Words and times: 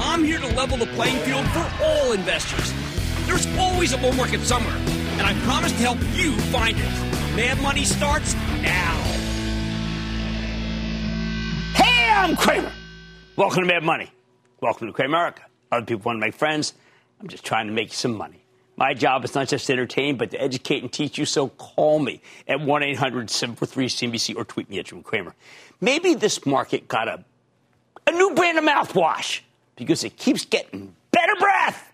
I'm 0.00 0.24
here 0.24 0.40
to 0.40 0.46
level 0.56 0.76
the 0.76 0.86
playing 0.86 1.18
field 1.18 1.46
for 1.48 1.70
all 1.82 2.12
investors. 2.12 2.72
There's 3.26 3.46
always 3.56 3.92
a 3.92 3.98
bull 3.98 4.12
market 4.12 4.40
somewhere, 4.40 4.76
and 4.76 5.22
I 5.22 5.34
promise 5.44 5.70
to 5.72 5.78
help 5.78 5.98
you 6.14 6.36
find 6.50 6.76
it. 6.76 7.36
Mad 7.36 7.60
Money 7.62 7.84
starts 7.84 8.34
now. 8.34 8.94
Hey, 11.74 12.10
I'm 12.10 12.36
Cramer. 12.36 12.72
Welcome 13.36 13.62
to 13.62 13.66
Mad 13.66 13.84
Money. 13.84 14.10
Welcome 14.60 14.88
to 14.88 14.92
Cramerica. 14.92 15.40
Other 15.70 15.86
people 15.86 16.02
want 16.04 16.16
to 16.16 16.20
make 16.20 16.34
friends. 16.34 16.74
I'm 17.20 17.28
just 17.28 17.44
trying 17.44 17.68
to 17.68 17.72
make 17.72 17.92
some 17.92 18.16
money. 18.16 18.44
My 18.76 18.94
job 18.94 19.24
is 19.24 19.34
not 19.36 19.46
just 19.46 19.66
to 19.68 19.72
entertain, 19.74 20.16
but 20.16 20.32
to 20.32 20.42
educate 20.42 20.82
and 20.82 20.92
teach 20.92 21.18
you. 21.18 21.24
So 21.24 21.48
call 21.48 22.00
me 22.00 22.20
at 22.48 22.60
1 22.60 22.82
800 22.82 23.30
743 23.30 23.86
CNBC 23.86 24.36
or 24.36 24.44
tweet 24.44 24.68
me 24.68 24.80
at 24.80 24.86
Jim 24.86 25.04
Cramer. 25.04 25.34
Maybe 25.80 26.14
this 26.14 26.44
market 26.44 26.88
got 26.88 27.06
a, 27.06 27.24
a 28.08 28.10
new 28.10 28.34
brand 28.34 28.58
of 28.58 28.64
mouthwash 28.64 29.42
because 29.76 30.04
it 30.04 30.16
keeps 30.16 30.44
getting 30.44 30.94
better 31.10 31.34
breath. 31.38 31.92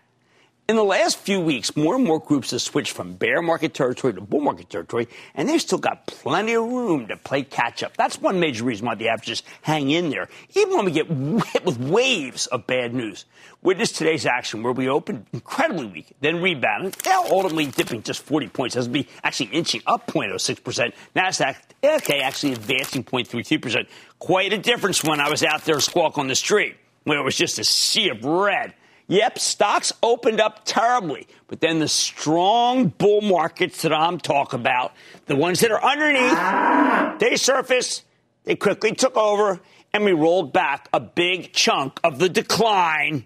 In 0.71 0.77
the 0.77 0.83
last 0.83 1.17
few 1.17 1.41
weeks, 1.41 1.75
more 1.75 1.95
and 1.95 2.05
more 2.05 2.19
groups 2.19 2.51
have 2.51 2.61
switched 2.61 2.93
from 2.93 3.15
bear 3.15 3.41
market 3.41 3.73
territory 3.73 4.13
to 4.13 4.21
bull 4.21 4.39
market 4.39 4.69
territory, 4.69 5.09
and 5.35 5.49
they've 5.49 5.61
still 5.61 5.77
got 5.77 6.07
plenty 6.07 6.53
of 6.53 6.63
room 6.63 7.07
to 7.07 7.17
play 7.17 7.43
catch 7.43 7.83
up. 7.83 7.97
That's 7.97 8.21
one 8.21 8.39
major 8.39 8.63
reason 8.63 8.85
why 8.85 8.95
the 8.95 9.09
averages 9.09 9.43
hang 9.63 9.89
in 9.89 10.11
there, 10.11 10.29
even 10.55 10.77
when 10.77 10.85
we 10.85 10.93
get 10.93 11.07
hit 11.47 11.65
with 11.65 11.77
waves 11.77 12.47
of 12.47 12.67
bad 12.67 12.93
news. 12.93 13.25
Witness 13.61 13.91
today's 13.91 14.25
action, 14.25 14.63
where 14.63 14.71
we 14.71 14.87
opened 14.87 15.25
incredibly 15.33 15.87
weak, 15.87 16.15
then 16.21 16.41
rebounded, 16.41 16.95
now 17.05 17.25
ultimately 17.25 17.65
dipping 17.65 18.01
just 18.01 18.21
40 18.21 18.47
points, 18.47 18.77
S&P 18.77 19.09
actually 19.25 19.47
inching 19.47 19.81
up 19.85 20.07
0.06%. 20.07 20.93
Nasdaq, 21.13 21.57
okay, 21.83 22.21
actually 22.21 22.53
advancing 22.53 23.03
0.32%. 23.03 23.87
Quite 24.19 24.53
a 24.53 24.57
difference 24.57 25.03
when 25.03 25.19
I 25.19 25.29
was 25.29 25.43
out 25.43 25.65
there 25.65 25.81
squawk 25.81 26.17
on 26.17 26.29
the 26.29 26.35
street, 26.35 26.77
where 27.03 27.19
it 27.19 27.23
was 27.23 27.35
just 27.35 27.59
a 27.59 27.63
sea 27.63 28.09
of 28.09 28.23
red. 28.23 28.73
Yep, 29.07 29.39
stocks 29.39 29.91
opened 30.01 30.39
up 30.39 30.61
terribly, 30.63 31.27
but 31.47 31.59
then 31.59 31.79
the 31.79 31.87
strong 31.87 32.87
bull 32.87 33.21
markets 33.21 33.81
that 33.81 33.91
I'm 33.91 34.19
talking 34.19 34.59
about, 34.59 34.93
the 35.25 35.35
ones 35.35 35.59
that 35.59 35.71
are 35.71 35.83
underneath, 35.83 37.19
they 37.19 37.35
surfaced, 37.35 38.03
they 38.45 38.55
quickly 38.55 38.93
took 38.93 39.17
over, 39.17 39.59
and 39.93 40.05
we 40.05 40.13
rolled 40.13 40.53
back 40.53 40.87
a 40.93 41.01
big 41.01 41.51
chunk 41.51 41.99
of 42.05 42.19
the 42.19 42.29
decline. 42.29 43.25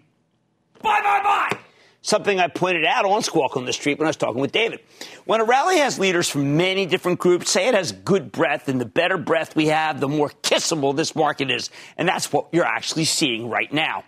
Bye, 0.81 1.01
bye, 1.01 1.21
bye. 1.23 1.59
Something 2.05 2.39
I 2.39 2.49
pointed 2.49 2.85
out 2.85 3.03
on 3.03 3.23
Squawk 3.23 3.57
on 3.57 3.65
the 3.65 3.73
Street 3.73 3.97
when 3.97 4.05
I 4.05 4.09
was 4.09 4.15
talking 4.15 4.39
with 4.39 4.51
David. 4.51 4.79
When 5.25 5.41
a 5.41 5.43
rally 5.43 5.77
has 5.77 5.97
leaders 5.97 6.29
from 6.29 6.55
many 6.55 6.85
different 6.85 7.17
groups, 7.17 7.49
say 7.49 7.67
it 7.67 7.73
has 7.73 7.91
good 7.91 8.31
breath, 8.31 8.69
and 8.69 8.79
the 8.79 8.85
better 8.85 9.17
breath 9.17 9.55
we 9.55 9.69
have, 9.69 9.99
the 9.99 10.07
more 10.07 10.29
kissable 10.43 10.95
this 10.95 11.15
market 11.15 11.49
is. 11.49 11.71
And 11.97 12.07
that's 12.07 12.31
what 12.31 12.49
you're 12.51 12.63
actually 12.63 13.05
seeing 13.05 13.49
right 13.49 13.73
now. 13.73 14.03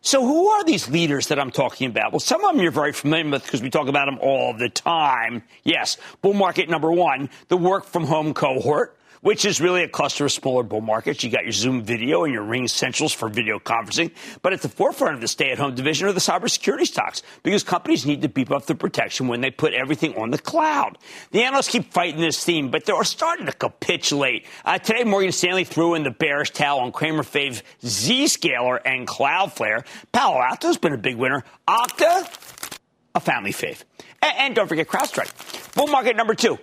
So, 0.00 0.26
who 0.26 0.48
are 0.48 0.64
these 0.64 0.88
leaders 0.88 1.28
that 1.28 1.38
I'm 1.38 1.52
talking 1.52 1.88
about? 1.88 2.10
Well, 2.10 2.18
some 2.18 2.44
of 2.44 2.52
them 2.52 2.60
you're 2.60 2.72
very 2.72 2.92
familiar 2.92 3.30
with 3.30 3.44
because 3.44 3.62
we 3.62 3.70
talk 3.70 3.86
about 3.86 4.06
them 4.06 4.18
all 4.20 4.52
the 4.52 4.68
time. 4.68 5.44
Yes, 5.62 5.98
bull 6.22 6.34
market 6.34 6.68
number 6.68 6.90
one, 6.90 7.30
the 7.46 7.56
work 7.56 7.84
from 7.84 8.06
home 8.06 8.34
cohort 8.34 8.96
which 9.20 9.44
is 9.44 9.60
really 9.60 9.82
a 9.82 9.88
cluster 9.88 10.24
of 10.24 10.32
smaller 10.32 10.62
bull 10.62 10.80
markets. 10.80 11.22
You 11.22 11.30
got 11.30 11.44
your 11.44 11.52
Zoom 11.52 11.82
video 11.82 12.24
and 12.24 12.32
your 12.32 12.44
RingCentrals 12.44 13.14
for 13.14 13.28
video 13.28 13.58
conferencing. 13.58 14.12
But 14.42 14.52
at 14.52 14.62
the 14.62 14.68
forefront 14.68 15.14
of 15.14 15.20
the 15.20 15.28
stay 15.28 15.50
at 15.50 15.58
home 15.58 15.74
division 15.74 16.08
are 16.08 16.12
the 16.12 16.20
cybersecurity 16.20 16.86
stocks 16.86 17.22
because 17.42 17.62
companies 17.62 18.06
need 18.06 18.22
to 18.22 18.28
beef 18.28 18.50
up 18.50 18.66
the 18.66 18.74
protection 18.74 19.28
when 19.28 19.40
they 19.40 19.50
put 19.50 19.74
everything 19.74 20.16
on 20.16 20.30
the 20.30 20.38
cloud. 20.38 20.98
The 21.32 21.42
analysts 21.42 21.68
keep 21.68 21.92
fighting 21.92 22.20
this 22.20 22.42
theme, 22.42 22.70
but 22.70 22.84
they're 22.84 23.04
starting 23.04 23.46
to 23.46 23.52
capitulate. 23.52 24.46
Uh, 24.64 24.78
today, 24.78 25.04
Morgan 25.04 25.32
Stanley 25.32 25.64
threw 25.64 25.94
in 25.94 26.02
the 26.02 26.10
bearish 26.10 26.50
towel 26.50 26.80
on 26.80 26.92
Cramer 26.92 27.22
Fave 27.22 27.62
Zscaler 27.82 28.80
and 28.84 29.06
Cloudflare. 29.06 29.84
Palo 30.12 30.40
Alto's 30.40 30.78
been 30.78 30.92
a 30.92 30.98
big 30.98 31.16
winner. 31.16 31.44
Okta, 31.68 32.78
a 33.14 33.20
family 33.20 33.52
fave. 33.52 33.82
And, 34.22 34.32
and 34.38 34.54
don't 34.54 34.68
forget 34.68 34.88
CrowdStrike. 34.88 35.74
Bull 35.74 35.88
market 35.88 36.16
number 36.16 36.34
two 36.34 36.58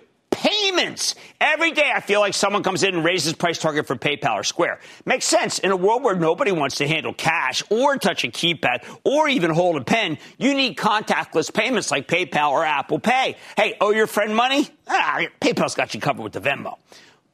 payments. 0.68 1.14
Every 1.40 1.72
day 1.72 1.90
I 1.94 2.00
feel 2.00 2.20
like 2.20 2.34
someone 2.34 2.62
comes 2.62 2.82
in 2.82 2.94
and 2.94 3.04
raises 3.04 3.32
price 3.34 3.58
target 3.58 3.86
for 3.86 3.96
PayPal 3.96 4.34
or 4.34 4.44
Square. 4.44 4.80
Makes 5.04 5.26
sense. 5.26 5.58
In 5.58 5.70
a 5.70 5.76
world 5.76 6.02
where 6.02 6.14
nobody 6.14 6.52
wants 6.52 6.76
to 6.76 6.88
handle 6.88 7.14
cash 7.14 7.62
or 7.70 7.96
touch 7.96 8.24
a 8.24 8.28
keypad 8.28 8.84
or 9.04 9.28
even 9.28 9.50
hold 9.50 9.76
a 9.76 9.84
pen, 9.84 10.18
you 10.36 10.54
need 10.54 10.76
contactless 10.76 11.52
payments 11.52 11.90
like 11.90 12.06
PayPal 12.08 12.50
or 12.50 12.64
Apple 12.64 12.98
Pay. 12.98 13.36
Hey, 13.56 13.76
owe 13.80 13.92
your 13.92 14.06
friend 14.06 14.34
money? 14.34 14.68
Ah, 14.86 15.22
PayPal's 15.40 15.74
got 15.74 15.94
you 15.94 16.00
covered 16.00 16.22
with 16.22 16.32
the 16.32 16.40
Venmo. 16.40 16.76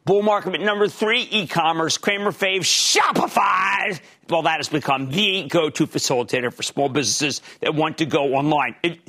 Bull 0.04 0.22
market 0.22 0.60
number 0.60 0.86
three, 0.86 1.22
e-commerce. 1.30 1.96
Cramer 1.96 2.30
fave, 2.30 2.60
Shopify. 2.60 3.98
Well, 4.28 4.42
that 4.42 4.58
has 4.58 4.68
become 4.68 5.10
the 5.10 5.48
go-to 5.48 5.86
facilitator 5.86 6.52
for 6.52 6.62
small 6.62 6.90
businesses 6.90 7.40
that 7.60 7.74
want 7.74 7.98
to 7.98 8.06
go 8.06 8.34
online. 8.34 8.76
It, 8.82 9.00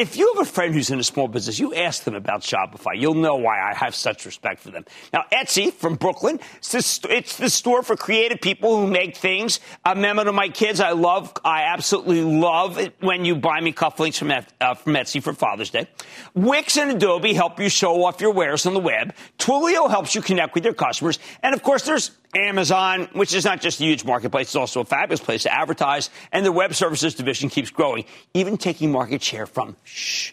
if 0.00 0.16
you 0.16 0.32
have 0.34 0.48
a 0.48 0.50
friend 0.50 0.72
who's 0.72 0.90
in 0.90 0.98
a 0.98 1.04
small 1.04 1.28
business, 1.28 1.58
you 1.58 1.74
ask 1.74 2.04
them 2.04 2.14
about 2.14 2.40
Shopify. 2.40 2.96
You'll 2.96 3.12
know 3.12 3.36
why 3.36 3.60
I 3.60 3.74
have 3.74 3.94
such 3.94 4.24
respect 4.24 4.60
for 4.60 4.70
them. 4.70 4.86
Now, 5.12 5.24
Etsy 5.30 5.70
from 5.70 5.96
Brooklyn, 5.96 6.40
it's 6.56 7.36
the, 7.36 7.50
store 7.50 7.82
for 7.82 7.96
creative 7.96 8.40
people 8.40 8.78
who 8.78 8.86
make 8.86 9.14
things. 9.14 9.60
A 9.84 9.94
memo 9.94 10.24
to 10.24 10.32
my 10.32 10.48
kids. 10.48 10.80
I 10.80 10.92
love, 10.92 11.34
I 11.44 11.64
absolutely 11.64 12.22
love 12.22 12.78
it 12.78 12.94
when 13.00 13.26
you 13.26 13.36
buy 13.36 13.60
me 13.60 13.74
cufflinks 13.74 14.16
from, 14.16 14.30
uh, 14.30 14.74
from 14.74 14.94
Etsy 14.94 15.22
for 15.22 15.34
Father's 15.34 15.68
Day. 15.68 15.86
Wix 16.32 16.78
and 16.78 16.92
Adobe 16.92 17.34
help 17.34 17.60
you 17.60 17.68
show 17.68 18.02
off 18.04 18.22
your 18.22 18.32
wares 18.32 18.64
on 18.64 18.72
the 18.72 18.80
web. 18.80 19.14
Twilio 19.38 19.90
helps 19.90 20.14
you 20.14 20.22
connect 20.22 20.54
with 20.54 20.64
your 20.64 20.72
customers. 20.72 21.18
And 21.42 21.54
of 21.54 21.62
course, 21.62 21.82
there's 21.82 22.10
Amazon, 22.34 23.08
which 23.12 23.34
is 23.34 23.44
not 23.44 23.60
just 23.60 23.80
a 23.80 23.84
huge 23.84 24.04
marketplace, 24.04 24.48
it's 24.48 24.56
also 24.56 24.80
a 24.80 24.84
fabulous 24.84 25.20
place 25.20 25.42
to 25.42 25.52
advertise. 25.52 26.10
And 26.32 26.46
the 26.46 26.52
web 26.52 26.74
services 26.74 27.14
division 27.14 27.48
keeps 27.48 27.70
growing, 27.70 28.04
even 28.34 28.56
taking 28.56 28.92
market 28.92 29.22
share 29.22 29.46
from 29.46 29.76
shh, 29.84 30.32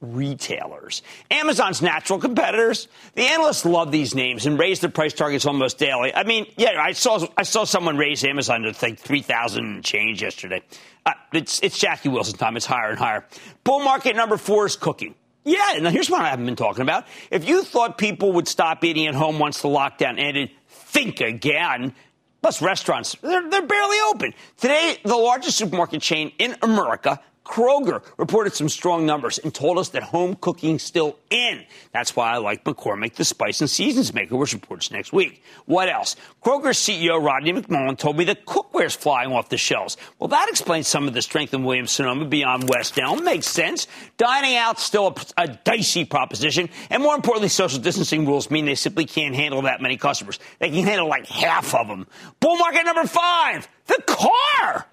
retailers. 0.00 1.02
Amazon's 1.30 1.80
natural 1.82 2.18
competitors. 2.18 2.88
The 3.14 3.22
analysts 3.22 3.64
love 3.64 3.90
these 3.90 4.14
names 4.14 4.46
and 4.46 4.58
raise 4.58 4.80
their 4.80 4.90
price 4.90 5.12
targets 5.14 5.46
almost 5.46 5.78
daily. 5.78 6.14
I 6.14 6.24
mean, 6.24 6.46
yeah, 6.56 6.80
I 6.80 6.92
saw 6.92 7.26
I 7.36 7.42
saw 7.42 7.64
someone 7.64 7.96
raise 7.96 8.24
Amazon 8.24 8.62
to 8.62 8.74
like 8.82 8.98
three 8.98 9.22
thousand 9.22 9.84
change 9.84 10.22
yesterday. 10.22 10.62
Uh, 11.06 11.12
it's 11.32 11.60
it's 11.62 11.78
Jackie 11.78 12.10
Wilson 12.10 12.38
time. 12.38 12.56
It's 12.56 12.66
higher 12.66 12.90
and 12.90 12.98
higher. 12.98 13.24
Bull 13.64 13.80
market 13.80 14.16
number 14.16 14.36
four 14.36 14.66
is 14.66 14.76
cooking. 14.76 15.14
Yeah, 15.44 15.78
now 15.80 15.90
here's 15.90 16.10
what 16.10 16.20
I 16.20 16.28
haven't 16.28 16.44
been 16.44 16.56
talking 16.56 16.82
about. 16.82 17.06
If 17.30 17.48
you 17.48 17.62
thought 17.62 17.96
people 17.96 18.32
would 18.32 18.46
stop 18.46 18.84
eating 18.84 19.06
at 19.06 19.14
home 19.14 19.38
once 19.38 19.62
the 19.62 19.68
lockdown 19.68 20.18
ended, 20.18 20.50
think 20.88 21.20
again. 21.20 21.94
Plus, 22.42 22.62
restaurants, 22.62 23.16
they're, 23.20 23.48
they're 23.50 23.66
barely 23.66 23.98
open. 24.10 24.32
Today, 24.56 24.98
the 25.04 25.16
largest 25.16 25.58
supermarket 25.58 26.00
chain 26.00 26.32
in 26.38 26.56
America, 26.62 27.20
Kroger 27.48 28.02
reported 28.18 28.54
some 28.54 28.68
strong 28.68 29.06
numbers 29.06 29.38
and 29.38 29.54
told 29.54 29.78
us 29.78 29.88
that 29.90 30.02
home 30.02 30.36
cooking's 30.36 30.82
still 30.82 31.18
in. 31.30 31.64
That's 31.92 32.14
why 32.14 32.30
I 32.30 32.36
like 32.36 32.62
McCormick, 32.64 33.14
the 33.14 33.24
spice 33.24 33.62
and 33.62 33.70
seasons 33.70 34.12
maker, 34.12 34.36
which 34.36 34.52
reports 34.52 34.90
next 34.90 35.14
week. 35.14 35.42
What 35.64 35.88
else? 35.88 36.14
Kroger's 36.44 36.76
CEO 36.76 37.24
Rodney 37.24 37.54
McMullen 37.54 37.96
told 37.96 38.18
me 38.18 38.24
that 38.24 38.44
cookware's 38.44 38.94
flying 38.94 39.32
off 39.32 39.48
the 39.48 39.56
shelves. 39.56 39.96
Well, 40.18 40.28
that 40.28 40.48
explains 40.50 40.88
some 40.88 41.08
of 41.08 41.14
the 41.14 41.22
strength 41.22 41.54
in 41.54 41.64
Williams 41.64 41.90
Sonoma 41.90 42.26
beyond 42.26 42.68
West 42.68 42.98
Elm. 42.98 43.24
Makes 43.24 43.46
sense. 43.46 43.86
Dining 44.18 44.56
out's 44.56 44.82
still 44.82 45.16
a, 45.38 45.42
a 45.42 45.48
dicey 45.48 46.04
proposition, 46.04 46.68
and 46.90 47.02
more 47.02 47.14
importantly, 47.14 47.48
social 47.48 47.80
distancing 47.80 48.26
rules 48.26 48.50
mean 48.50 48.66
they 48.66 48.74
simply 48.74 49.06
can't 49.06 49.34
handle 49.34 49.62
that 49.62 49.80
many 49.80 49.96
customers. 49.96 50.38
They 50.58 50.68
can 50.68 50.84
handle 50.84 51.08
like 51.08 51.26
half 51.26 51.74
of 51.74 51.88
them. 51.88 52.06
Bull 52.40 52.56
market 52.56 52.84
number 52.84 53.06
five, 53.06 53.68
the 53.86 54.02
car. 54.06 54.86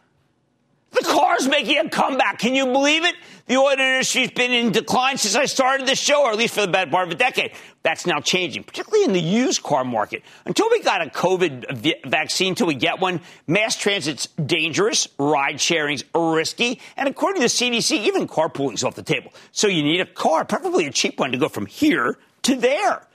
The 0.96 1.02
car's 1.04 1.48
making 1.48 1.78
a 1.78 1.90
comeback. 1.90 2.40
Can 2.40 2.56
you 2.56 2.66
believe 2.68 3.04
it? 3.04 3.16
The 3.48 3.58
oil 3.58 3.72
industry's 3.72 4.32
been 4.32 4.52
in 4.52 4.72
decline 4.72 5.18
since 5.18 5.36
I 5.36 5.46
started 5.46 5.86
this 5.86 6.00
show, 6.00 6.24
or 6.24 6.32
at 6.32 6.38
least 6.38 6.56
for 6.56 6.62
the 6.62 6.72
better 6.72 6.90
part 6.90 7.08
of 7.08 7.14
a 7.14 7.18
decade. 7.18 7.52
That's 7.84 8.06
now 8.06 8.22
changing, 8.22 8.64
particularly 8.64 9.04
in 9.04 9.12
the 9.12 9.22
used 9.22 9.62
car 9.62 9.84
market. 9.84 10.24
Until 10.46 10.70
we 10.72 10.82
got 10.82 11.06
a 11.06 11.10
COVID 11.10 12.08
vaccine, 12.10 12.50
until 12.50 12.68
we 12.68 12.76
get 12.76 13.00
one, 13.00 13.20
mass 13.46 13.76
transit's 13.76 14.28
dangerous, 14.46 15.08
ride 15.20 15.60
sharing's 15.60 16.06
risky, 16.16 16.80
and 16.96 17.10
according 17.10 17.42
to 17.42 17.48
the 17.48 17.54
CDC, 17.54 17.92
even 18.06 18.26
carpooling's 18.26 18.84
off 18.84 18.96
the 18.96 19.04
table. 19.04 19.34
So 19.52 19.68
you 19.68 19.84
need 19.84 20.00
a 20.00 20.06
car, 20.06 20.46
preferably 20.46 20.88
a 20.88 20.92
cheap 20.92 21.20
one, 21.20 21.34
to 21.34 21.38
go 21.38 21.50
from 21.50 21.66
here 21.66 22.18
to 22.44 22.56
there. 22.56 23.06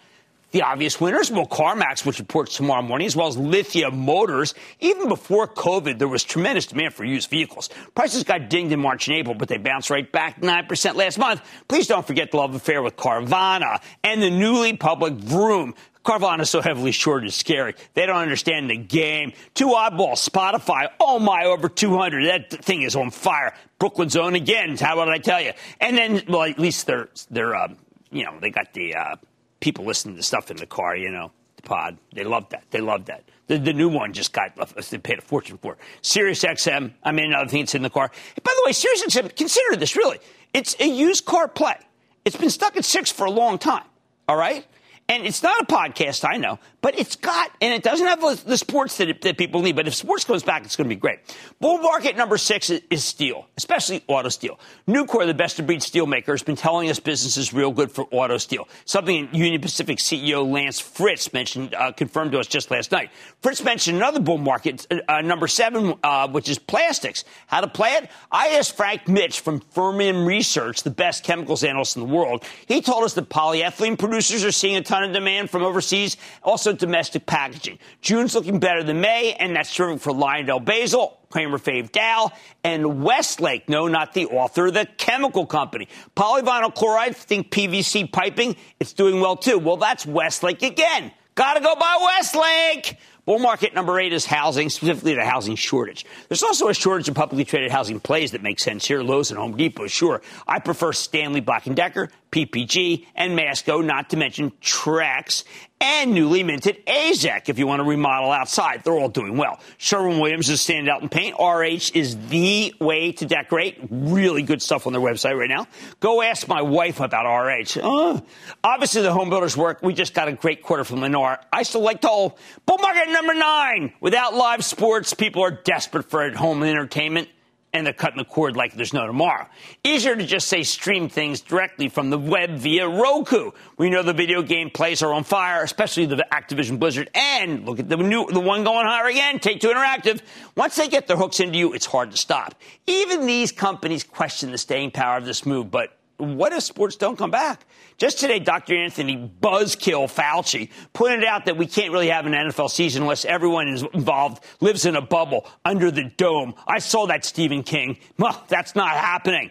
The 0.53 0.63
obvious 0.63 1.01
winners, 1.01 1.31
well, 1.31 1.47
CarMax, 1.47 2.05
which 2.05 2.19
reports 2.19 2.57
tomorrow 2.57 2.83
morning, 2.83 3.07
as 3.07 3.15
well 3.15 3.29
as 3.29 3.37
Lithia 3.37 3.91
Motors. 3.93 4.55
Even 4.81 5.09
before 5.09 5.47
COVID, 5.47 5.99
there 5.99 6.09
was 6.09 6.25
tremendous 6.25 6.67
demand 6.67 6.93
for 6.95 7.05
used 7.05 7.31
vehicles. 7.31 7.69
Prices 7.95 8.25
got 8.25 8.51
dinged 8.51 8.73
in 8.73 8.81
March 8.81 9.07
and 9.07 9.17
April, 9.17 9.35
but 9.35 9.47
they 9.47 9.59
bounced 9.59 9.91
right 9.91 10.11
back 10.11 10.41
9% 10.41 10.95
last 10.97 11.19
month. 11.19 11.41
Please 11.69 11.87
don't 11.87 12.05
forget 12.05 12.33
the 12.33 12.37
love 12.37 12.55
affair 12.55 12.83
with 12.83 12.97
Carvana 12.97 13.81
and 14.03 14.21
the 14.21 14.31
newly 14.31 14.77
public 14.77 15.15
Vroom. 15.15 15.75
Carvana 16.05 16.41
is 16.41 16.51
so 16.51 16.63
heavily 16.63 16.93
shorted, 16.93 17.29
it's 17.29 17.37
scary. 17.37 17.75
They 17.95 18.07
don't 18.07 18.17
understand 18.17 18.71
the 18.71 18.77
game. 18.77 19.33
Two 19.55 19.69
oddballs, 19.69 20.29
Spotify. 20.29 20.89
Oh 20.99 21.19
my, 21.19 21.45
over 21.45 21.69
200. 21.69 22.27
That 22.27 22.65
thing 22.65 22.83
is 22.83 22.97
on 22.97 23.11
fire. 23.11 23.55
Brooklyn's 23.79 24.17
own 24.17 24.35
again. 24.35 24.77
How 24.79 24.95
about 24.95 25.11
I 25.11 25.19
tell 25.19 25.41
you? 25.41 25.53
And 25.79 25.97
then, 25.97 26.23
well, 26.27 26.43
at 26.43 26.59
least 26.59 26.87
they're, 26.87 27.09
they're, 27.31 27.55
uh, 27.55 27.69
you 28.11 28.25
know, 28.25 28.37
they 28.41 28.51
got 28.51 28.73
the, 28.73 28.95
uh, 28.95 29.17
people 29.61 29.85
listening 29.85 30.17
to 30.17 30.23
stuff 30.23 30.51
in 30.51 30.57
the 30.57 30.67
car, 30.67 30.97
you 30.97 31.11
know, 31.11 31.31
the 31.57 31.63
pod. 31.63 31.99
They 32.15 32.25
love 32.25 32.49
that. 32.51 32.65
They 32.71 32.81
love 32.81 33.07
that. 33.07 33.25
The, 33.47 33.59
the 33.59 33.73
new 33.73 33.89
one 33.89 34.13
just 34.13 34.33
got, 34.33 34.59
uh, 34.59 34.67
they 34.91 34.99
paid 34.99 35.19
a 35.19 35.23
fortune 35.23 35.59
for. 35.59 35.77
Sirius 36.03 36.45
XM, 36.45 36.93
I 37.03 37.13
mean, 37.13 37.27
uh, 37.33 37.39
another 37.39 37.51
thing 37.51 37.63
that's 37.63 37.75
in 37.75 37.83
the 37.83 37.91
car. 37.91 38.11
By 38.43 38.53
the 38.57 38.63
way, 38.65 38.73
Sirius 38.73 39.05
XM, 39.05 39.35
consider 39.37 39.77
this 39.77 39.97
really. 39.97 40.19
It's 40.55 40.77
a 40.81 40.87
used 40.87 41.25
car 41.25 41.49
play. 41.49 41.77
It's 42.25 42.37
been 42.37 42.51
stuck 42.51 42.77
at 42.77 42.85
six 42.85 43.11
for 43.11 43.27
a 43.27 43.31
long 43.31 43.59
time. 43.59 43.85
All 44.29 44.37
right? 44.37 44.67
And 45.11 45.27
it's 45.27 45.43
not 45.43 45.61
a 45.61 45.67
podcast, 45.67 46.25
I 46.25 46.37
know, 46.37 46.61
but 46.83 46.97
it's 46.97 47.17
got, 47.17 47.51
and 47.61 47.75
it 47.75 47.83
doesn't 47.83 48.07
have 48.07 48.45
the 48.47 48.57
sports 48.57 48.99
that, 48.99 49.09
it, 49.09 49.23
that 49.23 49.37
people 49.37 49.61
need. 49.61 49.75
But 49.75 49.89
if 49.89 49.95
sports 49.97 50.25
comes 50.25 50.45
back, 50.45 50.65
it's 50.65 50.77
going 50.77 50.89
to 50.89 50.95
be 50.95 51.01
great. 51.01 51.19
Bull 51.59 51.79
market 51.79 52.17
number 52.17 52.39
six 52.39 52.71
is, 52.71 52.81
is 52.91 53.05
steel, 53.05 53.49
especially 53.57 54.05
auto 54.07 54.29
steel. 54.29 54.61
Nucor, 54.87 55.27
the 55.27 55.35
best 55.35 55.59
of 55.59 55.67
breed 55.67 55.83
steel 55.83 56.07
maker, 56.07 56.31
has 56.33 56.45
been 56.45 56.55
telling 56.55 56.89
us 56.91 57.01
business 57.01 57.37
is 57.37 57.53
real 57.53 57.73
good 57.73 57.91
for 57.91 58.07
auto 58.13 58.39
steel. 58.39 58.69
Something 58.85 59.29
Union 59.33 59.61
Pacific 59.61 59.99
CEO 59.99 60.49
Lance 60.49 60.79
Fritz 60.79 61.33
mentioned, 61.33 61.75
uh, 61.75 61.91
confirmed 61.91 62.31
to 62.31 62.39
us 62.39 62.47
just 62.47 62.71
last 62.71 62.93
night. 62.93 63.11
Fritz 63.43 63.65
mentioned 63.65 63.97
another 63.97 64.21
bull 64.21 64.39
market, 64.39 64.87
uh, 64.93 64.99
uh 65.09 65.23
number 65.23 65.49
seven, 65.49 65.95
uh, 66.05 66.29
which 66.29 66.49
is 66.49 66.61
plastics. 66.61 67.25
How 67.49 67.63
to 67.63 67.69
play 67.69 67.95
it? 67.95 68.09
I 68.31 68.51
asked 68.51 68.77
Frank 68.77 69.07
Mitsch 69.07 69.41
from 69.41 69.59
Fermium 69.59 70.25
Research, 70.25 70.85
the 70.85 70.91
best 70.91 71.25
chemicals 71.25 71.65
analyst 71.65 71.97
in 71.97 72.07
the 72.07 72.15
world. 72.15 72.45
He 72.69 72.81
told 72.81 73.03
us 73.03 73.15
that 73.15 73.29
polyethylene 73.29 73.99
producers 73.99 74.45
are 74.45 74.53
seeing 74.53 74.77
a 74.77 74.83
ton 74.83 75.00
of 75.05 75.13
demand 75.13 75.51
from 75.51 75.63
overseas, 75.63 76.17
also 76.43 76.73
domestic 76.73 77.27
packaging. 77.27 77.79
June's 78.01 78.35
looking 78.35 78.59
better 78.59 78.83
than 78.83 79.01
May, 79.01 79.35
and 79.35 79.55
that's 79.55 79.75
true 79.75 79.99
for 79.99 80.13
LyondellBasell, 80.13 81.13
Cramer 81.31 81.59
Fave 81.59 81.93
Dow, 81.93 82.33
and 82.65 83.03
Westlake. 83.03 83.69
No, 83.69 83.89
not 83.89 84.15
the 84.15 84.27
author, 84.27 84.71
the 84.71 84.87
chemical 84.97 85.47
company. 85.47 85.89
Polyvinyl 86.17 86.75
chloride, 86.75 87.17
think 87.17 87.51
PVC 87.51 88.11
piping, 88.11 88.57
it's 88.79 88.93
doing 88.93 89.21
well 89.21 89.37
too. 89.37 89.59
Well, 89.59 89.77
that's 89.77 90.07
Westlake 90.07 90.63
again. 90.63 91.13
Gotta 91.35 91.61
go 91.61 91.75
by 91.75 91.99
Westlake. 92.17 92.99
Bull 93.25 93.39
market 93.39 93.75
number 93.75 94.01
eight 94.01 94.13
is 94.13 94.27
housing, 94.27 94.71
specifically 94.71 95.15
the 95.15 95.25
housing 95.25 95.55
shortage. 95.55 96.05
There's 96.29 96.43
also 96.43 96.69
a 96.69 96.75
shortage 96.75 97.09
of 97.09 97.15
publicly 97.15 97.45
traded 97.45 97.71
housing 97.71 98.01
plays 98.01 98.33
that 98.33 98.43
make 98.43 98.59
sense 98.59 98.87
here. 98.87 99.03
Lowe's 99.03 99.31
and 99.31 99.39
Home 99.39 99.57
Depot, 99.57 99.87
sure. 99.87 100.21
I 100.49 100.59
prefer 100.59 100.93
Stanley 100.93 101.41
Black 101.41 101.65
& 101.65 101.75
Decker, 101.75 102.11
PPG, 102.31 103.07
and 103.15 103.35
Masco, 103.35 103.81
not 103.81 104.11
to 104.11 104.17
mention 104.17 104.53
Trex 104.63 105.45
and 105.81 106.13
newly 106.13 106.43
minted 106.43 106.85
AZEK 106.87 107.49
if 107.49 107.59
you 107.59 107.67
want 107.67 107.81
to 107.81 107.85
remodel 107.85 108.31
outside. 108.31 108.85
They're 108.85 108.99
all 108.99 109.09
doing 109.09 109.37
well. 109.37 109.59
Sherwin-Williams 109.79 110.51
is 110.51 110.61
standing 110.61 110.91
out 110.91 111.03
in 111.03 111.09
paint. 111.09 111.37
RH 111.41 111.97
is 111.99 112.29
the 112.29 112.75
way 112.81 113.13
to 113.13 113.25
decorate. 113.25 113.79
Really 113.91 114.43
good 114.43 114.61
stuff 114.61 114.87
on 114.87 114.93
their 114.93 115.01
website 115.01 115.39
right 115.39 115.49
now. 115.49 115.67
Go 115.99 116.23
ask 116.23 116.47
my 116.47 116.63
wife 116.63 117.01
about 117.01 117.25
RH. 117.25 117.81
Uh, 117.83 118.21
obviously, 118.63 119.03
the 119.03 119.13
home 119.13 119.31
builders 119.31 119.57
work. 119.57 119.83
We 119.83 119.95
just 119.95 120.13
got 120.13 120.29
a 120.29 120.33
great 120.33 120.63
quarter 120.63 120.85
from 120.85 121.01
Lennar. 121.01 121.39
I 121.53 121.63
still 121.63 121.81
like 121.83 122.03
to 122.03 122.09
hold 122.09 122.39
bull 122.67 122.79
market 122.79 123.11
number 123.11 123.35
nine. 123.35 123.93
Without 124.01 124.35
live 124.35 124.65
sports, 124.65 125.15
people 125.15 125.43
are 125.43 125.51
desperate 125.51 126.11
for 126.11 126.23
at 126.23 126.37
home 126.37 126.63
entertainment 126.63 127.29
and 127.73 127.87
they're 127.87 127.93
cutting 127.93 128.19
the 128.19 128.25
cord 128.25 128.57
like 128.57 128.75
there's 128.75 128.93
no 128.93 129.07
tomorrow. 129.07 129.47
Easier 129.85 130.17
to 130.17 130.27
just 130.27 130.49
say 130.49 130.63
stream 130.63 131.09
things 131.09 131.41
directly 131.41 131.89
from 131.89 132.11
the 132.11 132.19
web 132.19 132.57
via 132.59 132.89
Roku. 132.89 133.53
We 133.79 133.91
know 133.91 134.03
the 134.03 134.13
video 134.13 134.43
game 134.43 134.71
plays 134.71 135.03
are 135.03 135.13
on 135.13 135.25
fire, 135.25 135.63
especially 135.63 136.07
the 136.07 136.27
Activision 136.33 136.79
Blizzard. 136.79 137.11
And 137.15 137.65
look 137.67 137.79
at 137.79 137.89
the 137.89 137.97
new, 137.97 138.27
the 138.27 138.41
one 138.41 138.65
going 138.65 138.87
higher 138.87 139.07
again, 139.07 139.39
Take 139.39 139.61
Two 139.61 139.69
Interactive. 139.69 140.21
Once 140.57 140.77
they 140.77 140.89
get 140.89 141.07
their 141.07 141.17
hooks 141.17 141.41
into 141.41 141.59
you, 141.59 141.73
it's 141.73 141.87
hard 141.87 142.11
to 142.11 142.17
stop. 142.17 142.55
Even 142.87 143.27
these 143.27 143.53
companies 143.53 144.03
question 144.05 144.51
the 144.51 144.59
staying 144.59 144.91
power 144.91 145.17
of 145.17 145.25
this 145.25 145.47
move, 145.47 145.71
but 145.71 145.97
what 146.21 146.53
if 146.53 146.63
sports 146.63 146.97
don't 146.97 147.17
come 147.17 147.31
back? 147.31 147.65
Just 147.97 148.19
today, 148.19 148.39
Dr. 148.39 148.77
Anthony 148.77 149.31
Buzzkill 149.41 150.11
Fauci 150.13 150.71
pointed 150.93 151.25
out 151.25 151.47
that 151.47 151.57
we 151.57 151.67
can't 151.67 151.93
really 151.93 152.09
have 152.09 152.27
an 152.27 152.33
NFL 152.33 152.71
season 152.71 153.03
unless 153.03 153.25
everyone 153.25 153.69
is 153.69 153.83
involved 153.95 154.45
lives 154.61 154.87
in 154.87 154.97
a 154.97 155.03
bubble 155.03 155.47
under 155.65 155.91
the 155.91 156.05
dome. 156.17 156.55
I 156.67 156.79
saw 156.79 157.07
that, 157.07 157.25
Stephen 157.25 157.63
King. 157.63 157.99
Well, 158.19 158.43
that's 158.49 158.75
not 158.75 158.91
happening. 158.91 159.51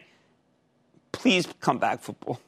Please 1.12 1.48
come 1.60 1.80
back, 1.80 2.02
football. 2.02 2.40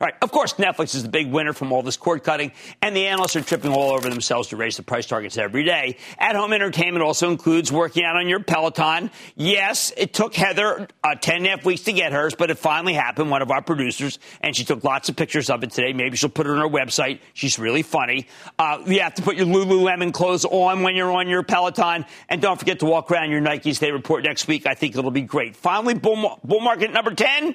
All 0.00 0.06
right. 0.06 0.14
Of 0.22 0.32
course, 0.32 0.54
Netflix 0.54 0.96
is 0.96 1.04
the 1.04 1.08
big 1.08 1.30
winner 1.30 1.52
from 1.52 1.70
all 1.70 1.82
this 1.84 1.96
cord 1.96 2.24
cutting, 2.24 2.50
and 2.82 2.96
the 2.96 3.06
analysts 3.06 3.36
are 3.36 3.42
tripping 3.42 3.72
all 3.72 3.92
over 3.92 4.10
themselves 4.10 4.48
to 4.48 4.56
raise 4.56 4.76
the 4.76 4.82
price 4.82 5.06
targets 5.06 5.38
every 5.38 5.62
day. 5.62 5.98
At 6.18 6.34
home 6.34 6.52
entertainment 6.52 7.04
also 7.04 7.30
includes 7.30 7.70
working 7.70 8.04
out 8.04 8.16
on 8.16 8.26
your 8.26 8.40
Peloton. 8.40 9.12
Yes, 9.36 9.92
it 9.96 10.12
took 10.12 10.34
Heather 10.34 10.88
uh, 11.04 11.14
10 11.14 11.36
and 11.36 11.46
a 11.46 11.50
half 11.50 11.64
weeks 11.64 11.82
to 11.82 11.92
get 11.92 12.12
hers, 12.12 12.34
but 12.34 12.50
it 12.50 12.58
finally 12.58 12.92
happened. 12.92 13.30
One 13.30 13.40
of 13.40 13.52
our 13.52 13.62
producers, 13.62 14.18
and 14.40 14.56
she 14.56 14.64
took 14.64 14.82
lots 14.82 15.08
of 15.08 15.14
pictures 15.14 15.48
of 15.48 15.62
it 15.62 15.70
today. 15.70 15.92
Maybe 15.92 16.16
she'll 16.16 16.28
put 16.28 16.48
it 16.48 16.50
on 16.50 16.58
her 16.58 16.68
website. 16.68 17.20
She's 17.32 17.60
really 17.60 17.82
funny. 17.82 18.26
Uh, 18.58 18.82
you 18.86 19.00
have 19.00 19.14
to 19.14 19.22
put 19.22 19.36
your 19.36 19.46
Lululemon 19.46 20.12
clothes 20.12 20.44
on 20.44 20.82
when 20.82 20.96
you're 20.96 21.12
on 21.12 21.28
your 21.28 21.44
Peloton, 21.44 22.04
and 22.28 22.42
don't 22.42 22.58
forget 22.58 22.80
to 22.80 22.86
walk 22.86 23.12
around 23.12 23.30
your 23.30 23.40
Nikes. 23.40 23.78
They 23.78 23.92
report 23.92 24.24
next 24.24 24.48
week. 24.48 24.66
I 24.66 24.74
think 24.74 24.96
it'll 24.96 25.12
be 25.12 25.22
great. 25.22 25.54
Finally, 25.54 25.94
bull, 25.94 26.40
bull 26.42 26.60
market 26.60 26.92
number 26.92 27.14
10 27.14 27.54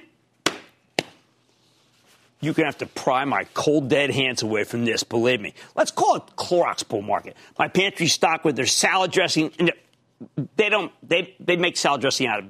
you're 2.42 2.54
going 2.54 2.64
to 2.64 2.68
have 2.68 2.78
to 2.78 2.86
pry 2.86 3.26
my 3.26 3.44
cold, 3.54 3.90
dead 3.90 4.12
hands 4.12 4.44
away 4.44 4.64
from 4.64 4.86
this, 4.86 5.04
believe 5.04 5.42
me. 5.42 5.54
Let's 5.76 5.92
call 5.92 6.16
it 6.16 6.24
Clorox 6.38 6.88
bull 6.88 7.02
market. 7.02 7.36
My 7.58 7.68
pantry 7.68 8.08
stocked 8.08 8.46
with 8.46 8.56
their 8.56 8.66
salad 8.66 9.12
dressing. 9.12 9.52
They 10.56 10.70
don't, 10.70 10.92
they, 11.08 11.36
they 11.40 11.58
make 11.58 11.76
salad 11.78 12.02
dressing 12.02 12.28
out 12.28 12.40
of 12.40 12.46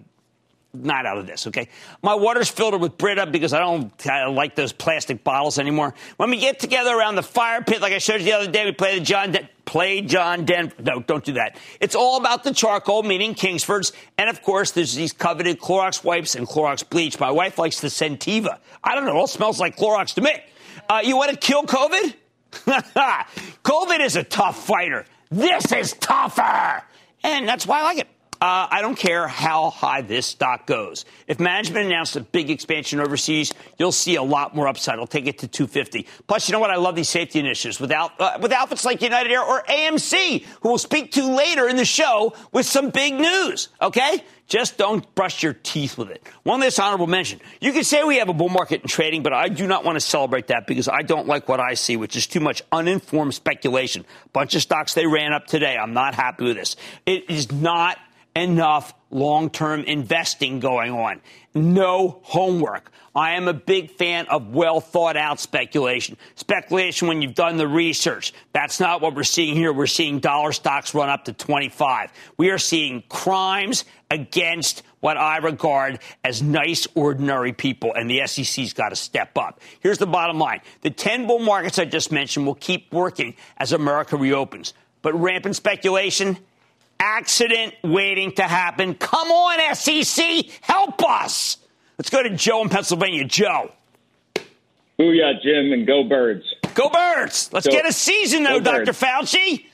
not 0.74 1.05
out 1.05 1.17
of 1.17 1.25
this, 1.25 1.48
okay? 1.48 1.67
My 2.03 2.13
water's 2.13 2.50
filtered 2.50 2.81
with 2.81 2.98
Brita 2.98 3.25
because 3.25 3.53
I 3.53 3.60
don't 3.60 3.91
I 4.08 4.27
like 4.27 4.55
those 4.55 4.72
plastic 4.72 5.24
bottles 5.24 5.58
anymore. 5.58 5.96
When 6.17 6.29
we 6.29 6.38
get 6.38 6.60
together 6.60 6.96
around 6.96 7.15
the 7.15 7.24
fire 7.24 7.63
pit, 7.63 7.81
like 7.81 7.93
I 7.93 7.98
showed 7.98 8.19
you 8.19 8.25
the 8.25 8.34
other 8.34 8.51
day, 8.51 8.65
we 8.65 8.72
play 8.72 9.00
the 9.00 9.03
John 9.03 9.31
De- 9.31 9.50
play 9.70 10.02
John 10.02 10.46
Denver. 10.46 10.74
No, 10.80 11.00
don't 11.00 11.24
do 11.24 11.34
that. 11.34 11.56
It's 11.80 11.94
all 11.94 12.18
about 12.18 12.44
the 12.44 12.52
charcoal, 12.52 13.04
meaning 13.04 13.36
Kingsford's, 13.36 13.94
and 14.18 14.28
of 14.28 14.42
course, 14.42 14.72
there's 14.72 14.96
these 14.96 15.14
coveted 15.14 15.60
Clorox 15.60 16.04
wipes 16.04 16.34
and 16.34 16.48
Clorox 16.48 16.88
bleach. 16.90 17.20
My 17.20 17.30
wife 17.30 17.60
likes 17.60 17.80
the 17.80 17.90
Scentiva. 17.90 18.58
I 18.84 18.96
don't 18.96 19.06
know. 19.06 19.12
It 19.12 19.16
all 19.16 19.28
smells 19.28 19.60
like 19.60 19.78
Clorox 19.78 20.16
to 20.16 20.22
me. 20.22 20.32
Uh, 20.90 21.02
you 21.04 21.16
want 21.16 21.30
to 21.32 21.38
kill 21.38 21.64
COVID? 21.64 22.16
COVID 22.52 24.00
is 24.00 24.16
a 24.16 24.24
tough 24.24 24.66
fighter. 24.66 25.06
This 25.30 25.72
is 25.72 25.94
tougher, 25.94 26.82
and 27.24 27.48
that's 27.48 27.68
why 27.68 27.82
I 27.82 27.84
like 27.84 28.00
it. 28.00 28.08
Uh, 28.41 28.67
I 28.72 28.81
don't 28.81 28.96
care 28.96 29.27
how 29.27 29.69
high 29.69 30.01
this 30.01 30.25
stock 30.25 30.65
goes. 30.65 31.03
If 31.27 31.41
management 31.41 31.88
announced 31.88 32.15
a 32.15 32.22
big 32.22 32.50
expansion 32.50 33.01
overseas, 33.01 33.53
you'll 33.77 33.91
see 33.91 34.15
a 34.15 34.24
lot 34.24 34.55
more 34.55 34.69
upside. 34.69 34.98
I'll 34.98 35.08
take 35.08 35.27
it 35.27 35.39
to 35.39 35.48
250. 35.48 36.08
Plus, 36.25 36.48
you 36.48 36.53
know 36.53 36.60
what? 36.60 36.72
I 36.72 36.77
love 36.77 36.96
these 36.96 37.10
safety 37.10 37.39
initiatives 37.39 37.81
without 37.81 38.12
uh, 38.19 38.39
with 38.41 38.53
outfits 38.53 38.86
like 38.86 39.01
United 39.01 39.29
Air 39.29 39.43
or 39.43 39.62
AMC, 39.63 40.46
who 40.62 40.69
we'll 40.69 40.77
speak 40.77 41.12
to 41.13 41.36
later 41.36 41.67
in 41.67 41.75
the 41.75 41.84
show 41.84 42.34
with 42.53 42.65
some 42.65 42.91
big 42.91 43.15
news. 43.15 43.67
Okay. 43.81 44.24
Just 44.48 44.77
don't 44.79 45.13
brush 45.13 45.43
your 45.43 45.53
teeth 45.53 45.96
with 45.96 46.10
it. 46.10 46.27
One 46.41 46.62
last 46.62 46.79
honorable 46.79 47.05
mention. 47.05 47.39
You 47.62 47.72
can 47.72 47.84
say 47.84 48.03
we 48.03 48.17
have 48.17 48.29
a 48.29 48.34
bull 48.34 48.50
market 48.50 48.81
in 48.81 48.88
trading, 48.88 49.22
but 49.22 49.31
I 49.31 49.48
do 49.48 49.67
not 49.67 49.86
want 49.86 49.98
to 49.98 50.00
celebrate 50.00 50.48
that 50.48 50.65
because 50.65 50.88
I 50.88 51.03
don't 51.03 51.27
like 51.27 51.48
what 51.48 51.60
I 51.60 51.75
see, 51.75 51.98
which 51.98 52.15
is 52.15 52.25
too 52.25 52.39
much 52.39 52.63
uninformed 52.72 53.36
speculation. 53.36 54.05
Bunch 54.34 54.55
of 54.55 54.63
stocks 54.63 54.96
they 54.96 55.05
ran 55.05 55.34
up 55.34 55.46
today. 55.46 55.77
I'm 55.77 55.93
not 55.93 56.15
happy 56.15 56.46
with 56.46 56.58
this. 56.58 56.77
It 57.05 57.29
is 57.29 57.51
not 57.51 58.00
enough 58.36 58.94
long 59.12 59.50
term 59.50 59.82
investing 59.84 60.60
going 60.60 60.92
on. 60.92 61.22
No 61.54 62.20
homework. 62.24 62.92
I 63.16 63.32
am 63.32 63.48
a 63.48 63.54
big 63.54 63.92
fan 63.92 64.28
of 64.28 64.54
well 64.54 64.80
thought 64.80 65.18
out 65.18 65.40
speculation. 65.40 66.16
Speculation 66.36 67.08
when 67.08 67.22
you've 67.22 67.34
done 67.34 67.58
the 67.58 67.68
research. 67.68 68.34
That's 68.54 68.80
not 68.80 69.02
what 69.02 69.16
we're 69.16 69.24
seeing 69.24 69.56
here. 69.56 69.74
We're 69.74 69.88
seeing 69.88 70.20
dollar 70.20 70.52
stocks 70.52 70.94
run 70.94 71.10
up 71.10 71.26
to 71.26 71.34
25. 71.34 72.12
We 72.38 72.52
are 72.52 72.60
seeing 72.60 73.04
crimes 73.10 73.84
against 74.12 74.84
what 75.00 75.18
I 75.18 75.38
regard 75.38 76.00
as 76.24 76.42
nice, 76.42 76.88
ordinary 76.94 77.54
people, 77.54 77.94
and 77.94 78.10
the 78.10 78.26
SEC's 78.28 78.74
got 78.74 78.90
to 78.90 78.96
step 78.96 79.38
up. 79.38 79.60
Here's 79.80 79.98
the 79.98 80.08
bottom 80.08 80.38
line 80.38 80.62
the 80.82 80.92
10 80.92 81.28
bull 81.28 81.40
markets 81.40 81.80
I 81.80 81.86
just 81.86 82.12
mentioned 82.12 82.46
will 82.46 82.56
keep 82.56 82.94
working 82.94 83.36
as 83.58 83.72
America 83.72 84.18
reopens. 84.18 84.74
But 85.02 85.20
rampant 85.20 85.56
speculation, 85.56 86.38
accident 87.00 87.74
waiting 87.84 88.32
to 88.34 88.44
happen. 88.44 88.94
Come 88.96 89.29
on, 89.29 89.75
SEC, 89.75 90.46
help 90.62 91.03
us. 91.03 91.58
Let's 91.98 92.10
go 92.10 92.24
to 92.24 92.29
Joe 92.32 92.62
in 92.62 92.70
Pennsylvania. 92.70 93.25
Joe. 93.25 93.72
Booyah, 95.00 95.41
Jim, 95.41 95.72
and 95.72 95.88
go 95.88 96.03
birds. 96.03 96.44
Go 96.74 96.89
birds. 96.89 97.50
Let's 97.53 97.68
Go- 97.68 97.72
get 97.74 97.86
a 97.86 97.94
season, 97.94 98.44
though, 98.44 98.60
Dr. 98.60 98.86
Birds. 98.86 99.01
Fauci. 99.01 99.65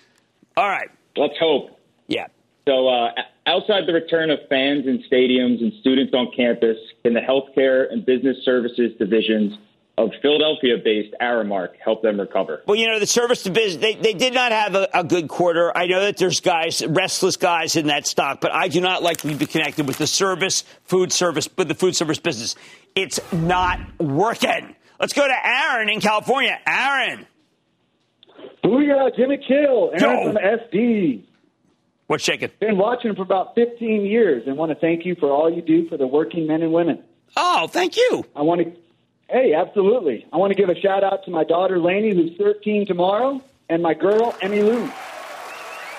All 0.55 0.67
right. 0.69 0.89
Let's 1.17 1.37
hope. 1.39 1.79
Yeah. 2.07 2.27
So, 2.67 2.87
uh, 2.87 3.11
outside 3.47 3.87
the 3.87 3.93
return 3.93 4.29
of 4.29 4.39
fans 4.49 4.85
in 4.87 5.03
stadiums 5.11 5.61
and 5.61 5.73
students 5.81 6.13
on 6.13 6.31
campus, 6.35 6.77
can 7.03 7.13
the 7.13 7.19
healthcare 7.21 7.91
and 7.91 8.05
business 8.05 8.37
services 8.43 8.91
divisions 8.97 9.57
of 9.97 10.11
Philadelphia-based 10.21 11.15
Aramark 11.21 11.69
help 11.83 12.01
them 12.01 12.19
recover? 12.19 12.61
Well, 12.65 12.75
you 12.75 12.87
know, 12.87 12.99
the 12.99 13.07
service 13.07 13.43
to 13.43 13.49
business, 13.51 13.81
they, 13.81 13.95
they 13.95 14.13
did 14.13 14.33
not 14.33 14.51
have 14.51 14.75
a, 14.75 14.89
a 14.93 15.03
good 15.03 15.27
quarter. 15.29 15.75
I 15.75 15.87
know 15.87 16.01
that 16.01 16.17
there's 16.17 16.41
guys, 16.41 16.85
restless 16.85 17.37
guys 17.37 17.75
in 17.75 17.87
that 17.87 18.05
stock, 18.05 18.41
but 18.41 18.53
I 18.53 18.67
do 18.67 18.81
not 18.81 19.03
like 19.03 19.17
to 19.17 19.33
be 19.33 19.45
connected 19.45 19.87
with 19.87 19.97
the 19.97 20.07
service, 20.07 20.63
food 20.83 21.13
service, 21.13 21.47
with 21.57 21.67
the 21.69 21.75
food 21.75 21.95
service 21.95 22.19
business. 22.19 22.55
It's 22.93 23.19
not 23.31 23.79
working. 23.99 24.75
Let's 24.99 25.13
go 25.13 25.27
to 25.27 25.47
Aaron 25.47 25.89
in 25.89 26.01
California. 26.01 26.57
Aaron, 26.67 27.25
Booyah, 28.63 29.15
Jimmy 29.15 29.37
Kill, 29.37 29.57
Yo. 29.57 29.91
Aaron 29.93 30.33
from 30.33 30.43
SD. 30.43 31.23
what's 32.07 32.23
shaking? 32.23 32.49
Been 32.59 32.77
watching 32.77 33.15
for 33.15 33.21
about 33.21 33.55
15 33.55 34.05
years 34.05 34.43
and 34.47 34.57
want 34.57 34.71
to 34.71 34.75
thank 34.75 35.05
you 35.05 35.15
for 35.19 35.31
all 35.31 35.51
you 35.51 35.61
do 35.61 35.87
for 35.87 35.97
the 35.97 36.07
working 36.07 36.47
men 36.47 36.61
and 36.61 36.73
women. 36.73 37.03
Oh, 37.37 37.67
thank 37.67 37.97
you. 37.97 38.25
I 38.35 38.41
want 38.41 38.61
to, 38.61 38.71
hey, 39.29 39.53
absolutely. 39.53 40.25
I 40.31 40.37
want 40.37 40.51
to 40.51 40.55
give 40.55 40.69
a 40.69 40.79
shout 40.79 41.03
out 41.03 41.23
to 41.25 41.31
my 41.31 41.43
daughter 41.43 41.79
Lainey, 41.79 42.13
who's 42.13 42.37
13 42.37 42.85
tomorrow, 42.85 43.41
and 43.69 43.81
my 43.81 43.93
girl 43.93 44.35
Emmy 44.41 44.61
Lou. 44.61 44.89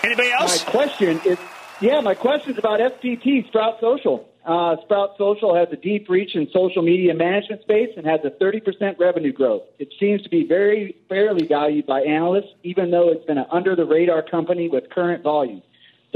Anybody 0.03 0.31
else? 0.31 0.65
My 0.65 0.71
question 0.71 1.21
is, 1.25 1.39
yeah, 1.81 2.01
my 2.01 2.15
question 2.15 2.53
is 2.53 2.59
about 2.59 2.81
SPT, 2.81 3.47
Sprout 3.49 3.81
Social. 3.81 4.29
Uh, 4.45 4.77
Sprout 4.85 5.17
Social 5.19 5.57
has 5.57 5.69
a 5.73 5.77
deep 5.77 6.09
reach 6.09 6.37
in 6.37 6.49
social 6.53 6.81
media 6.81 7.13
management 7.15 7.63
space 7.63 7.91
and 7.97 8.07
has 8.07 8.21
a 8.23 8.31
30% 8.31 8.99
revenue 8.99 9.33
growth. 9.33 9.63
It 9.81 9.93
seems 9.99 10.23
to 10.23 10.29
be 10.29 10.47
very 10.47 10.97
fairly 11.09 11.47
valued 11.49 11.87
by 11.87 12.03
analysts, 12.03 12.55
even 12.63 12.93
though 12.93 13.09
it's 13.11 13.27
been 13.27 13.39
an 13.39 13.47
under 13.51 13.75
the 13.75 13.85
radar 13.85 14.23
company 14.23 14.69
with 14.69 14.89
current 14.91 15.25
volume. 15.25 15.63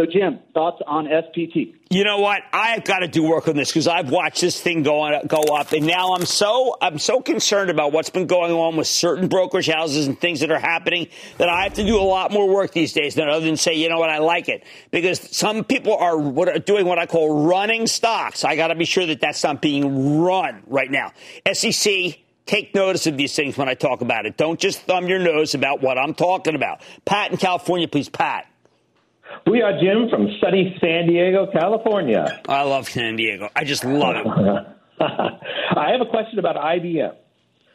So, 0.00 0.06
Jim, 0.06 0.38
thoughts 0.54 0.80
on 0.86 1.04
SPT? 1.04 1.74
You 1.90 2.04
know 2.04 2.20
what? 2.20 2.40
I've 2.54 2.84
got 2.84 3.00
to 3.00 3.08
do 3.08 3.22
work 3.22 3.48
on 3.48 3.56
this 3.56 3.68
because 3.68 3.86
I've 3.86 4.08
watched 4.08 4.40
this 4.40 4.58
thing 4.58 4.82
go 4.82 5.00
on, 5.00 5.26
go 5.26 5.42
up, 5.54 5.72
and 5.72 5.86
now 5.86 6.14
I'm 6.14 6.24
so 6.24 6.74
I'm 6.80 6.98
so 6.98 7.20
concerned 7.20 7.68
about 7.68 7.92
what's 7.92 8.08
been 8.08 8.26
going 8.26 8.50
on 8.50 8.76
with 8.76 8.86
certain 8.86 9.28
brokerage 9.28 9.66
houses 9.66 10.06
and 10.06 10.18
things 10.18 10.40
that 10.40 10.50
are 10.50 10.58
happening 10.58 11.08
that 11.36 11.50
I 11.50 11.64
have 11.64 11.74
to 11.74 11.84
do 11.84 11.98
a 11.98 12.00
lot 12.00 12.32
more 12.32 12.48
work 12.48 12.72
these 12.72 12.94
days 12.94 13.14
than 13.14 13.28
other 13.28 13.44
than 13.44 13.58
say, 13.58 13.74
you 13.74 13.90
know 13.90 13.98
what, 13.98 14.08
I 14.08 14.20
like 14.20 14.48
it 14.48 14.64
because 14.90 15.20
some 15.36 15.64
people 15.64 15.94
are 15.94 16.16
what 16.16 16.48
are 16.48 16.58
doing 16.58 16.86
what 16.86 16.98
I 16.98 17.04
call 17.04 17.44
running 17.46 17.86
stocks. 17.86 18.42
I 18.42 18.56
got 18.56 18.68
to 18.68 18.76
be 18.76 18.86
sure 18.86 19.04
that 19.04 19.20
that's 19.20 19.44
not 19.44 19.60
being 19.60 20.18
run 20.22 20.62
right 20.66 20.90
now. 20.90 21.12
SEC. 21.52 22.16
Take 22.46 22.74
notice 22.74 23.06
of 23.06 23.16
these 23.16 23.36
things 23.36 23.56
when 23.56 23.68
I 23.68 23.74
talk 23.74 24.00
about 24.00 24.26
it. 24.26 24.36
Don't 24.36 24.58
just 24.58 24.80
thumb 24.80 25.06
your 25.06 25.20
nose 25.20 25.54
about 25.54 25.82
what 25.82 25.98
I'm 25.98 26.14
talking 26.14 26.56
about. 26.56 26.80
Pat 27.04 27.30
in 27.30 27.36
California, 27.36 27.86
please, 27.86 28.08
Pat. 28.08 28.49
We 29.46 29.62
are 29.62 29.78
Jim 29.80 30.08
from 30.08 30.28
sunny 30.40 30.76
San 30.80 31.06
Diego, 31.06 31.46
California. 31.52 32.40
I 32.48 32.62
love 32.62 32.88
San 32.88 33.16
Diego. 33.16 33.48
I 33.56 33.64
just 33.64 33.84
love 33.84 34.16
it. 34.16 34.26
I 35.00 35.90
have 35.92 36.00
a 36.00 36.06
question 36.10 36.38
about 36.38 36.56
IBM. 36.56 37.14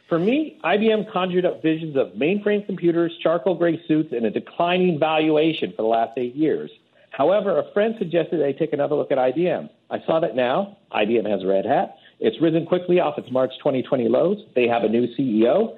For 0.09 0.19
me, 0.19 0.59
IBM 0.63 1.11
conjured 1.11 1.45
up 1.45 1.61
visions 1.63 1.97
of 1.97 2.09
mainframe 2.09 2.65
computers, 2.65 3.11
charcoal 3.23 3.55
gray 3.55 3.81
suits, 3.87 4.11
and 4.13 4.25
a 4.25 4.29
declining 4.29 4.99
valuation 4.99 5.71
for 5.71 5.81
the 5.81 5.87
last 5.87 6.11
eight 6.17 6.35
years. 6.35 6.69
However, 7.09 7.57
a 7.57 7.71
friend 7.73 7.95
suggested 7.97 8.43
I 8.43 8.51
take 8.51 8.73
another 8.73 8.95
look 8.95 9.11
at 9.11 9.17
IBM. 9.17 9.69
I 9.89 9.99
saw 10.05 10.19
that 10.19 10.35
now. 10.35 10.77
IBM 10.91 11.27
has 11.29 11.41
a 11.43 11.47
Red 11.47 11.65
Hat. 11.65 11.95
It's 12.19 12.39
risen 12.41 12.65
quickly 12.65 12.99
off 12.99 13.17
its 13.17 13.31
March 13.31 13.51
2020 13.59 14.07
lows. 14.09 14.37
They 14.53 14.67
have 14.67 14.83
a 14.83 14.89
new 14.89 15.07
CEO. 15.15 15.77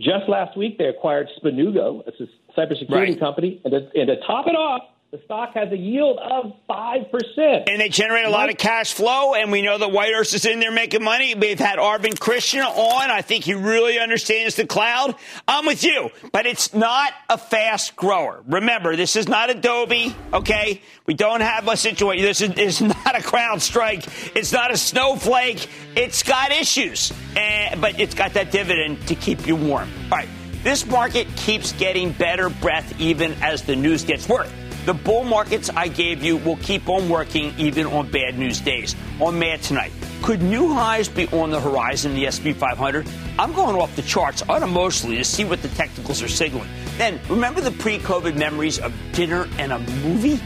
Just 0.00 0.28
last 0.28 0.56
week, 0.56 0.78
they 0.78 0.86
acquired 0.86 1.28
Spanugo, 1.42 2.02
a 2.06 2.12
cybersecurity 2.58 2.90
Right. 2.90 3.20
company, 3.20 3.60
and 3.64 3.72
to, 3.72 3.78
and 3.98 4.08
to 4.08 4.16
top 4.26 4.46
it 4.46 4.54
off, 4.56 4.82
the 5.10 5.18
stock 5.24 5.54
has 5.54 5.72
a 5.72 5.76
yield 5.76 6.18
of 6.18 6.52
5%. 6.68 7.64
And 7.66 7.80
they 7.80 7.88
generate 7.88 8.26
a 8.26 8.30
lot 8.30 8.50
of 8.50 8.58
cash 8.58 8.92
flow, 8.92 9.34
and 9.34 9.50
we 9.50 9.62
know 9.62 9.78
that 9.78 9.88
Whitehurst 9.88 10.34
is 10.34 10.44
in 10.44 10.60
there 10.60 10.70
making 10.70 11.02
money. 11.02 11.34
We've 11.34 11.58
had 11.58 11.78
Arvind 11.78 12.20
Krishna 12.20 12.64
on. 12.64 13.10
I 13.10 13.22
think 13.22 13.44
he 13.44 13.54
really 13.54 13.98
understands 13.98 14.56
the 14.56 14.66
cloud. 14.66 15.14
I'm 15.46 15.64
with 15.64 15.82
you, 15.82 16.10
but 16.30 16.44
it's 16.44 16.74
not 16.74 17.14
a 17.30 17.38
fast 17.38 17.96
grower. 17.96 18.42
Remember, 18.46 18.96
this 18.96 19.16
is 19.16 19.28
not 19.28 19.48
Adobe, 19.48 20.14
okay? 20.34 20.82
We 21.06 21.14
don't 21.14 21.40
have 21.40 21.66
a 21.68 21.76
situation. 21.78 22.22
This 22.26 22.42
is, 22.42 22.50
is 22.58 22.82
not 22.82 23.16
a 23.16 23.20
CrowdStrike. 23.20 24.36
It's 24.36 24.52
not 24.52 24.70
a 24.70 24.76
snowflake. 24.76 25.70
It's 25.96 26.22
got 26.22 26.52
issues, 26.52 27.14
and, 27.34 27.80
but 27.80 27.98
it's 27.98 28.14
got 28.14 28.34
that 28.34 28.52
dividend 28.52 29.06
to 29.08 29.14
keep 29.14 29.46
you 29.46 29.56
warm. 29.56 29.88
All 30.12 30.18
right. 30.18 30.28
This 30.64 30.84
market 30.84 31.28
keeps 31.36 31.72
getting 31.72 32.12
better 32.12 32.50
breath 32.50 33.00
even 33.00 33.32
as 33.40 33.62
the 33.62 33.74
news 33.74 34.04
gets 34.04 34.28
worse. 34.28 34.50
The 34.88 34.94
bull 34.94 35.24
markets 35.24 35.68
I 35.68 35.88
gave 35.88 36.24
you 36.24 36.38
will 36.38 36.56
keep 36.56 36.88
on 36.88 37.10
working 37.10 37.52
even 37.58 37.86
on 37.88 38.10
bad 38.10 38.38
news 38.38 38.58
days. 38.58 38.96
On 39.20 39.38
Mad 39.38 39.60
tonight, 39.60 39.92
could 40.22 40.40
new 40.40 40.72
highs 40.72 41.10
be 41.10 41.28
on 41.28 41.50
the 41.50 41.60
horizon 41.60 42.12
in 42.12 42.20
the 42.20 42.32
SP 42.32 42.56
500? 42.56 43.06
I'm 43.38 43.52
going 43.52 43.76
off 43.76 43.94
the 43.96 44.02
charts 44.02 44.40
unemotionally 44.44 45.18
to 45.18 45.24
see 45.24 45.44
what 45.44 45.60
the 45.60 45.68
technicals 45.68 46.22
are 46.22 46.28
signaling. 46.28 46.70
Then, 46.96 47.20
remember 47.28 47.60
the 47.60 47.72
pre 47.72 47.98
COVID 47.98 48.38
memories 48.38 48.78
of 48.78 48.94
dinner 49.12 49.46
and 49.58 49.72
a 49.72 49.78
movie? 49.78 50.40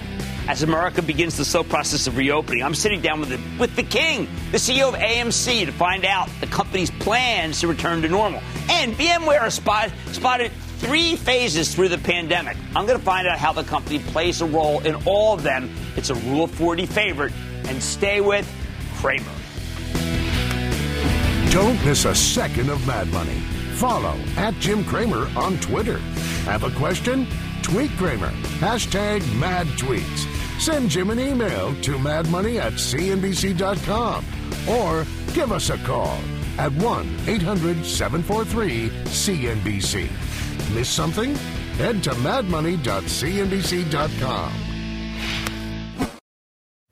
As 0.48 0.64
America 0.64 1.02
begins 1.02 1.36
the 1.36 1.44
slow 1.44 1.62
process 1.62 2.08
of 2.08 2.16
reopening, 2.16 2.64
I'm 2.64 2.74
sitting 2.74 3.00
down 3.00 3.20
with 3.20 3.28
the, 3.28 3.40
with 3.60 3.76
the 3.76 3.84
king, 3.84 4.26
the 4.50 4.58
CEO 4.58 4.88
of 4.88 4.94
AMC, 4.96 5.66
to 5.66 5.72
find 5.72 6.04
out 6.04 6.28
the 6.40 6.48
company's 6.48 6.90
plans 6.90 7.60
to 7.60 7.68
return 7.68 8.02
to 8.02 8.08
normal. 8.08 8.42
And 8.68 8.92
VMware 8.94 9.52
spot, 9.52 9.92
spotted 10.10 10.50
three 10.82 11.16
phases 11.16 11.74
through 11.74 11.88
the 11.88 11.98
pandemic. 11.98 12.56
I'm 12.74 12.86
going 12.86 12.98
to 12.98 13.04
find 13.04 13.26
out 13.26 13.38
how 13.38 13.52
the 13.52 13.62
company 13.62 14.00
plays 14.00 14.40
a 14.40 14.46
role 14.46 14.80
in 14.80 14.96
all 15.06 15.32
of 15.32 15.42
them. 15.42 15.70
It's 15.96 16.10
a 16.10 16.14
Rule 16.14 16.46
40 16.46 16.86
favorite. 16.86 17.32
And 17.68 17.80
stay 17.82 18.20
with 18.20 18.50
Cramer. 18.96 19.24
Don't 21.50 21.82
miss 21.84 22.04
a 22.04 22.14
second 22.14 22.68
of 22.70 22.84
Mad 22.86 23.08
Money. 23.08 23.38
Follow 23.74 24.16
at 24.36 24.54
Jim 24.54 24.84
Cramer 24.84 25.28
on 25.36 25.58
Twitter. 25.58 25.98
Have 26.44 26.64
a 26.64 26.70
question? 26.72 27.26
Tweet 27.62 27.90
Cramer. 27.92 28.30
Hashtag 28.58 29.20
mad 29.38 29.66
tweets. 29.78 30.28
Send 30.60 30.90
Jim 30.90 31.10
an 31.10 31.20
email 31.20 31.74
to 31.82 31.96
madmoney 31.98 32.60
at 32.60 32.72
cnbc.com 32.74 34.24
or 34.68 35.06
give 35.34 35.52
us 35.52 35.70
a 35.70 35.78
call 35.78 36.18
at 36.58 36.72
1 36.72 37.16
800 37.26 37.84
743 37.84 38.88
CNBC. 39.04 40.08
Miss 40.74 40.88
something? 40.88 41.34
Head 41.76 42.02
to 42.04 42.10
madmoney.cnbc.com. 42.10 44.52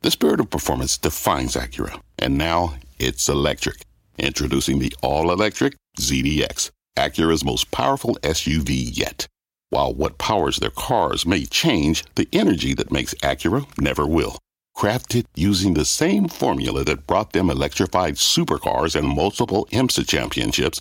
The 0.03 0.11
spirit 0.11 0.41
of 0.41 0.49
performance 0.49 0.97
defines 0.97 1.57
Acura, 1.57 2.01
and 2.19 2.39
now 2.39 2.75
it's 2.99 3.29
electric. 3.29 3.83
Introducing 4.19 4.79
the 4.79 4.95
all-electric 5.03 5.75
ZDX, 5.99 6.71
Acura's 6.97 7.45
most 7.45 7.71
powerful 7.71 8.17
SUV 8.23 8.97
yet. 8.97 9.27
While 9.69 9.95
what 9.95 10.19
powers 10.19 10.57
their 10.57 10.71
cars 10.71 11.27
may 11.27 11.45
change, 11.45 12.03
the 12.15 12.29
energy 12.33 12.73
that 12.75 12.91
makes 12.91 13.15
Acura 13.17 13.67
never 13.79 14.07
will. 14.07 14.39
Crafted 14.77 15.27
using 15.35 15.75
the 15.75 15.85
same 15.85 16.29
formula 16.29 16.83
that 16.85 17.07
brought 17.07 17.33
them 17.33 17.51
electrified 17.51 18.15
supercars 18.15 18.97
and 18.97 19.07
multiple 19.07 19.69
IMSA 19.71 20.09
championships, 20.09 20.81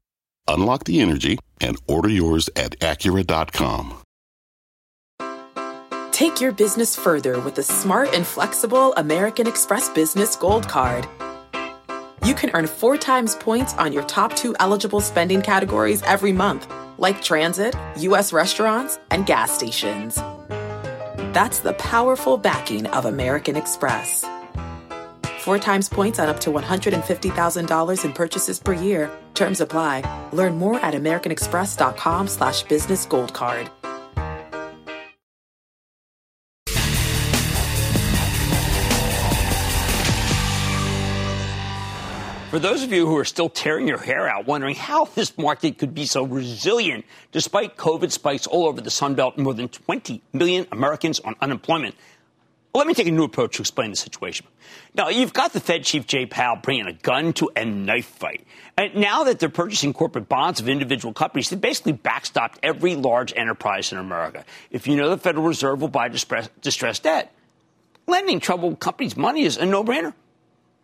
Unlock 0.47 0.83
the 0.83 0.99
energy 0.99 1.39
and 1.59 1.77
order 1.87 2.09
yours 2.09 2.49
at 2.55 2.79
Acura.com. 2.79 4.01
Take 6.11 6.39
your 6.39 6.51
business 6.51 6.95
further 6.95 7.39
with 7.39 7.55
the 7.55 7.63
smart 7.63 8.13
and 8.13 8.27
flexible 8.27 8.93
American 8.93 9.47
Express 9.47 9.89
Business 9.89 10.35
Gold 10.35 10.67
Card. 10.69 11.07
You 12.23 12.35
can 12.35 12.51
earn 12.53 12.67
four 12.67 12.97
times 12.97 13.35
points 13.35 13.73
on 13.75 13.91
your 13.91 14.03
top 14.03 14.35
two 14.35 14.55
eligible 14.59 15.01
spending 15.01 15.41
categories 15.41 16.03
every 16.03 16.31
month, 16.31 16.71
like 16.99 17.23
transit, 17.23 17.75
U.S. 17.97 18.31
restaurants, 18.31 18.99
and 19.09 19.25
gas 19.25 19.51
stations. 19.51 20.15
That's 21.33 21.59
the 21.59 21.73
powerful 21.79 22.37
backing 22.37 22.85
of 22.87 23.05
American 23.05 23.55
Express. 23.55 24.23
Four 25.41 25.57
times 25.57 25.89
points 25.89 26.19
on 26.19 26.29
up 26.29 26.39
to 26.41 26.51
$150,000 26.51 28.05
in 28.05 28.13
purchases 28.13 28.59
per 28.59 28.73
year. 28.73 29.09
Terms 29.33 29.59
apply. 29.59 30.03
Learn 30.33 30.59
more 30.59 30.79
at 30.79 30.93
americanexpress.com 30.93 32.27
slash 32.27 32.61
business 32.61 33.07
gold 33.07 33.33
card. 33.33 33.71
For 42.51 42.59
those 42.59 42.83
of 42.83 42.91
you 42.93 43.07
who 43.07 43.17
are 43.17 43.25
still 43.25 43.49
tearing 43.49 43.87
your 43.87 43.97
hair 43.97 44.27
out, 44.27 44.45
wondering 44.45 44.75
how 44.75 45.05
this 45.05 45.35
market 45.39 45.79
could 45.79 45.95
be 45.95 46.05
so 46.05 46.23
resilient 46.23 47.03
despite 47.31 47.77
COVID 47.77 48.11
spikes 48.11 48.45
all 48.45 48.67
over 48.67 48.79
the 48.79 48.91
Sun 48.91 49.15
Belt 49.15 49.37
and 49.37 49.43
more 49.43 49.55
than 49.55 49.69
20 49.69 50.21
million 50.33 50.67
Americans 50.71 51.19
on 51.21 51.33
unemployment, 51.41 51.95
let 52.73 52.87
me 52.87 52.93
take 52.93 53.07
a 53.07 53.11
new 53.11 53.23
approach 53.23 53.57
to 53.57 53.61
explain 53.61 53.89
the 53.89 53.97
situation. 53.97 54.45
Now, 54.93 55.09
you've 55.09 55.33
got 55.33 55.53
the 55.53 55.59
Fed 55.59 55.83
Chief 55.83 56.07
Jay 56.07 56.25
Powell 56.25 56.57
bringing 56.57 56.87
a 56.87 56.93
gun 56.93 57.33
to 57.33 57.49
a 57.55 57.65
knife 57.65 58.05
fight. 58.05 58.45
And 58.77 58.95
now 58.95 59.25
that 59.25 59.39
they're 59.39 59.49
purchasing 59.49 59.93
corporate 59.93 60.29
bonds 60.29 60.61
of 60.61 60.69
individual 60.69 61.13
companies, 61.13 61.49
they 61.49 61.57
basically 61.57 61.93
backstopped 61.93 62.55
every 62.63 62.95
large 62.95 63.33
enterprise 63.35 63.91
in 63.91 63.97
America. 63.97 64.45
If 64.69 64.87
you 64.87 64.95
know 64.95 65.09
the 65.09 65.17
Federal 65.17 65.45
Reserve 65.45 65.81
will 65.81 65.89
buy 65.89 66.07
distressed 66.07 67.03
debt, 67.03 67.33
lending 68.07 68.39
troubled 68.39 68.79
companies 68.79 69.17
money 69.17 69.43
is 69.43 69.57
a 69.57 69.65
no-brainer. 69.65 70.13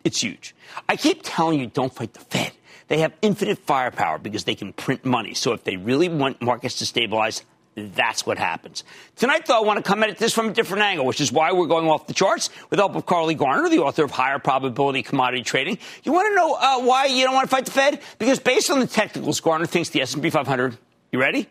It's 0.03 0.21
huge. 0.21 0.55
I 0.87 0.95
keep 0.95 1.21
telling 1.23 1.59
you, 1.59 1.67
don't 1.67 1.93
fight 1.93 2.13
the 2.13 2.19
Fed. 2.19 2.51
They 2.87 2.99
have 2.99 3.13
infinite 3.21 3.59
firepower 3.59 4.17
because 4.17 4.45
they 4.45 4.55
can 4.55 4.71
print 4.73 5.03
money. 5.03 5.33
So 5.33 5.53
if 5.53 5.63
they 5.63 5.75
really 5.75 6.07
want 6.07 6.41
markets 6.41 6.79
to 6.79 6.85
stabilize, 6.85 7.43
that's 7.77 8.25
what 8.25 8.39
happens. 8.39 8.83
Tonight, 9.15 9.45
though, 9.45 9.57
I 9.57 9.63
want 9.63 9.77
to 9.77 9.87
come 9.87 10.01
at 10.01 10.17
this 10.17 10.33
from 10.33 10.49
a 10.49 10.53
different 10.53 10.83
angle, 10.83 11.05
which 11.05 11.21
is 11.21 11.31
why 11.31 11.51
we're 11.51 11.67
going 11.67 11.87
off 11.87 12.07
the 12.07 12.13
charts 12.13 12.49
with 12.71 12.79
help 12.79 12.95
of 12.95 13.05
Carly 13.05 13.35
Garner, 13.35 13.69
the 13.69 13.77
author 13.77 14.03
of 14.03 14.09
Higher 14.09 14.39
Probability 14.39 15.03
Commodity 15.03 15.43
Trading. 15.43 15.77
You 16.03 16.11
want 16.11 16.27
to 16.27 16.35
know 16.35 16.55
uh, 16.55 16.79
why 16.81 17.05
you 17.05 17.23
don't 17.23 17.35
want 17.35 17.47
to 17.47 17.55
fight 17.55 17.65
the 17.65 17.71
Fed? 17.71 18.01
Because 18.17 18.39
based 18.39 18.71
on 18.71 18.79
the 18.79 18.87
technicals, 18.87 19.39
Garner 19.39 19.67
thinks 19.67 19.89
the 19.89 20.01
S&P 20.01 20.29
500, 20.31 20.75
you 21.11 21.19
ready? 21.19 21.47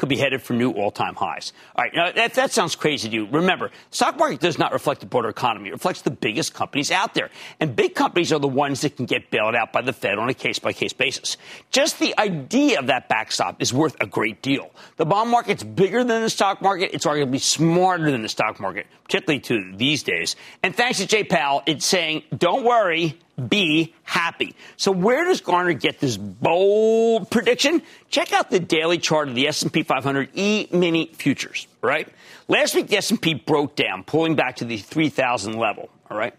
Could 0.00 0.08
be 0.08 0.16
headed 0.16 0.40
for 0.42 0.54
new 0.54 0.72
all-time 0.72 1.14
highs. 1.14 1.52
All 1.76 1.84
right, 1.84 1.94
now 1.94 2.10
that, 2.10 2.34
that 2.34 2.50
sounds 2.50 2.74
crazy 2.74 3.08
to 3.10 3.14
you. 3.14 3.26
Remember, 3.26 3.70
stock 3.90 4.18
market 4.18 4.40
does 4.40 4.58
not 4.58 4.72
reflect 4.72 5.00
the 5.00 5.06
broader 5.06 5.28
economy. 5.28 5.68
It 5.68 5.72
reflects 5.72 6.00
the 6.02 6.10
biggest 6.10 6.54
companies 6.54 6.90
out 6.90 7.12
there. 7.12 7.28
And 7.60 7.76
big 7.76 7.94
companies 7.94 8.32
are 8.32 8.38
the 8.38 8.48
ones 8.48 8.80
that 8.80 8.96
can 8.96 9.04
get 9.04 9.30
bailed 9.30 9.54
out 9.54 9.72
by 9.72 9.82
the 9.82 9.92
Fed 9.92 10.18
on 10.18 10.30
a 10.30 10.34
case-by-case 10.34 10.94
basis. 10.94 11.36
Just 11.70 11.98
the 11.98 12.18
idea 12.18 12.78
of 12.78 12.86
that 12.86 13.08
backstop 13.10 13.60
is 13.60 13.74
worth 13.74 13.94
a 14.00 14.06
great 14.06 14.40
deal. 14.40 14.70
The 14.96 15.04
bond 15.04 15.30
market's 15.30 15.62
bigger 15.62 16.02
than 16.02 16.22
the 16.22 16.30
stock 16.30 16.62
market. 16.62 16.90
It's 16.94 17.04
arguably 17.04 17.40
smarter 17.40 18.10
than 18.10 18.22
the 18.22 18.28
stock 18.30 18.58
market, 18.58 18.86
particularly 19.04 19.40
to 19.40 19.76
these 19.76 20.02
days. 20.02 20.34
And 20.62 20.74
thanks 20.74 20.98
to 20.98 21.06
Jay 21.06 21.24
Powell, 21.24 21.62
it's 21.66 21.84
saying, 21.84 22.22
don't 22.34 22.64
worry, 22.64 23.18
be 23.48 23.94
happy. 24.02 24.54
So 24.76 24.92
where 24.92 25.24
does 25.24 25.40
Garner 25.40 25.72
get 25.72 26.00
this 26.00 26.16
bold 26.16 27.30
prediction? 27.30 27.82
Check 28.08 28.32
out 28.32 28.50
the 28.50 28.60
daily 28.60 28.98
chart 28.98 29.28
of 29.28 29.34
the 29.34 29.48
S&P 29.48 29.82
500 29.82 30.30
E-mini 30.34 31.06
futures, 31.14 31.66
right? 31.80 32.08
Last 32.48 32.74
week 32.74 32.88
the 32.88 32.96
S&P 32.98 33.34
broke 33.34 33.76
down, 33.76 34.04
pulling 34.04 34.34
back 34.34 34.56
to 34.56 34.64
the 34.64 34.76
3,000 34.76 35.54
level, 35.54 35.90
all 36.10 36.16
right? 36.16 36.34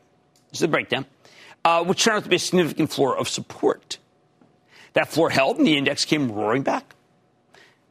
This 0.49 0.57
is 0.57 0.59
the 0.61 0.67
breakdown, 0.67 1.05
uh, 1.65 1.83
which 1.83 2.03
turned 2.03 2.17
out 2.17 2.23
to 2.23 2.29
be 2.29 2.35
a 2.35 2.39
significant 2.39 2.91
floor 2.91 3.17
of 3.17 3.27
support. 3.27 3.97
That 4.93 5.07
floor 5.07 5.29
held 5.29 5.57
and 5.57 5.65
the 5.65 5.77
index 5.77 6.05
came 6.05 6.31
roaring 6.31 6.63
back. 6.63 6.95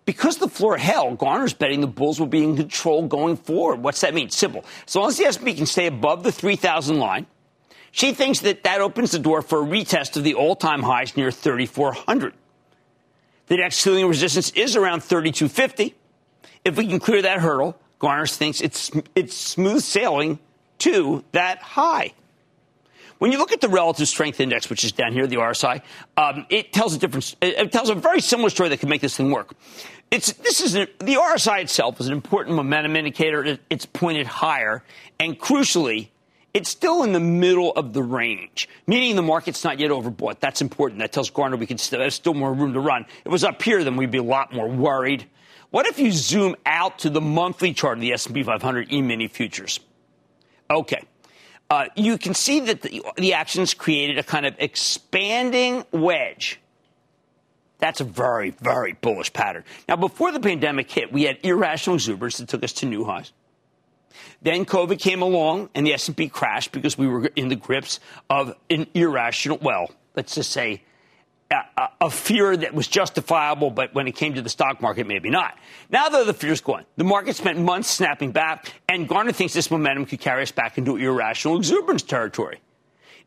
Because 0.04 0.38
the 0.38 0.48
floor 0.48 0.76
held, 0.76 1.18
Garner's 1.18 1.54
betting 1.54 1.80
the 1.80 1.86
bulls 1.86 2.18
will 2.18 2.26
be 2.26 2.42
in 2.42 2.56
control 2.56 3.06
going 3.06 3.36
forward. 3.36 3.82
What's 3.82 4.00
that 4.00 4.12
mean? 4.12 4.30
Simple. 4.30 4.64
As 4.86 4.96
long 4.96 5.08
as 5.08 5.18
the 5.18 5.24
S&P 5.24 5.54
can 5.54 5.66
stay 5.66 5.86
above 5.86 6.22
the 6.22 6.32
3,000 6.32 6.98
line– 6.98 7.26
she 7.92 8.12
thinks 8.12 8.40
that 8.40 8.64
that 8.64 8.80
opens 8.80 9.12
the 9.12 9.18
door 9.18 9.42
for 9.42 9.60
a 9.60 9.66
retest 9.66 10.16
of 10.16 10.24
the 10.24 10.34
all-time 10.34 10.82
highs 10.82 11.16
near 11.16 11.30
3,400. 11.30 12.34
The 13.46 13.56
next 13.56 13.78
ceiling 13.78 14.06
resistance 14.06 14.50
is 14.50 14.76
around 14.76 15.02
3,250. 15.02 15.94
If 16.64 16.76
we 16.76 16.86
can 16.86 17.00
clear 17.00 17.22
that 17.22 17.40
hurdle, 17.40 17.76
Garner 17.98 18.26
thinks 18.26 18.60
it's, 18.60 18.90
it's 19.14 19.36
smooth 19.36 19.82
sailing 19.82 20.38
to 20.78 21.24
that 21.32 21.58
high. 21.58 22.12
When 23.18 23.32
you 23.32 23.38
look 23.38 23.52
at 23.52 23.60
the 23.60 23.68
relative 23.68 24.08
strength 24.08 24.40
index, 24.40 24.70
which 24.70 24.82
is 24.82 24.92
down 24.92 25.12
here, 25.12 25.26
the 25.26 25.36
RSI, 25.36 25.82
um, 26.16 26.46
it 26.48 26.72
tells 26.72 26.94
a 26.94 26.98
different, 26.98 27.36
it 27.42 27.70
tells 27.70 27.90
a 27.90 27.94
very 27.94 28.20
similar 28.20 28.48
story 28.48 28.70
that 28.70 28.80
can 28.80 28.88
make 28.88 29.02
this 29.02 29.16
thing 29.16 29.30
work. 29.30 29.52
It's, 30.10 30.32
this 30.32 30.60
is, 30.62 30.74
a, 30.74 30.86
the 30.98 31.14
RSI 31.16 31.60
itself 31.60 32.00
is 32.00 32.06
an 32.06 32.14
important 32.14 32.56
momentum 32.56 32.96
indicator. 32.96 33.58
It's 33.68 33.84
pointed 33.84 34.26
higher. 34.26 34.82
And 35.18 35.38
crucially, 35.38 36.08
it's 36.52 36.68
still 36.68 37.02
in 37.02 37.12
the 37.12 37.20
middle 37.20 37.72
of 37.72 37.92
the 37.92 38.02
range, 38.02 38.68
meaning 38.86 39.16
the 39.16 39.22
market's 39.22 39.62
not 39.62 39.78
yet 39.78 39.90
overbought. 39.90 40.40
That's 40.40 40.60
important. 40.60 41.00
That 41.00 41.12
tells 41.12 41.30
Garner 41.30 41.56
we 41.56 41.66
can 41.66 41.78
still, 41.78 42.00
there's 42.00 42.14
still 42.14 42.34
more 42.34 42.52
room 42.52 42.72
to 42.72 42.80
run. 42.80 43.02
If 43.02 43.26
it 43.26 43.28
was 43.28 43.44
up 43.44 43.62
here, 43.62 43.84
then 43.84 43.96
we'd 43.96 44.10
be 44.10 44.18
a 44.18 44.22
lot 44.22 44.52
more 44.52 44.68
worried. 44.68 45.26
What 45.70 45.86
if 45.86 45.98
you 45.98 46.10
zoom 46.10 46.56
out 46.66 47.00
to 47.00 47.10
the 47.10 47.20
monthly 47.20 47.72
chart 47.72 47.98
of 47.98 48.02
the 48.02 48.12
S&P 48.12 48.42
500 48.42 48.92
E-mini 48.92 49.28
futures? 49.28 49.78
Okay. 50.68 51.02
Uh, 51.68 51.86
you 51.94 52.18
can 52.18 52.34
see 52.34 52.58
that 52.60 52.82
the, 52.82 53.04
the 53.16 53.34
actions 53.34 53.74
created 53.74 54.18
a 54.18 54.24
kind 54.24 54.44
of 54.44 54.56
expanding 54.58 55.84
wedge. 55.92 56.58
That's 57.78 58.00
a 58.00 58.04
very, 58.04 58.50
very 58.50 58.92
bullish 58.92 59.32
pattern. 59.32 59.64
Now, 59.88 59.96
before 59.96 60.32
the 60.32 60.40
pandemic 60.40 60.90
hit, 60.90 61.12
we 61.12 61.22
had 61.22 61.38
irrational 61.44 61.94
exuberance 61.94 62.38
that 62.38 62.48
took 62.48 62.64
us 62.64 62.72
to 62.74 62.86
new 62.86 63.04
highs. 63.04 63.32
Then 64.42 64.64
COVID 64.64 64.98
came 64.98 65.22
along 65.22 65.68
and 65.74 65.86
the 65.86 65.92
S&P 65.94 66.28
crashed 66.28 66.72
because 66.72 66.96
we 66.96 67.06
were 67.06 67.26
in 67.36 67.48
the 67.48 67.56
grips 67.56 68.00
of 68.30 68.54
an 68.70 68.86
irrational, 68.94 69.58
well, 69.58 69.90
let's 70.16 70.34
just 70.34 70.50
say 70.50 70.82
a, 71.50 71.88
a, 72.02 72.10
fear 72.10 72.56
that 72.56 72.74
was 72.74 72.86
justifiable, 72.86 73.70
but 73.70 73.92
when 73.92 74.06
it 74.06 74.12
came 74.12 74.34
to 74.34 74.42
the 74.42 74.48
stock 74.48 74.80
market, 74.80 75.06
maybe 75.06 75.30
not. 75.30 75.58
Now 75.90 76.08
that 76.08 76.26
the 76.26 76.34
fear's 76.34 76.60
gone, 76.60 76.84
the 76.96 77.04
market 77.04 77.34
spent 77.36 77.58
months 77.58 77.90
snapping 77.90 78.30
back, 78.30 78.72
and 78.88 79.08
Garner 79.08 79.32
thinks 79.32 79.52
this 79.52 79.70
momentum 79.70 80.06
could 80.06 80.20
carry 80.20 80.42
us 80.42 80.52
back 80.52 80.78
into 80.78 80.96
irrational 80.96 81.56
exuberance 81.56 82.02
territory. 82.02 82.60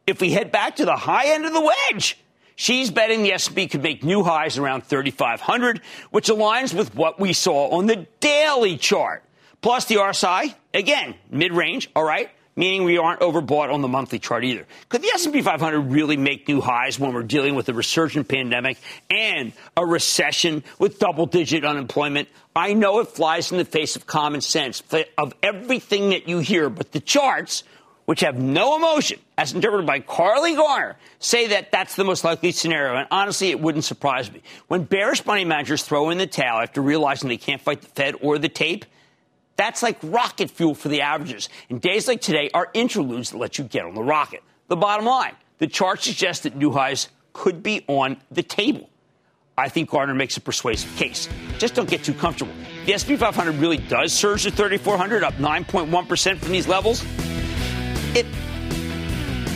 If 0.08 0.21
we 0.21 0.32
head 0.32 0.52
back 0.52 0.78
to 0.78 0.86
the 0.86 0.95
high 0.95 1.34
end 1.34 1.45
of 1.45 1.54
the 1.54 1.62
wedge, 1.62 2.17
she's 2.56 2.91
betting 2.91 3.23
the 3.23 3.34
S&P 3.34 3.67
could 3.67 3.84
make 3.84 4.04
new 4.04 4.23
highs 4.23 4.58
around 4.58 4.86
3,500, 4.86 5.82
which 6.12 6.30
aligns 6.30 6.73
with 6.73 6.95
what 6.95 7.19
we 7.19 7.34
saw 7.34 7.78
on 7.78 7.88
the 7.88 8.08
daily 8.21 8.78
chart. 8.78 9.23
Plus 9.62 9.86
the 9.86 9.95
RSI, 9.95 10.56
again, 10.73 11.15
mid-range, 11.29 11.89
all 11.95 12.03
right, 12.03 12.29
meaning 12.55 12.83
we 12.83 12.97
aren't 12.97 13.21
overbought 13.21 13.73
on 13.73 13.81
the 13.81 13.88
monthly 13.88 14.19
chart 14.19 14.43
either. 14.43 14.65
Could 14.89 15.01
the 15.01 15.12
S&P 15.15 15.41
500 15.41 15.79
really 15.79 16.17
make 16.17 16.47
new 16.47 16.62
highs 16.62 16.99
when 16.99 17.13
we're 17.13 17.23
dealing 17.23 17.55
with 17.55 17.67
a 17.69 17.73
resurgent 17.73 18.27
pandemic 18.27 18.77
and 19.09 19.53
a 19.75 19.86
recession 19.86 20.63
with 20.79 20.99
double-digit 20.99 21.65
unemployment? 21.65 22.27
I 22.55 22.73
know 22.73 22.99
it 22.99 23.07
flies 23.07 23.51
in 23.51 23.57
the 23.57 23.65
face 23.65 23.95
of 23.95 24.05
common 24.05 24.41
sense, 24.41 24.83
of 25.17 25.33
everything 25.41 26.12
that 26.12 26.27
you 26.27 26.39
hear, 26.39 26.69
but 26.69 26.91
the 26.91 26.99
charts, 26.99 27.63
which 28.05 28.19
have 28.19 28.36
no 28.36 28.75
emotion, 28.75 29.19
as 29.38 29.53
interpreted 29.53 29.88
by 29.88 29.99
Carly 29.99 30.55
Garner, 30.55 30.97
say 31.17 31.47
that 31.47 31.71
that's 31.71 31.95
the 31.95 32.03
most 32.03 32.23
likely 32.23 32.51
scenario. 32.51 32.95
And 32.95 33.07
honestly, 33.09 33.49
it 33.49 33.59
wouldn't 33.59 33.86
surprise 33.86 34.31
me. 34.31 34.43
When 34.67 34.83
bearish 34.83 35.25
money 35.25 35.45
managers 35.45 35.83
throw 35.83 36.12
in 36.12 36.19
the 36.19 36.27
towel 36.27 36.62
after 36.62 36.81
realizing 36.81 37.29
they 37.29 37.38
can't 37.38 37.62
fight 37.62 37.81
the 37.81 37.88
Fed 37.88 38.15
or 38.21 38.38
the 38.38 38.49
tape, 38.49 38.86
That's 39.55 39.83
like 39.83 39.99
rocket 40.01 40.49
fuel 40.49 40.75
for 40.75 40.89
the 40.89 41.01
averages. 41.01 41.49
And 41.69 41.81
days 41.81 42.07
like 42.07 42.21
today 42.21 42.49
are 42.53 42.69
interludes 42.73 43.31
that 43.31 43.37
let 43.37 43.57
you 43.57 43.65
get 43.65 43.85
on 43.85 43.93
the 43.93 44.03
rocket. 44.03 44.43
The 44.67 44.75
bottom 44.75 45.05
line 45.05 45.35
the 45.59 45.67
chart 45.67 46.01
suggests 46.01 46.43
that 46.43 46.55
new 46.55 46.71
highs 46.71 47.09
could 47.31 47.63
be 47.63 47.85
on 47.87 48.17
the 48.31 48.43
table. 48.43 48.89
I 49.57 49.69
think 49.69 49.91
Garner 49.91 50.15
makes 50.15 50.35
a 50.35 50.41
persuasive 50.41 50.95
case. 50.95 51.29
Just 51.59 51.75
don't 51.75 51.87
get 51.87 52.03
too 52.03 52.13
comfortable. 52.13 52.53
The 52.85 52.97
SP 52.97 53.13
500 53.15 53.55
really 53.55 53.77
does 53.77 54.11
surge 54.11 54.43
to 54.43 54.51
3,400, 54.51 55.23
up 55.23 55.35
9.1% 55.35 56.37
from 56.37 56.51
these 56.51 56.67
levels. 56.67 57.03
It 58.15 58.25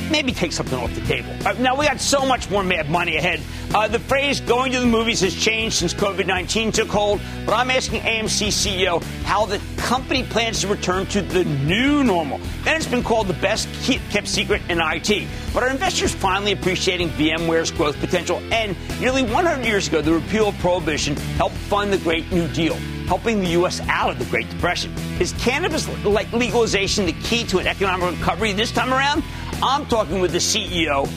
maybe 0.10 0.32
take 0.32 0.52
something 0.52 0.78
off 0.78 0.94
the 0.94 1.02
table. 1.02 1.30
Uh, 1.46 1.54
now, 1.54 1.76
we 1.76 1.86
got 1.86 2.00
so 2.00 2.26
much 2.26 2.50
more 2.50 2.64
mad 2.64 2.90
money 2.90 3.18
ahead. 3.18 3.42
Uh, 3.74 3.88
the 3.88 4.00
phrase 4.00 4.40
going 4.42 4.72
to 4.72 4.80
the 4.80 4.86
movies 4.86 5.22
has 5.22 5.36
changed 5.36 5.76
since 5.76 5.94
COVID 5.94 6.26
19 6.26 6.72
took 6.72 6.88
hold, 6.88 7.22
but 7.46 7.54
I'm 7.54 7.70
asking 7.70 8.02
AMC 8.02 8.48
CEO 8.48 9.04
how 9.24 9.46
the 9.46 9.62
company 9.78 10.24
plans 10.24 10.62
to 10.62 10.68
return 10.68 11.06
to 11.08 11.22
the 11.22 11.44
new 11.46 12.04
normal. 12.04 12.40
Then 12.64 12.76
it's 12.76 12.88
been 12.88 13.04
called 13.04 13.28
the 13.28 13.34
best 13.36 13.68
kept 14.10 14.28
secret 14.28 14.62
in 14.70 14.80
IT. 14.82 15.28
But 15.54 15.64
are 15.64 15.70
investors 15.70 16.14
finally 16.14 16.52
appreciating 16.52 17.10
VMware's 17.10 17.72
growth 17.72 18.00
potential? 18.00 18.42
And 18.52 18.76
nearly 19.00 19.24
100 19.24 19.66
years 19.66 19.88
ago, 19.88 20.02
the 20.02 20.14
repeal 20.14 20.50
of 20.50 20.58
prohibition 20.60 21.16
helped 21.38 21.56
fund 21.56 21.92
the 21.92 21.98
Great 21.98 22.32
New 22.32 22.48
Deal 22.50 22.78
helping 23.08 23.40
the 23.40 23.48
U.S. 23.52 23.80
out 23.88 24.12
of 24.12 24.20
the 24.20 24.26
Great 24.26 24.50
Depression. 24.50 24.94
Is 25.20 25.32
cannabis 25.40 25.88
legalization 26.34 27.06
the 27.06 27.14
key 27.14 27.46
to 27.46 27.58
an 27.60 27.66
economic 27.66 28.20
recovery 28.20 28.52
this 28.52 28.72
time 28.72 28.94
around? 28.94 29.24
I'm 29.62 29.88
talking 29.88 30.20
with 30.20 30.32
the 30.32 30.38
CEO, 30.38 31.10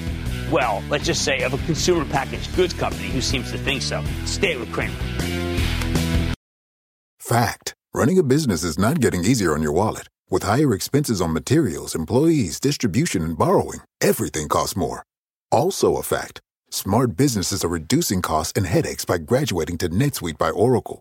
well, 0.50 0.82
let's 0.88 1.04
just 1.04 1.24
say, 1.24 1.42
of 1.42 1.52
a 1.52 1.58
consumer 1.66 2.04
packaged 2.06 2.54
goods 2.56 2.72
company 2.72 3.08
who 3.08 3.20
seems 3.20 3.50
to 3.52 3.58
think 3.58 3.82
so. 3.82 4.02
Stay 4.24 4.56
with 4.56 4.72
Cramer. 4.72 4.94
Fact 7.18 7.74
running 7.92 8.18
a 8.18 8.22
business 8.22 8.62
is 8.62 8.78
not 8.78 9.00
getting 9.00 9.24
easier 9.24 9.52
on 9.52 9.62
your 9.62 9.72
wallet. 9.72 10.06
With 10.30 10.44
higher 10.44 10.72
expenses 10.72 11.20
on 11.20 11.32
materials, 11.32 11.94
employees, 11.94 12.60
distribution, 12.60 13.22
and 13.22 13.36
borrowing, 13.36 13.80
everything 14.00 14.48
costs 14.48 14.76
more. 14.76 15.02
Also, 15.52 15.96
a 15.96 16.02
fact 16.02 16.40
smart 16.70 17.16
businesses 17.16 17.64
are 17.64 17.68
reducing 17.68 18.22
costs 18.22 18.52
and 18.56 18.66
headaches 18.66 19.04
by 19.04 19.18
graduating 19.18 19.76
to 19.78 19.88
NetSuite 19.88 20.38
by 20.38 20.50
Oracle. 20.50 21.00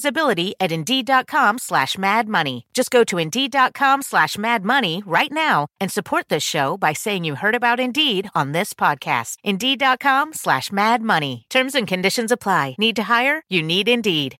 visibility 0.01 0.55
at 0.59 0.71
Indeed.com 0.71 1.59
slash 1.59 1.97
Mad 1.97 2.27
Money. 2.27 2.65
Just 2.73 2.89
go 2.89 3.03
to 3.03 3.19
Indeed.com 3.19 4.01
slash 4.01 4.37
Mad 4.37 4.65
Money 4.65 5.03
right 5.05 5.31
now 5.31 5.67
and 5.79 5.91
support 5.91 6.29
this 6.29 6.43
show 6.43 6.75
by 6.77 6.93
saying 6.93 7.23
you 7.23 7.35
heard 7.35 7.55
about 7.55 7.79
Indeed 7.79 8.29
on 8.33 8.51
this 8.51 8.73
podcast. 8.73 9.37
Indeed.com 9.43 10.33
slash 10.33 10.71
Mad 10.71 11.01
Money. 11.03 11.45
Terms 11.49 11.75
and 11.75 11.87
conditions 11.87 12.31
apply. 12.31 12.75
Need 12.79 12.95
to 12.95 13.03
hire? 13.03 13.43
You 13.49 13.61
need 13.61 13.87
Indeed. 13.87 14.37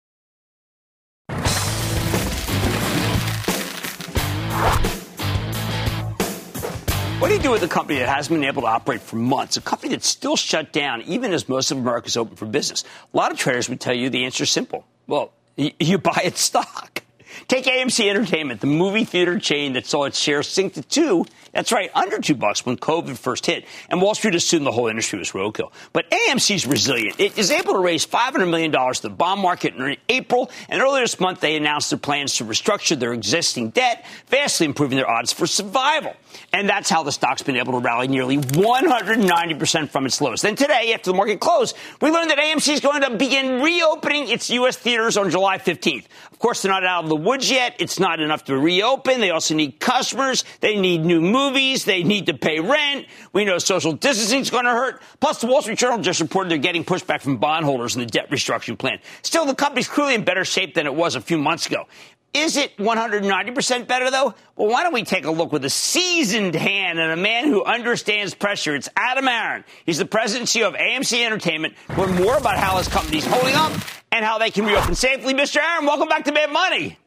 What 7.19 7.28
do 7.28 7.36
you 7.36 7.41
do 7.43 7.52
with 7.52 7.62
a 7.62 7.67
company 7.67 8.00
that 8.00 8.10
hasn't 8.10 8.36
been 8.36 8.47
able 8.47 8.63
to 8.63 8.67
operate 8.67 9.02
for 9.02 9.17
months? 9.17 9.56
A 9.58 9.62
company 9.62 9.91
that's 9.91 10.08
still 10.08 10.36
shut 10.36 10.74
down, 10.74 11.04
even 11.04 11.34
as 11.34 11.47
most 11.47 11.69
of 11.69 11.78
America 11.78 12.08
is 12.08 12.17
open 12.17 12.36
for 12.36 12.47
business. 12.47 12.84
A 13.13 13.17
lot 13.17 13.32
of 13.32 13.38
traders 13.38 13.69
would 13.69 13.80
tell 13.80 13.93
you 13.93 14.10
the 14.10 14.26
answer 14.26 14.43
is 14.43 14.50
simple. 14.50 14.88
Well, 15.06 15.32
you 15.80 15.97
buy 15.97 16.21
its 16.24 16.41
stock. 16.41 17.04
Take 17.48 17.65
AMC 17.65 18.10
Entertainment, 18.10 18.62
the 18.62 18.67
movie 18.67 19.06
theater 19.06 19.39
chain 19.39 19.74
that 19.74 19.86
saw 19.86 20.06
its 20.06 20.20
shares 20.20 20.48
sink 20.48 20.74
to 20.74 20.82
two 20.82 21.26
that's 21.52 21.72
right, 21.72 21.91
under 21.94 22.20
two 22.20 22.36
bucks 22.36 22.65
when 22.65 22.78
COVID 22.78 23.17
first 23.17 23.46
hit. 23.46 23.65
And 23.89 24.02
Wall 24.02 24.15
Street 24.15 24.36
assumed 24.36 24.65
the 24.65 24.72
whole 24.72 24.88
industry 24.88 25.20
was 25.20 25.32
roadkill. 25.32 25.72
But 25.91 26.10
AMC's 26.10 26.65
resilient. 26.65 27.20
It 27.20 27.38
is 27.38 27.52
able 27.52 27.74
to 27.74 27.80
raise 27.80 28.06
$500 28.06 28.50
million 28.50 28.72
to 28.72 29.02
the 29.02 29.10
bond 29.10 29.41
market 29.41 29.76
in 29.76 29.98
April. 30.08 30.50
And 30.70 30.82
earlier 30.82 31.04
this 31.04 31.20
month, 31.20 31.41
they 31.41 31.58
announced 31.58 31.89
their 31.89 32.00
plans 32.00 32.36
to 32.36 32.46
restructure 32.46 32.98
their 32.98 33.13
existing 33.13 33.72
debt, 33.72 34.06
vastly 34.28 34.65
improving 34.65 34.96
their 34.96 35.10
odds 35.10 35.34
for 35.34 35.46
survival. 35.46 36.15
And 36.54 36.70
that's 36.70 36.89
how 36.89 37.04
the 37.04 37.12
stock's 37.12 37.41
been 37.41 37.58
able 37.58 37.74
to 37.74 37.80
rally 37.80 38.08
nearly 38.08 38.38
190% 38.38 39.89
from 39.89 40.06
its 40.06 40.22
lows. 40.22 40.41
Then 40.41 40.56
today, 40.56 40.94
after 40.94 41.12
the 41.12 41.17
market 41.17 41.41
closed, 41.41 41.76
we 42.02 42.12
learned 42.12 42.30
that 42.30 42.38
AMC 42.38 42.74
is 42.74 42.80
going 42.80 43.02
to 43.02 43.17
begin 43.17 43.62
reopening 43.62 44.30
its 44.30 44.50
U.S. 44.52 44.78
theaters 44.78 45.17
on 45.17 45.30
July 45.30 45.58
15th. 45.58 46.06
Of 46.32 46.39
course, 46.39 46.62
they're 46.62 46.72
not 46.72 46.86
out 46.86 47.04
of 47.04 47.10
the 47.10 47.15
woods 47.24 47.50
yet. 47.50 47.76
It's 47.80 48.00
not 48.00 48.20
enough 48.20 48.46
to 48.46 48.58
reopen. 48.58 49.22
They 49.22 49.30
also 49.30 49.56
need 49.56 49.80
customers. 49.80 50.44
They 50.60 50.78
need 50.78 51.06
new 51.06 51.22
movies. 51.22 51.86
They 51.86 52.04
need 52.04 52.26
to 52.28 52.34
pay 52.34 52.60
rent. 52.60 53.08
We 53.34 53.46
know 53.46 53.58
social 53.58 53.94
distancing 53.94 54.42
is 54.42 54.50
going 54.50 54.66
to 54.66 54.72
hurt. 54.72 55.02
Plus, 55.20 55.42
the 55.42 55.48
Wall 55.48 55.62
Street 55.62 55.78
Journal 55.78 56.00
just 56.00 56.20
reported 56.22 56.52
they're 56.52 56.58
getting 56.58 56.84
pushback 56.84 57.22
from 57.22 57.38
bondholders 57.38 57.96
in 57.96 58.02
the 58.02 58.08
debt 58.08 58.30
restructuring 58.30 58.78
plan. 58.78 59.00
Still, 59.22 59.46
the 59.46 59.56
company's 59.56 59.88
clearly 59.88 60.16
in 60.16 60.24
better 60.24 60.46
shape 60.46 60.74
than 60.76 60.86
it 60.86 60.96
was 60.96 61.16
a 61.16 61.22
few 61.22 61.38
months 61.38 61.68
ago. 61.68 61.86
Is 62.34 62.56
it 62.56 62.78
190% 62.78 63.88
better, 63.88 64.10
though? 64.10 64.34
Well, 64.56 64.70
why 64.70 64.84
don't 64.84 64.94
we 64.94 65.04
take 65.04 65.26
a 65.26 65.32
look 65.32 65.52
with 65.52 65.66
a 65.66 65.70
seasoned 65.70 66.56
hand 66.56 66.98
and 66.98 67.12
a 67.12 67.18
man 67.18 67.48
who 67.48 67.66
understands 67.66 68.34
pressure? 68.34 68.74
It's 68.74 68.88
Adam 68.96 69.28
Aron. 69.28 69.66
He's 69.86 69.98
the 69.98 70.06
president 70.06 70.56
and 70.56 70.64
CEO 70.64 70.68
of 70.70 70.76
AMC 70.76 71.26
Entertainment. 71.26 71.74
Learn 71.98 72.16
more 72.16 72.38
about 72.38 72.58
how 72.58 72.78
his 72.78 72.88
company's 72.88 73.26
holding 73.26 73.56
up 73.56 73.74
and 74.14 74.24
how 74.24 74.38
they 74.38 74.50
can 74.50 74.66
reopen 74.66 74.96
safely. 74.96 75.34
Mr. 75.34 75.58
Aron, 75.58 75.86
welcome 75.86 76.08
back 76.08 76.24
to 76.24 76.32
Mad 76.32 76.52
Money. 76.52 76.98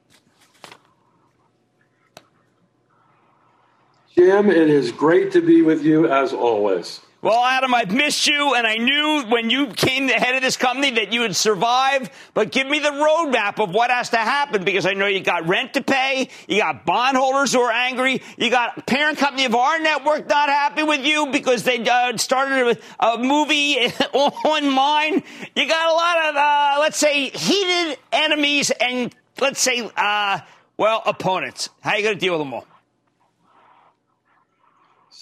Jim, 4.17 4.49
it 4.49 4.71
is 4.71 4.93
great 4.93 5.33
to 5.33 5.41
be 5.41 5.63
with 5.63 5.85
you 5.85 6.07
as 6.07 6.33
always. 6.33 7.01
Well, 7.21 7.43
Adam, 7.43 7.75
I've 7.75 7.91
missed 7.91 8.27
you, 8.29 8.55
and 8.55 8.65
I 8.65 8.77
knew 8.77 9.25
when 9.29 9.51
you 9.51 9.69
came 9.69 10.07
the 10.07 10.13
head 10.13 10.37
of 10.37 10.43
this 10.43 10.57
company 10.57 10.91
that 10.93 11.13
you 11.13 11.21
would 11.21 11.35
survive. 11.35 12.11
But 12.33 12.53
give 12.53 12.69
me 12.69 12.79
the 12.79 12.91
roadmap 12.91 13.61
of 13.61 13.75
what 13.75 13.91
has 13.91 14.11
to 14.11 14.19
happen 14.19 14.63
because 14.63 14.87
I 14.87 14.93
know 14.93 15.07
you 15.07 15.21
got 15.21 15.49
rent 15.49 15.75
to 15.75 15.83
pay, 15.83 16.29
you 16.47 16.59
got 16.59 16.85
bondholders 16.85 17.55
who 17.55 17.61
are 17.61 17.73
angry, 17.73 18.23
you 18.37 18.51
got 18.51 18.87
parent 18.87 19.19
company 19.19 19.47
of 19.47 19.55
our 19.55 19.81
network 19.81 20.29
not 20.29 20.51
happy 20.51 20.83
with 20.83 21.05
you 21.05 21.33
because 21.33 21.65
they 21.65 21.79
uh, 21.89 22.17
started 22.19 22.79
a, 23.01 23.05
a, 23.05 23.19
movie 23.19 23.79
on 24.13 24.69
mine. 24.69 25.23
You 25.57 25.67
got 25.67 25.91
a 25.91 25.95
lot 25.95 26.29
of, 26.29 26.37
uh, 26.37 26.77
let's 26.81 26.99
say, 26.99 27.31
heated 27.31 27.99
enemies 28.13 28.71
and 28.71 29.13
let's 29.41 29.61
say, 29.61 29.91
uh, 29.97 30.41
well, 30.77 31.03
opponents. 31.07 31.71
How 31.81 31.93
are 31.93 31.97
you 31.97 32.03
going 32.03 32.17
to 32.17 32.21
deal 32.21 32.35
with 32.35 32.43
them 32.43 32.55
all? 32.55 32.67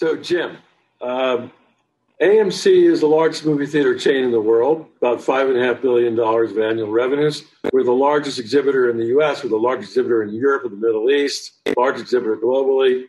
So, 0.03 0.17
Jim, 0.17 0.57
um, 0.99 1.49
AMC 2.21 2.91
is 2.91 2.99
the 2.99 3.07
largest 3.07 3.45
movie 3.45 3.65
theater 3.65 3.97
chain 3.97 4.25
in 4.25 4.31
the 4.31 4.41
world, 4.41 4.85
about 4.97 5.19
$5.5 5.19 5.81
billion 5.81 6.19
of 6.19 6.57
annual 6.57 6.91
revenues. 6.91 7.45
We're 7.71 7.85
the 7.85 7.93
largest 7.93 8.37
exhibitor 8.37 8.89
in 8.89 8.97
the 8.97 9.05
U.S., 9.05 9.45
we're 9.45 9.51
the 9.51 9.55
largest 9.55 9.91
exhibitor 9.91 10.21
in 10.21 10.33
Europe 10.33 10.65
and 10.65 10.73
the 10.73 10.85
Middle 10.85 11.09
East, 11.09 11.53
largest 11.77 12.03
exhibitor 12.03 12.35
globally. 12.35 13.05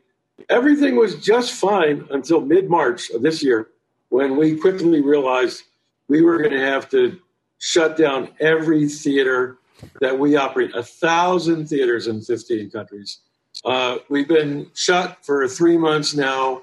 Everything 0.49 0.95
was 0.95 1.17
just 1.17 1.55
fine 1.55 2.07
until 2.13 2.41
mid 2.41 2.71
March 2.71 3.11
of 3.11 3.23
this 3.23 3.43
year 3.43 3.71
when 4.11 4.37
we 4.37 4.57
quickly 4.57 5.01
realized 5.01 5.65
we 6.07 6.23
were 6.23 6.39
going 6.39 6.53
to 6.53 6.65
have 6.65 6.89
to 6.91 7.19
shut 7.59 7.97
down 7.97 8.29
every 8.39 8.89
theater 8.89 9.59
that 10.01 10.17
we 10.17 10.37
operate, 10.37 10.73
a 10.77 10.83
thousand 10.85 11.67
theaters 11.67 12.07
in 12.07 12.21
15 12.21 12.71
countries. 12.71 13.19
Uh, 13.65 13.99
we've 14.09 14.29
been 14.29 14.71
shut 14.75 15.19
for 15.23 15.49
three 15.49 15.77
months 15.77 16.15
now. 16.15 16.63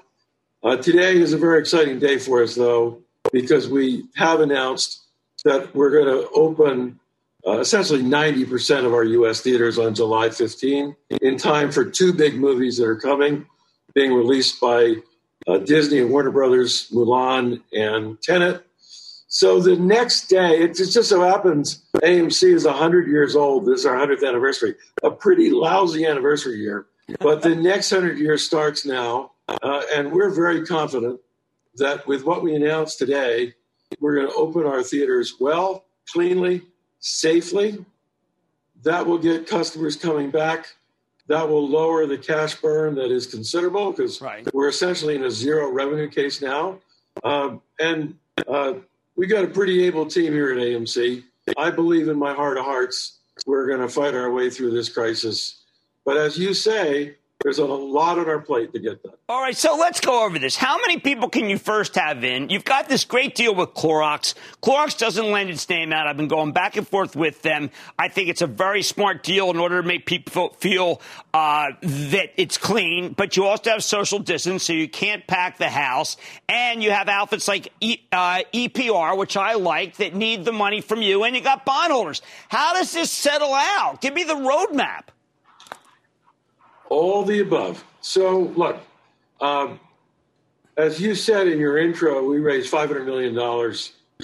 Uh, 0.64 0.76
today 0.76 1.16
is 1.16 1.32
a 1.32 1.38
very 1.38 1.58
exciting 1.58 1.98
day 1.98 2.18
for 2.18 2.40
us, 2.40 2.54
though, 2.54 3.02
because 3.32 3.68
we 3.68 4.04
have 4.14 4.40
announced 4.40 5.00
that 5.44 5.74
we're 5.74 5.90
going 5.90 6.06
to 6.06 6.28
open 6.30 7.00
uh, 7.44 7.58
essentially 7.58 8.00
90% 8.00 8.86
of 8.86 8.94
our 8.94 9.02
U.S. 9.02 9.40
theaters 9.40 9.76
on 9.76 9.92
July 9.92 10.30
15 10.30 10.94
in 11.20 11.36
time 11.36 11.72
for 11.72 11.84
two 11.84 12.12
big 12.12 12.36
movies 12.36 12.76
that 12.76 12.86
are 12.86 12.96
coming, 12.96 13.44
being 13.92 14.14
released 14.14 14.60
by 14.60 14.94
uh, 15.48 15.58
Disney 15.58 15.98
and 15.98 16.10
Warner 16.10 16.30
Brothers, 16.30 16.88
Mulan 16.90 17.60
and 17.72 18.22
Tenet. 18.22 18.64
So 19.26 19.58
the 19.58 19.74
next 19.74 20.28
day, 20.28 20.60
it 20.60 20.76
just 20.76 21.08
so 21.08 21.22
happens 21.22 21.82
AMC 21.96 22.54
is 22.54 22.66
100 22.66 23.08
years 23.08 23.34
old. 23.34 23.66
This 23.66 23.80
is 23.80 23.86
our 23.86 23.96
100th 23.96 24.28
anniversary, 24.28 24.76
a 25.02 25.10
pretty 25.10 25.50
lousy 25.50 26.06
anniversary 26.06 26.60
year. 26.60 26.86
But 27.18 27.42
the 27.42 27.56
next 27.56 27.90
100 27.90 28.18
years 28.18 28.44
starts 28.44 28.86
now. 28.86 29.31
Uh, 29.62 29.82
and 29.94 30.10
we're 30.10 30.30
very 30.30 30.64
confident 30.64 31.20
that 31.76 32.06
with 32.06 32.24
what 32.24 32.42
we 32.42 32.54
announced 32.54 32.98
today, 32.98 33.54
we're 34.00 34.14
going 34.14 34.28
to 34.28 34.34
open 34.34 34.64
our 34.66 34.82
theaters 34.82 35.34
well, 35.40 35.84
cleanly, 36.08 36.62
safely. 37.00 37.84
That 38.82 39.06
will 39.06 39.18
get 39.18 39.46
customers 39.46 39.96
coming 39.96 40.30
back. 40.30 40.66
That 41.28 41.48
will 41.48 41.66
lower 41.68 42.06
the 42.06 42.18
cash 42.18 42.56
burn 42.56 42.94
that 42.96 43.10
is 43.10 43.26
considerable 43.26 43.92
because 43.92 44.20
right. 44.20 44.46
we're 44.52 44.68
essentially 44.68 45.14
in 45.14 45.24
a 45.24 45.30
zero 45.30 45.70
revenue 45.70 46.08
case 46.08 46.42
now. 46.42 46.78
Um, 47.22 47.62
and 47.78 48.16
uh, 48.48 48.74
we 49.16 49.26
got 49.26 49.44
a 49.44 49.48
pretty 49.48 49.84
able 49.84 50.06
team 50.06 50.32
here 50.32 50.52
at 50.52 50.58
AMC. 50.58 51.22
I 51.56 51.70
believe 51.70 52.08
in 52.08 52.18
my 52.18 52.32
heart 52.32 52.56
of 52.56 52.64
hearts 52.64 53.20
we're 53.46 53.66
going 53.66 53.80
to 53.80 53.88
fight 53.88 54.14
our 54.14 54.30
way 54.30 54.50
through 54.50 54.72
this 54.72 54.88
crisis. 54.88 55.62
But 56.04 56.16
as 56.16 56.38
you 56.38 56.54
say, 56.54 57.16
there's 57.42 57.58
a 57.58 57.64
lot 57.64 58.18
on 58.18 58.28
our 58.28 58.40
plate 58.40 58.72
to 58.72 58.78
get 58.78 59.02
done. 59.02 59.12
All 59.28 59.40
right, 59.40 59.56
so 59.56 59.76
let's 59.76 60.00
go 60.00 60.24
over 60.24 60.38
this. 60.38 60.56
How 60.56 60.78
many 60.78 60.98
people 60.98 61.28
can 61.28 61.48
you 61.48 61.58
first 61.58 61.94
have 61.96 62.22
in? 62.24 62.50
You've 62.50 62.64
got 62.64 62.88
this 62.88 63.04
great 63.04 63.34
deal 63.34 63.54
with 63.54 63.70
Clorox. 63.70 64.34
Clorox 64.62 64.96
doesn't 64.98 65.30
lend 65.30 65.50
its 65.50 65.68
name 65.68 65.92
out. 65.92 66.06
I've 66.06 66.16
been 66.16 66.28
going 66.28 66.52
back 66.52 66.76
and 66.76 66.86
forth 66.86 67.16
with 67.16 67.42
them. 67.42 67.70
I 67.98 68.08
think 68.08 68.28
it's 68.28 68.42
a 68.42 68.46
very 68.46 68.82
smart 68.82 69.22
deal 69.22 69.50
in 69.50 69.58
order 69.58 69.80
to 69.80 69.86
make 69.86 70.06
people 70.06 70.50
feel 70.58 71.00
uh, 71.32 71.70
that 71.80 72.30
it's 72.36 72.58
clean, 72.58 73.12
but 73.12 73.36
you 73.36 73.46
also 73.46 73.70
have 73.70 73.84
social 73.84 74.18
distance, 74.18 74.64
so 74.64 74.72
you 74.72 74.88
can't 74.88 75.26
pack 75.26 75.58
the 75.58 75.70
house. 75.70 76.16
And 76.48 76.82
you 76.82 76.90
have 76.90 77.08
outfits 77.08 77.48
like 77.48 77.72
e, 77.80 77.98
uh, 78.12 78.42
EPR, 78.52 79.16
which 79.16 79.36
I 79.36 79.54
like, 79.54 79.96
that 79.96 80.14
need 80.14 80.44
the 80.44 80.52
money 80.52 80.80
from 80.80 81.02
you, 81.02 81.24
and 81.24 81.34
you 81.34 81.42
got 81.42 81.64
bondholders. 81.64 82.22
How 82.48 82.74
does 82.74 82.92
this 82.92 83.10
settle 83.10 83.54
out? 83.54 84.00
Give 84.00 84.14
me 84.14 84.24
the 84.24 84.34
roadmap. 84.34 85.04
All 86.92 87.24
the 87.24 87.40
above. 87.40 87.82
So, 88.02 88.52
look, 88.54 88.78
um, 89.40 89.80
as 90.76 91.00
you 91.00 91.14
said 91.14 91.48
in 91.48 91.58
your 91.58 91.78
intro, 91.78 92.22
we 92.22 92.38
raised 92.38 92.70
$500 92.70 93.06
million 93.06 93.34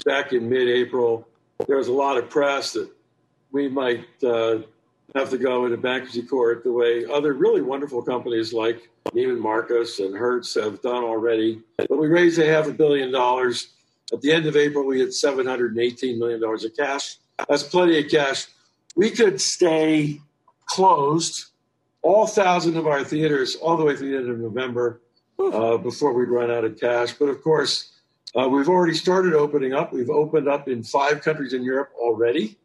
back 0.05 0.33
in 0.33 0.47
mid 0.47 0.67
April. 0.67 1.27
There 1.65 1.77
was 1.77 1.87
a 1.87 1.91
lot 1.91 2.17
of 2.17 2.29
press 2.29 2.73
that 2.73 2.87
we 3.51 3.69
might 3.69 4.05
uh, 4.23 4.59
have 5.15 5.31
to 5.31 5.39
go 5.39 5.65
into 5.65 5.77
bankruptcy 5.77 6.21
court 6.21 6.63
the 6.63 6.71
way 6.71 7.05
other 7.05 7.33
really 7.33 7.63
wonderful 7.63 8.03
companies 8.03 8.53
like 8.53 8.87
Neiman 9.15 9.39
Marcus 9.39 9.97
and 9.97 10.15
Hertz 10.15 10.53
have 10.53 10.79
done 10.83 11.03
already. 11.03 11.63
But 11.77 11.97
we 11.97 12.05
raised 12.05 12.37
a 12.37 12.45
half 12.45 12.67
a 12.67 12.71
billion 12.71 13.11
dollars. 13.11 13.69
At 14.13 14.21
the 14.21 14.31
end 14.31 14.45
of 14.45 14.55
April, 14.55 14.85
we 14.85 14.99
had 14.99 15.09
$718 15.09 16.19
million 16.19 16.43
of 16.43 16.77
cash. 16.77 17.17
That's 17.47 17.63
plenty 17.63 17.97
of 17.97 18.11
cash. 18.11 18.45
We 18.95 19.09
could 19.09 19.41
stay 19.41 20.21
closed 20.67 21.47
all 22.01 22.27
thousand 22.27 22.77
of 22.77 22.87
our 22.87 23.03
theaters 23.03 23.55
all 23.55 23.77
the 23.77 23.83
way 23.83 23.95
through 23.95 24.11
the 24.11 24.17
end 24.17 24.29
of 24.29 24.39
November 24.39 25.01
uh, 25.39 25.77
before 25.77 26.13
we'd 26.13 26.29
run 26.29 26.51
out 26.51 26.65
of 26.65 26.79
cash. 26.79 27.13
But 27.13 27.25
of 27.29 27.41
course, 27.41 27.91
uh, 28.35 28.47
we've 28.47 28.69
already 28.69 28.93
started 28.93 29.33
opening 29.33 29.73
up. 29.73 29.91
We've 29.91 30.09
opened 30.09 30.47
up 30.47 30.67
in 30.67 30.83
five 30.83 31.21
countries 31.21 31.53
in 31.53 31.63
Europe 31.63 31.91
already. 31.97 32.57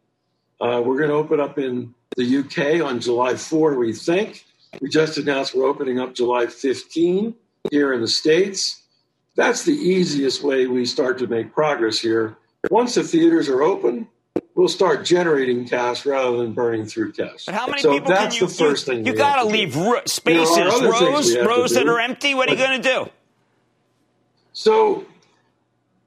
Uh, 0.61 0.81
we're 0.85 0.97
going 0.97 1.09
to 1.09 1.15
open 1.15 1.39
up 1.39 1.57
in 1.57 1.93
the 2.15 2.37
UK 2.37 2.85
on 2.85 2.99
July 2.99 3.35
4, 3.35 3.75
we 3.75 3.93
think. 3.93 4.45
We 4.81 4.89
just 4.89 5.17
announced 5.17 5.55
we're 5.55 5.67
opening 5.67 5.99
up 5.99 6.13
July 6.13 6.47
15 6.47 7.35
here 7.71 7.93
in 7.93 8.01
the 8.01 8.07
States. 8.07 8.83
That's 9.35 9.63
the 9.63 9.73
easiest 9.73 10.43
way 10.43 10.67
we 10.67 10.85
start 10.85 11.17
to 11.19 11.27
make 11.27 11.53
progress 11.53 11.99
here. 11.99 12.37
Once 12.69 12.95
the 12.95 13.03
theaters 13.03 13.49
are 13.49 13.63
open, 13.63 14.07
we'll 14.55 14.69
start 14.69 15.05
generating 15.05 15.67
cash 15.67 16.05
rather 16.05 16.37
than 16.37 16.53
burning 16.53 16.85
through 16.85 17.11
cash. 17.11 17.45
But 17.45 17.55
how 17.55 17.67
many 17.67 17.81
so 17.81 17.91
people 17.91 18.09
that's 18.09 18.37
can 18.37 18.47
you? 18.47 18.49
the 18.49 18.53
first 18.53 18.87
you, 18.87 18.93
thing 18.93 19.05
you 19.05 19.13
got 19.13 19.43
to 19.43 19.47
leave 19.47 19.75
ro- 19.75 20.01
spaces, 20.05 20.57
rows, 20.81 21.37
rows 21.37 21.71
that 21.73 21.87
are 21.87 21.99
empty. 21.99 22.33
What 22.33 22.49
are 22.49 22.53
you 22.53 22.57
going 22.57 22.81
to 22.81 22.89
do? 22.89 23.09
So, 24.53 25.05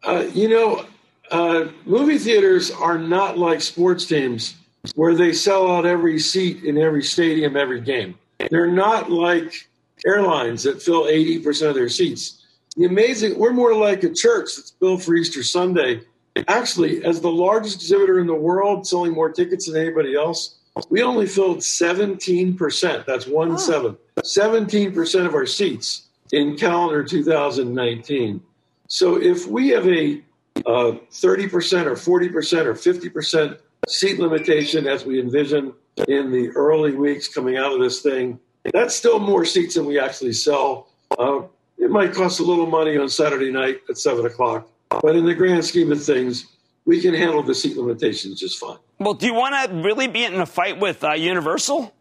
uh, 0.02 0.26
you 0.32 0.48
know, 0.48 0.86
uh, 1.30 1.66
movie 1.84 2.18
theaters 2.18 2.70
are 2.70 2.98
not 2.98 3.36
like 3.38 3.60
sports 3.60 4.06
teams 4.06 4.56
where 4.94 5.14
they 5.14 5.32
sell 5.32 5.70
out 5.70 5.84
every 5.84 6.18
seat 6.18 6.64
in 6.64 6.78
every 6.78 7.02
stadium 7.02 7.56
every 7.56 7.80
game. 7.80 8.18
They're 8.50 8.70
not 8.70 9.10
like 9.10 9.68
airlines 10.06 10.62
that 10.62 10.80
fill 10.80 11.04
80% 11.04 11.68
of 11.68 11.74
their 11.74 11.88
seats. 11.88 12.46
The 12.76 12.86
amazing, 12.86 13.38
we're 13.38 13.52
more 13.52 13.74
like 13.74 14.04
a 14.04 14.14
church 14.14 14.56
that's 14.56 14.70
built 14.70 15.02
for 15.02 15.14
Easter 15.14 15.42
Sunday 15.42 16.00
actually, 16.46 17.04
as 17.04 17.20
the 17.20 17.30
largest 17.30 17.76
exhibitor 17.76 18.20
in 18.20 18.26
the 18.26 18.34
world, 18.34 18.86
selling 18.86 19.12
more 19.12 19.30
tickets 19.30 19.66
than 19.66 19.80
anybody 19.80 20.14
else, 20.14 20.58
we 20.90 21.02
only 21.02 21.26
filled 21.26 21.58
17%. 21.58 23.06
That's 23.06 23.26
one 23.26 23.52
oh. 23.52 23.56
seven. 23.56 23.96
17% 24.18 25.26
of 25.26 25.34
our 25.34 25.46
seats 25.46 26.08
in 26.32 26.56
calendar 26.56 27.02
2019. 27.02 28.40
So 28.88 29.20
if 29.20 29.46
we 29.46 29.68
have 29.68 29.86
a 29.86 30.22
uh, 30.66 30.98
30% 31.12 31.86
or 31.86 31.92
40% 31.92 32.66
or 32.66 32.74
50% 32.74 33.58
seat 33.86 34.18
limitation 34.18 34.86
as 34.86 35.04
we 35.04 35.20
envision 35.20 35.72
in 36.08 36.30
the 36.30 36.50
early 36.50 36.92
weeks 36.92 37.28
coming 37.28 37.56
out 37.56 37.72
of 37.72 37.80
this 37.80 38.00
thing, 38.02 38.38
that's 38.72 38.94
still 38.94 39.18
more 39.18 39.44
seats 39.44 39.76
than 39.76 39.86
we 39.86 39.98
actually 39.98 40.32
sell. 40.32 40.88
Uh, 41.18 41.42
it 41.78 41.90
might 41.90 42.12
cost 42.12 42.40
a 42.40 42.42
little 42.42 42.66
money 42.66 42.96
on 42.98 43.08
Saturday 43.08 43.50
night 43.50 43.80
at 43.88 43.98
7 43.98 44.26
o'clock 44.26 44.68
but 44.88 45.16
in 45.16 45.24
the 45.24 45.34
grand 45.34 45.64
scheme 45.64 45.92
of 45.92 46.02
things, 46.02 46.46
we 46.84 47.00
can 47.00 47.14
handle 47.14 47.42
the 47.42 47.54
seat 47.54 47.76
limitations 47.76 48.40
just 48.40 48.58
fine. 48.58 48.78
Well, 48.98 49.14
do 49.14 49.26
you 49.26 49.34
want 49.34 49.70
to 49.70 49.76
really 49.82 50.08
be 50.08 50.24
in 50.24 50.34
a 50.40 50.46
fight 50.46 50.80
with 50.80 51.04
uh, 51.04 51.12
Universal? 51.12 51.94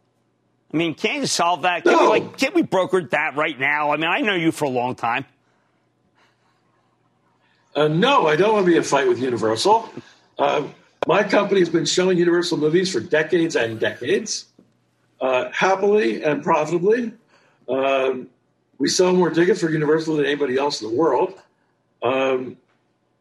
I 0.73 0.78
mean, 0.78 0.95
can't 0.95 1.21
you 1.21 1.28
solve 1.28 1.62
that? 1.62 1.84
Can 1.84 1.93
no. 1.93 2.04
we, 2.04 2.08
like, 2.08 2.38
can't 2.38 2.56
we 2.56 2.62
broker 2.62 3.02
that 3.02 3.36
right 3.36 3.58
now? 3.58 3.91
I 3.91 3.97
mean, 3.97 4.10
I 4.10 4.21
know 4.21 4.34
you 4.34 4.52
for 4.52 4.65
a 4.65 4.69
long 4.69 4.95
time. 4.95 5.26
Uh, 7.76 7.88
no, 7.88 8.28
I 8.28 8.36
don't 8.36 8.54
want 8.54 8.65
to 8.65 8.71
be 8.71 8.76
in 8.76 8.82
a 8.82 8.86
fight 8.86 9.08
with 9.08 9.19
Universal. 9.19 9.89
Uh, 10.39 10.67
my 11.06 11.23
company 11.23 11.60
has 11.62 11.69
been 11.69 11.86
showing 11.86 12.17
Universal 12.17 12.58
movies 12.58 12.91
for 12.91 13.00
decades 13.00 13.56
and 13.56 13.80
decades, 13.80 14.45
uh, 15.21 15.50
happily 15.52 16.23
and 16.23 16.43
profitably. 16.43 17.13
Um, 17.69 18.28
we 18.78 18.89
sell 18.89 19.13
more 19.13 19.30
tickets 19.30 19.62
for 19.62 19.69
Universal 19.69 20.17
than 20.17 20.26
anybody 20.26 20.58
else 20.58 20.82
in 20.82 20.89
the 20.89 20.95
world. 20.95 21.39
Um, 22.02 22.58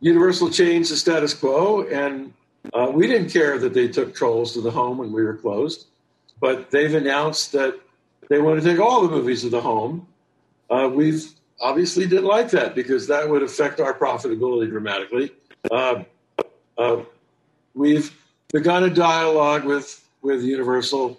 Universal 0.07 0.51
changed 0.51 0.93
the 0.93 0.97
status 0.97 1.35
quo, 1.35 1.83
and 1.89 2.33
uh, 2.73 2.89
we 2.95 3.09
didn't 3.09 3.29
care 3.29 3.59
that 3.59 3.75
they 3.75 3.89
took 3.89 4.15
trolls 4.15 4.53
to 4.53 4.61
the 4.61 4.71
home 4.71 4.99
when 4.99 5.11
we 5.11 5.25
were 5.25 5.35
closed. 5.35 5.87
But 6.39 6.71
they've 6.71 6.95
announced 6.95 7.51
that 7.53 7.81
they 8.29 8.41
want 8.41 8.63
to 8.63 8.69
take 8.69 8.79
all 8.79 9.03
the 9.03 9.09
movies 9.09 9.43
to 9.43 9.49
the 9.49 9.61
home. 9.61 10.07
Uh, 10.71 10.89
we've 10.93 11.25
obviously 11.61 12.07
didn't 12.07 12.27
like 12.27 12.51
that 12.51 12.77
because 12.77 13.09
that 13.09 13.29
would 13.29 13.43
affect 13.43 13.81
our 13.81 13.95
profitability 13.95 14.71
dramatically. 14.71 15.33
Uh, 15.73 16.05
uh 16.79 17.03
we've 17.75 18.17
begun 18.53 18.85
a 18.85 18.91
dialogue 18.91 19.65
with 19.65 20.09
with 20.23 20.41
Universal. 20.45 21.19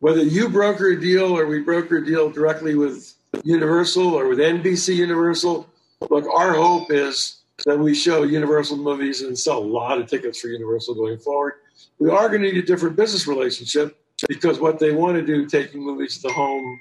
Whether 0.00 0.24
you 0.24 0.48
broker 0.48 0.88
a 0.88 1.00
deal 1.00 1.38
or 1.38 1.46
we 1.46 1.60
broker 1.60 1.98
a 1.98 2.04
deal 2.04 2.30
directly 2.30 2.74
with 2.74 3.14
Universal 3.44 4.14
or 4.14 4.26
with 4.26 4.38
NBC 4.38 4.96
Universal, 4.96 5.68
look, 6.10 6.26
our 6.26 6.54
hope 6.54 6.90
is 6.90 7.36
that 7.64 7.78
we 7.78 7.94
show 7.94 8.22
Universal 8.22 8.76
movies 8.76 9.22
and 9.22 9.38
sell 9.38 9.58
a 9.58 9.64
lot 9.64 9.98
of 9.98 10.08
tickets 10.08 10.40
for 10.40 10.48
Universal 10.48 10.94
going 10.94 11.18
forward. 11.18 11.54
We 11.98 12.10
are 12.10 12.28
going 12.28 12.42
to 12.42 12.52
need 12.52 12.62
a 12.62 12.66
different 12.66 12.96
business 12.96 13.26
relationship 13.26 13.98
because 14.28 14.60
what 14.60 14.78
they 14.78 14.92
want 14.92 15.16
to 15.16 15.22
do, 15.24 15.46
taking 15.46 15.82
movies 15.82 16.16
to 16.16 16.28
the 16.28 16.34
home 16.34 16.80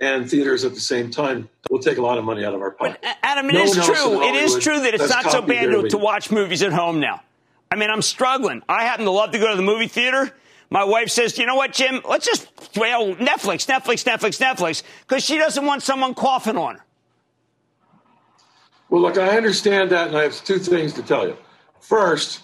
and 0.00 0.28
theaters 0.28 0.64
at 0.64 0.74
the 0.74 0.80
same 0.80 1.10
time, 1.10 1.48
will 1.70 1.78
take 1.78 1.96
a 1.96 2.02
lot 2.02 2.18
of 2.18 2.24
money 2.24 2.44
out 2.44 2.54
of 2.54 2.60
our 2.60 2.72
pocket. 2.72 2.98
Adam, 3.02 3.18
Adam, 3.22 3.50
it 3.50 3.54
no 3.54 3.62
is 3.62 3.70
one 3.70 3.78
else 3.78 3.88
in 3.88 3.94
true. 3.94 4.22
It 4.22 4.34
is 4.34 4.58
true 4.58 4.80
that 4.80 4.94
it's 4.94 5.08
not 5.08 5.30
so 5.30 5.40
bad 5.40 5.70
to, 5.70 5.88
to 5.88 5.98
watch 5.98 6.30
movies 6.30 6.62
at 6.62 6.72
home 6.72 7.00
now. 7.00 7.22
I 7.70 7.76
mean, 7.76 7.90
I'm 7.90 8.02
struggling. 8.02 8.62
I 8.68 8.84
happen 8.84 9.06
to 9.06 9.10
love 9.10 9.32
to 9.32 9.38
go 9.38 9.50
to 9.50 9.56
the 9.56 9.62
movie 9.62 9.88
theater. 9.88 10.30
My 10.68 10.84
wife 10.84 11.10
says, 11.10 11.38
you 11.38 11.46
know 11.46 11.54
what, 11.54 11.72
Jim? 11.72 12.00
Let's 12.08 12.26
just, 12.26 12.48
well, 12.76 13.14
Netflix, 13.14 13.66
Netflix, 13.66 14.04
Netflix, 14.04 14.40
Netflix, 14.40 14.82
because 15.06 15.24
she 15.24 15.38
doesn't 15.38 15.64
want 15.64 15.82
someone 15.82 16.14
coughing 16.14 16.56
on 16.56 16.76
her. 16.76 16.85
Well, 18.88 19.02
look, 19.02 19.18
I 19.18 19.36
understand 19.36 19.90
that, 19.90 20.08
and 20.08 20.16
I 20.16 20.22
have 20.22 20.44
two 20.44 20.58
things 20.58 20.92
to 20.94 21.02
tell 21.02 21.26
you. 21.26 21.36
First, 21.80 22.42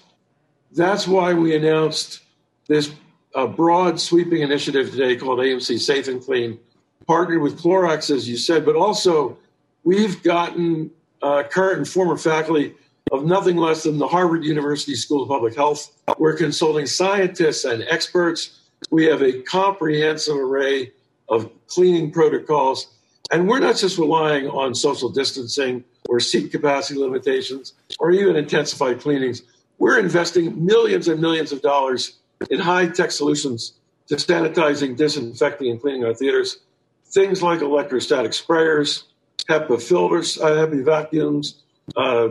that's 0.73 1.07
why 1.07 1.35
we 1.35 1.55
announced 1.55 2.21
this 2.67 2.93
uh, 3.35 3.47
broad, 3.47 4.01
sweeping 4.01 4.43
initiative 4.43 4.91
today 4.91 5.17
called 5.17 5.39
AMC 5.39 5.79
Safe 5.79 6.09
and 6.09 6.23
Clean, 6.23 6.59
partnered 7.07 7.43
with 7.43 7.61
Clorox, 7.61 8.15
as 8.15 8.29
you 8.29 8.37
said, 8.37 8.65
but 8.65 8.75
also 8.77 9.39
we've 9.85 10.23
gotten 10.23 10.91
uh, 11.23 11.45
current 11.45 11.79
and 11.79 11.89
former 11.89 12.17
faculty 12.17 12.75
of 13.13 13.25
nothing 13.25 13.57
less 13.57 13.85
than 13.85 13.99
the 13.99 14.09
Harvard 14.09 14.45
University 14.45 14.95
School 14.95 15.23
of 15.23 15.29
Public 15.29 15.55
Health. 15.55 15.95
We're 16.19 16.37
consulting 16.37 16.87
scientists 16.87 17.65
and 17.65 17.85
experts. 17.89 18.61
We 18.91 19.05
have 19.07 19.23
a 19.23 19.43
comprehensive 19.43 20.37
array 20.37 20.93
of 21.29 21.51
cleaning 21.67 22.11
protocols. 22.11 22.89
And 23.31 23.49
we're 23.49 23.61
not 23.61 23.77
just 23.77 23.99
relying 23.99 24.49
on 24.49 24.75
social 24.75 25.09
distancing 25.09 25.85
or 26.09 26.21
seat 26.21 26.51
capacity 26.51 26.99
limitations 26.99 27.75
or 27.99 28.11
even 28.11 28.37
intensified 28.37 29.01
cleanings. 29.01 29.43
We're 29.79 29.99
investing 29.99 30.65
millions 30.65 31.09
and 31.09 31.21
millions 31.21 31.53
of 31.53 31.63
dollars 31.63 32.19
in 32.51 32.61
high 32.61 32.89
tech 32.89 33.11
solutions 33.11 33.75
to 34.09 34.17
sanitizing, 34.17 34.97
disinfecting, 34.97 35.71
and 35.71 35.81
cleaning 35.81 36.05
our 36.05 36.15
theaters. 36.15 36.59
Things 37.07 37.43
like 37.43 37.61
electrostatic 37.61 38.33
sprayers, 38.33 39.05
HEPA 39.49 39.83
filters, 39.83 40.39
uh, 40.39 40.67
vacuums, 40.67 41.63
uh, 41.97 42.29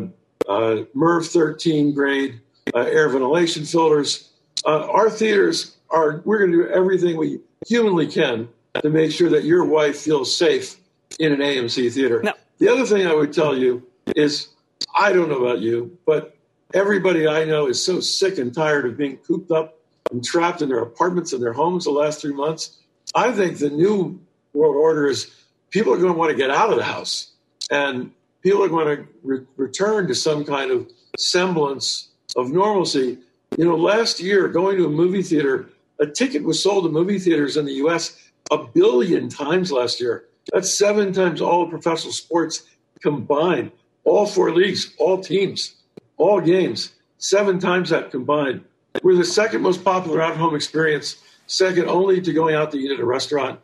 uh, 0.47 0.83
MERV 0.95 1.27
13 1.27 1.93
grade 1.93 2.39
uh, 2.73 2.79
air 2.79 3.09
ventilation 3.09 3.65
filters. 3.65 4.29
Uh, 4.65 4.87
our 4.87 5.09
theaters 5.09 5.77
are, 5.89 6.21
we're 6.25 6.39
going 6.39 6.51
to 6.51 6.57
do 6.57 6.69
everything 6.69 7.17
we 7.17 7.39
humanly 7.67 8.07
can 8.07 8.47
to 8.81 8.89
make 8.89 9.11
sure 9.11 9.29
that 9.29 9.43
your 9.43 9.65
wife 9.65 9.99
feels 9.99 10.35
safe 10.35 10.77
in 11.19 11.31
an 11.31 11.39
AMC 11.39 11.93
theater. 11.93 12.21
The 12.61 12.71
other 12.71 12.85
thing 12.85 13.07
I 13.07 13.15
would 13.15 13.33
tell 13.33 13.57
you 13.57 13.81
is 14.15 14.49
I 14.95 15.11
don't 15.13 15.29
know 15.29 15.43
about 15.43 15.61
you, 15.61 15.97
but 16.05 16.37
everybody 16.75 17.27
I 17.27 17.43
know 17.43 17.65
is 17.65 17.83
so 17.83 17.99
sick 17.99 18.37
and 18.37 18.53
tired 18.53 18.85
of 18.85 18.95
being 18.95 19.17
cooped 19.17 19.49
up 19.49 19.79
and 20.11 20.23
trapped 20.23 20.61
in 20.61 20.69
their 20.69 20.83
apartments 20.83 21.33
and 21.33 21.41
their 21.41 21.53
homes 21.53 21.85
the 21.85 21.89
last 21.89 22.21
three 22.21 22.35
months. 22.35 22.77
I 23.15 23.31
think 23.31 23.57
the 23.57 23.71
new 23.71 24.21
world 24.53 24.75
order 24.75 25.07
is 25.07 25.31
people 25.71 25.91
are 25.91 25.97
going 25.97 26.13
to 26.13 26.19
want 26.19 26.29
to 26.29 26.37
get 26.37 26.51
out 26.51 26.69
of 26.69 26.77
the 26.77 26.83
house 26.83 27.31
and 27.71 28.11
people 28.43 28.63
are 28.63 28.69
going 28.69 28.95
to 28.95 29.07
re- 29.23 29.45
return 29.57 30.07
to 30.07 30.13
some 30.13 30.45
kind 30.45 30.69
of 30.69 30.87
semblance 31.17 32.09
of 32.35 32.51
normalcy. 32.51 33.17
You 33.57 33.65
know, 33.65 33.75
last 33.75 34.19
year, 34.19 34.47
going 34.47 34.77
to 34.77 34.85
a 34.85 34.89
movie 34.89 35.23
theater, 35.23 35.67
a 35.99 36.05
ticket 36.05 36.43
was 36.43 36.61
sold 36.61 36.83
to 36.83 36.91
movie 36.91 37.17
theaters 37.17 37.57
in 37.57 37.65
the 37.65 37.73
US 37.85 38.15
a 38.51 38.59
billion 38.59 39.29
times 39.29 39.71
last 39.71 39.99
year. 39.99 40.25
That's 40.51 40.73
seven 40.73 41.13
times 41.13 41.41
all 41.41 41.63
of 41.63 41.69
professional 41.69 42.13
sports 42.13 42.63
combined, 43.01 43.71
all 44.03 44.25
four 44.25 44.51
leagues, 44.51 44.93
all 44.97 45.21
teams, 45.21 45.75
all 46.17 46.41
games, 46.41 46.93
seven 47.17 47.59
times 47.59 47.89
that 47.89 48.11
combined. 48.11 48.63
We're 49.03 49.15
the 49.15 49.25
second 49.25 49.61
most 49.61 49.83
popular 49.83 50.21
out 50.21 50.31
of 50.31 50.37
home 50.37 50.55
experience, 50.55 51.21
second 51.47 51.87
only 51.87 52.21
to 52.21 52.33
going 52.33 52.55
out 52.55 52.71
to 52.71 52.77
eat 52.77 52.91
at 52.91 52.99
a 52.99 53.05
restaurant. 53.05 53.59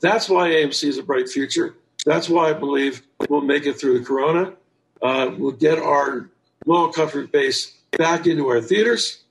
That's 0.00 0.28
why 0.28 0.50
AMC 0.50 0.88
is 0.88 0.98
a 0.98 1.02
bright 1.02 1.28
future. 1.28 1.76
That's 2.04 2.28
why 2.28 2.50
I 2.50 2.52
believe 2.52 3.02
we'll 3.28 3.42
make 3.42 3.66
it 3.66 3.74
through 3.74 4.00
the 4.00 4.04
corona. 4.04 4.54
Uh, 5.00 5.30
we'll 5.36 5.52
get 5.52 5.78
our 5.78 6.28
loyal 6.66 6.92
customer 6.92 7.26
base 7.26 7.76
back 7.92 8.26
into 8.26 8.48
our 8.48 8.60
theaters. 8.60 9.22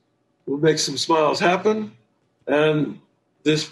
We'll 0.45 0.59
make 0.59 0.79
some 0.79 0.97
smiles 0.97 1.39
happen. 1.39 1.93
And 2.47 2.99
this 3.43 3.69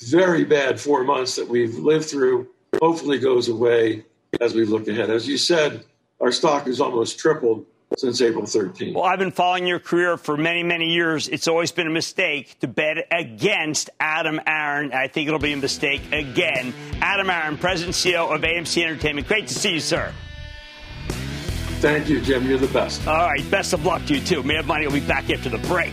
very 0.00 0.44
bad 0.44 0.80
four 0.80 1.04
months 1.04 1.36
that 1.36 1.48
we've 1.48 1.74
lived 1.76 2.06
through 2.06 2.48
hopefully 2.80 3.18
goes 3.18 3.48
away 3.48 4.04
as 4.40 4.54
we 4.54 4.64
look 4.64 4.88
ahead. 4.88 5.10
As 5.10 5.26
you 5.26 5.38
said, 5.38 5.84
our 6.20 6.32
stock 6.32 6.66
has 6.66 6.80
almost 6.80 7.18
tripled 7.18 7.66
since 7.96 8.20
April 8.20 8.44
13th. 8.44 8.94
Well, 8.94 9.04
I've 9.04 9.18
been 9.18 9.30
following 9.30 9.66
your 9.66 9.78
career 9.78 10.16
for 10.16 10.36
many, 10.36 10.62
many 10.62 10.92
years. 10.92 11.28
It's 11.28 11.46
always 11.46 11.70
been 11.70 11.86
a 11.86 11.90
mistake 11.90 12.58
to 12.60 12.68
bet 12.68 13.06
against 13.10 13.90
Adam 14.00 14.40
Aron. 14.46 14.92
I 14.92 15.08
think 15.08 15.28
it'll 15.28 15.38
be 15.38 15.52
a 15.52 15.56
mistake 15.56 16.02
again. 16.12 16.74
Adam 17.00 17.30
Aron, 17.30 17.56
President 17.58 18.04
and 18.04 18.14
CEO 18.14 18.34
of 18.34 18.40
AMC 18.40 18.82
Entertainment. 18.82 19.28
Great 19.28 19.46
to 19.48 19.54
see 19.54 19.74
you, 19.74 19.80
sir. 19.80 20.12
Thank 21.78 22.08
you, 22.08 22.20
Jim. 22.20 22.46
You're 22.46 22.58
the 22.58 22.66
best. 22.68 23.06
All 23.06 23.28
right. 23.28 23.48
Best 23.50 23.72
of 23.72 23.84
luck 23.84 24.04
to 24.06 24.14
you, 24.14 24.20
too. 24.20 24.42
Mad 24.42 24.66
Money 24.66 24.86
will 24.86 24.94
be 24.94 25.00
back 25.00 25.30
after 25.30 25.48
the 25.48 25.58
break. 25.58 25.92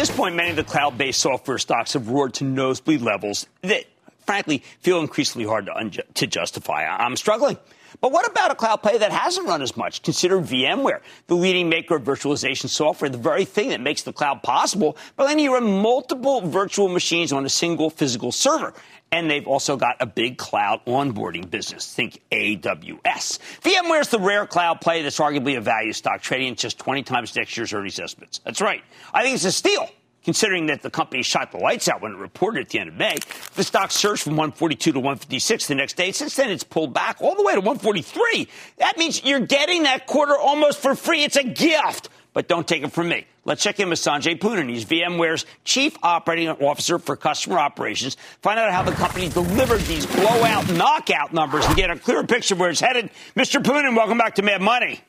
This 0.00 0.10
point, 0.10 0.34
many 0.34 0.48
of 0.48 0.56
the 0.56 0.64
cloud 0.64 0.96
based 0.96 1.20
software 1.20 1.58
stocks 1.58 1.92
have 1.92 2.08
roared 2.08 2.32
to 2.32 2.44
nosebleed 2.44 3.02
levels 3.02 3.46
that, 3.60 3.84
frankly, 4.24 4.62
feel 4.80 5.00
increasingly 5.00 5.46
hard 5.46 5.66
to, 5.66 5.72
unju- 5.72 6.14
to 6.14 6.26
justify. 6.26 6.84
I- 6.84 7.04
I'm 7.04 7.16
struggling. 7.16 7.58
But 8.00 8.10
what 8.10 8.26
about 8.26 8.50
a 8.50 8.54
cloud 8.54 8.76
play 8.76 8.96
that 8.96 9.12
hasn't 9.12 9.46
run 9.46 9.60
as 9.60 9.76
much? 9.76 10.02
Consider 10.02 10.40
VMware, 10.40 11.00
the 11.26 11.34
leading 11.34 11.68
maker 11.68 11.96
of 11.96 12.04
virtualization 12.04 12.70
software, 12.70 13.10
the 13.10 13.18
very 13.18 13.44
thing 13.44 13.70
that 13.70 13.80
makes 13.82 14.02
the 14.02 14.12
cloud 14.12 14.42
possible. 14.42 14.96
But 15.16 15.26
then 15.26 15.38
you 15.38 15.52
run 15.52 15.82
multiple 15.82 16.40
virtual 16.40 16.88
machines 16.88 17.30
on 17.30 17.44
a 17.44 17.50
single 17.50 17.90
physical 17.90 18.32
server. 18.32 18.72
And 19.12 19.28
they've 19.28 19.46
also 19.46 19.76
got 19.76 19.96
a 19.98 20.06
big 20.06 20.38
cloud 20.38 20.82
onboarding 20.86 21.50
business. 21.50 21.92
Think 21.92 22.20
AWS. 22.30 23.38
VMware 23.62 24.00
is 24.00 24.08
the 24.08 24.20
rare 24.20 24.46
cloud 24.46 24.80
play 24.80 25.02
that's 25.02 25.18
arguably 25.18 25.56
a 25.56 25.60
value 25.60 25.92
stock, 25.92 26.22
trading 26.22 26.52
at 26.52 26.58
just 26.58 26.78
20 26.78 27.02
times 27.02 27.34
next 27.34 27.56
year's 27.56 27.72
earnings 27.72 27.98
estimates. 27.98 28.38
That's 28.44 28.60
right. 28.60 28.82
I 29.12 29.22
think 29.22 29.34
it's 29.34 29.44
a 29.44 29.52
steal. 29.52 29.88
Considering 30.22 30.66
that 30.66 30.82
the 30.82 30.90
company 30.90 31.22
shot 31.22 31.50
the 31.50 31.56
lights 31.56 31.88
out 31.88 32.02
when 32.02 32.12
it 32.12 32.18
reported 32.18 32.66
at 32.66 32.68
the 32.68 32.78
end 32.78 32.90
of 32.90 32.94
May, 32.94 33.16
the 33.54 33.64
stock 33.64 33.90
surged 33.90 34.22
from 34.22 34.32
142 34.32 34.92
to 34.92 34.98
156 35.00 35.66
the 35.66 35.74
next 35.74 35.96
day. 35.96 36.12
Since 36.12 36.36
then, 36.36 36.50
it's 36.50 36.62
pulled 36.62 36.92
back 36.92 37.22
all 37.22 37.34
the 37.34 37.42
way 37.42 37.54
to 37.54 37.60
143. 37.60 38.46
That 38.78 38.98
means 38.98 39.24
you're 39.24 39.40
getting 39.40 39.84
that 39.84 40.06
quarter 40.06 40.36
almost 40.36 40.78
for 40.78 40.94
free. 40.94 41.24
It's 41.24 41.36
a 41.36 41.42
gift. 41.42 42.10
But 42.32 42.46
don't 42.46 42.66
take 42.66 42.82
it 42.82 42.92
from 42.92 43.08
me. 43.08 43.26
Let's 43.44 43.62
check 43.62 43.80
in 43.80 43.88
with 43.88 43.98
Sanjay 43.98 44.38
Poonen. 44.38 44.68
He's 44.68 44.84
VMware's 44.84 45.46
Chief 45.64 45.96
Operating 46.02 46.48
Officer 46.48 46.98
for 46.98 47.16
Customer 47.16 47.58
Operations. 47.58 48.16
Find 48.42 48.58
out 48.58 48.70
how 48.70 48.82
the 48.82 48.92
company 48.92 49.28
delivered 49.28 49.80
these 49.80 50.06
blowout, 50.06 50.70
knockout 50.72 51.32
numbers 51.32 51.64
and 51.66 51.74
get 51.74 51.90
a 51.90 51.98
clearer 51.98 52.24
picture 52.24 52.54
of 52.54 52.60
where 52.60 52.70
it's 52.70 52.80
headed. 52.80 53.10
Mr. 53.34 53.62
Poonen, 53.62 53.96
welcome 53.96 54.18
back 54.18 54.36
to 54.36 54.42
Mad 54.42 54.62
Money. 54.62 55.00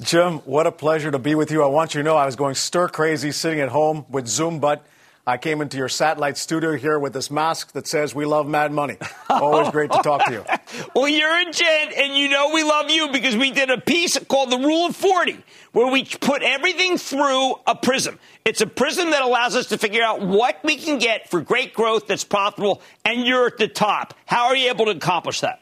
Jim, 0.00 0.38
what 0.40 0.66
a 0.66 0.72
pleasure 0.72 1.10
to 1.10 1.18
be 1.18 1.34
with 1.34 1.50
you. 1.50 1.62
I 1.62 1.66
want 1.66 1.94
you 1.94 2.00
to 2.00 2.04
know 2.04 2.16
I 2.16 2.26
was 2.26 2.34
going 2.34 2.54
stir 2.54 2.88
crazy 2.88 3.30
sitting 3.30 3.60
at 3.60 3.68
home 3.68 4.06
with 4.08 4.26
Zoom, 4.26 4.58
but 4.58 4.84
I 5.26 5.38
came 5.38 5.62
into 5.62 5.78
your 5.78 5.88
satellite 5.88 6.36
studio 6.36 6.76
here 6.76 6.98
with 6.98 7.14
this 7.14 7.30
mask 7.30 7.72
that 7.72 7.86
says 7.86 8.14
we 8.14 8.26
love 8.26 8.46
Mad 8.46 8.72
Money. 8.72 8.98
Always 9.30 9.70
great 9.70 9.90
to 9.90 10.02
talk 10.02 10.26
to 10.26 10.32
you. 10.32 10.44
Well, 10.94 11.08
you're 11.08 11.48
a 11.48 11.52
gent, 11.52 11.92
and 11.96 12.14
you 12.14 12.28
know 12.28 12.50
we 12.52 12.62
love 12.64 12.90
you 12.90 13.08
because 13.10 13.36
we 13.36 13.50
did 13.52 13.70
a 13.70 13.80
piece 13.80 14.18
called 14.18 14.50
The 14.50 14.58
Rule 14.58 14.86
of 14.86 14.96
40, 14.96 15.38
where 15.72 15.90
we 15.90 16.04
put 16.04 16.42
everything 16.42 16.98
through 16.98 17.54
a 17.66 17.74
prism. 17.76 18.18
It's 18.44 18.60
a 18.60 18.66
prism 18.66 19.10
that 19.10 19.22
allows 19.22 19.54
us 19.56 19.66
to 19.66 19.78
figure 19.78 20.02
out 20.02 20.20
what 20.20 20.58
we 20.64 20.76
can 20.76 20.98
get 20.98 21.28
for 21.30 21.40
great 21.40 21.74
growth 21.74 22.06
that's 22.06 22.24
profitable, 22.24 22.82
and 23.04 23.24
you're 23.24 23.46
at 23.46 23.58
the 23.58 23.68
top. 23.68 24.14
How 24.26 24.46
are 24.46 24.56
you 24.56 24.68
able 24.68 24.86
to 24.86 24.92
accomplish 24.92 25.40
that? 25.40 25.60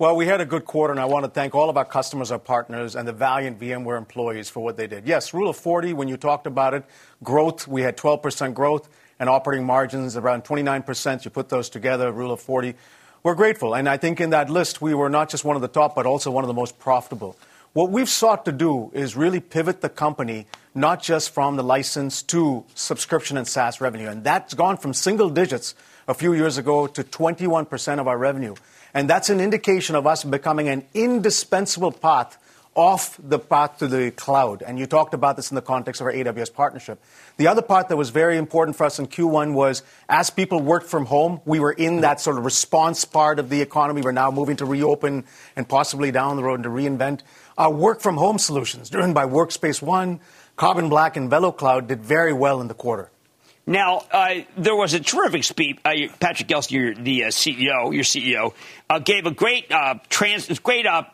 Well, 0.00 0.16
we 0.16 0.24
had 0.24 0.40
a 0.40 0.46
good 0.46 0.64
quarter, 0.64 0.92
and 0.92 0.98
I 0.98 1.04
want 1.04 1.26
to 1.26 1.30
thank 1.30 1.54
all 1.54 1.68
of 1.68 1.76
our 1.76 1.84
customers, 1.84 2.32
our 2.32 2.38
partners, 2.38 2.96
and 2.96 3.06
the 3.06 3.12
valiant 3.12 3.60
VMware 3.60 3.98
employees 3.98 4.48
for 4.48 4.60
what 4.60 4.78
they 4.78 4.86
did. 4.86 5.06
Yes, 5.06 5.34
Rule 5.34 5.50
of 5.50 5.58
40, 5.58 5.92
when 5.92 6.08
you 6.08 6.16
talked 6.16 6.46
about 6.46 6.72
it, 6.72 6.84
growth, 7.22 7.68
we 7.68 7.82
had 7.82 7.98
12% 7.98 8.54
growth, 8.54 8.88
and 9.18 9.28
operating 9.28 9.66
margins 9.66 10.16
around 10.16 10.42
29%. 10.44 11.26
You 11.26 11.30
put 11.30 11.50
those 11.50 11.68
together, 11.68 12.10
Rule 12.12 12.32
of 12.32 12.40
40. 12.40 12.76
We're 13.22 13.34
grateful, 13.34 13.74
and 13.74 13.86
I 13.90 13.98
think 13.98 14.22
in 14.22 14.30
that 14.30 14.48
list, 14.48 14.80
we 14.80 14.94
were 14.94 15.10
not 15.10 15.28
just 15.28 15.44
one 15.44 15.54
of 15.54 15.60
the 15.60 15.68
top, 15.68 15.96
but 15.96 16.06
also 16.06 16.30
one 16.30 16.44
of 16.44 16.48
the 16.48 16.54
most 16.54 16.78
profitable. 16.78 17.36
What 17.74 17.90
we've 17.90 18.08
sought 18.08 18.46
to 18.46 18.52
do 18.52 18.90
is 18.94 19.16
really 19.16 19.38
pivot 19.38 19.82
the 19.82 19.90
company 19.90 20.46
not 20.74 21.02
just 21.02 21.28
from 21.28 21.56
the 21.56 21.62
license 21.62 22.22
to 22.22 22.64
subscription 22.74 23.36
and 23.36 23.46
SaaS 23.46 23.82
revenue. 23.82 24.08
And 24.08 24.24
that's 24.24 24.54
gone 24.54 24.78
from 24.78 24.94
single 24.94 25.28
digits 25.28 25.74
a 26.08 26.14
few 26.14 26.32
years 26.32 26.56
ago 26.56 26.86
to 26.86 27.04
21% 27.04 28.00
of 28.00 28.08
our 28.08 28.16
revenue. 28.16 28.54
And 28.94 29.08
that's 29.08 29.30
an 29.30 29.40
indication 29.40 29.94
of 29.94 30.06
us 30.06 30.24
becoming 30.24 30.68
an 30.68 30.84
indispensable 30.94 31.92
path 31.92 32.38
off 32.74 33.18
the 33.22 33.38
path 33.38 33.78
to 33.78 33.88
the 33.88 34.10
cloud. 34.12 34.62
And 34.62 34.78
you 34.78 34.86
talked 34.86 35.12
about 35.12 35.36
this 35.36 35.50
in 35.50 35.56
the 35.56 35.62
context 35.62 36.00
of 36.00 36.06
our 36.06 36.12
AWS 36.12 36.54
partnership. 36.54 37.02
The 37.36 37.48
other 37.48 37.62
part 37.62 37.88
that 37.88 37.96
was 37.96 38.10
very 38.10 38.36
important 38.36 38.76
for 38.76 38.84
us 38.84 38.98
in 38.98 39.08
Q1 39.08 39.54
was 39.54 39.82
as 40.08 40.30
people 40.30 40.60
worked 40.60 40.86
from 40.86 41.06
home, 41.06 41.40
we 41.44 41.58
were 41.58 41.72
in 41.72 42.02
that 42.02 42.20
sort 42.20 42.38
of 42.38 42.44
response 42.44 43.04
part 43.04 43.38
of 43.38 43.48
the 43.48 43.60
economy. 43.60 44.02
We're 44.02 44.12
now 44.12 44.30
moving 44.30 44.56
to 44.56 44.66
reopen 44.66 45.24
and 45.56 45.68
possibly 45.68 46.12
down 46.12 46.36
the 46.36 46.44
road 46.44 46.62
to 46.62 46.68
reinvent 46.68 47.22
our 47.58 47.72
work 47.72 48.00
from 48.00 48.16
home 48.16 48.38
solutions, 48.38 48.88
driven 48.88 49.12
by 49.12 49.26
Workspace 49.26 49.82
ONE, 49.82 50.20
Carbon 50.56 50.88
Black 50.88 51.16
and 51.16 51.30
VeloCloud 51.30 51.86
did 51.88 52.02
very 52.02 52.32
well 52.32 52.60
in 52.60 52.68
the 52.68 52.74
quarter. 52.74 53.10
Now, 53.70 54.02
uh, 54.10 54.40
there 54.56 54.74
was 54.74 54.94
a 54.94 55.00
terrific 55.00 55.44
speech. 55.44 55.78
Uh, 55.84 55.92
Patrick 56.18 56.48
Gelsinger, 56.48 57.04
the 57.04 57.26
uh, 57.26 57.28
CEO, 57.28 57.94
your 57.94 58.02
CEO, 58.02 58.52
uh, 58.90 58.98
gave 58.98 59.26
a 59.26 59.30
great 59.30 59.70
uh, 59.70 59.94
trans, 60.08 60.58
great 60.58 60.86
uh, 60.86 61.04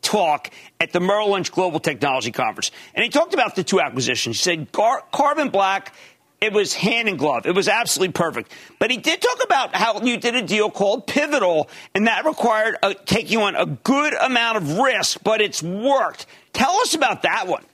talk 0.00 0.48
at 0.80 0.94
the 0.94 1.00
Merrill 1.00 1.32
Lynch 1.32 1.52
Global 1.52 1.78
Technology 1.78 2.32
Conference, 2.32 2.70
and 2.94 3.04
he 3.04 3.10
talked 3.10 3.34
about 3.34 3.54
the 3.54 3.62
two 3.62 3.82
acquisitions. 3.82 4.38
He 4.38 4.42
said 4.42 4.72
Gar- 4.72 5.04
Carbon 5.12 5.50
Black. 5.50 5.94
It 6.40 6.54
was 6.54 6.72
hand 6.72 7.06
in 7.10 7.18
glove. 7.18 7.44
It 7.44 7.54
was 7.54 7.68
absolutely 7.68 8.12
perfect. 8.12 8.50
But 8.78 8.90
he 8.90 8.96
did 8.96 9.20
talk 9.20 9.44
about 9.44 9.74
how 9.74 10.00
you 10.00 10.16
did 10.16 10.34
a 10.36 10.42
deal 10.42 10.70
called 10.70 11.06
Pivotal, 11.06 11.68
and 11.94 12.06
that 12.06 12.24
required 12.24 12.78
taking 13.04 13.42
on 13.42 13.56
a 13.56 13.66
good 13.66 14.14
amount 14.14 14.56
of 14.56 14.78
risk, 14.78 15.22
but 15.22 15.42
it's 15.42 15.62
worked. 15.62 16.24
Tell 16.54 16.76
us 16.76 16.94
about 16.94 17.22
that 17.22 17.46
one. 17.46 17.64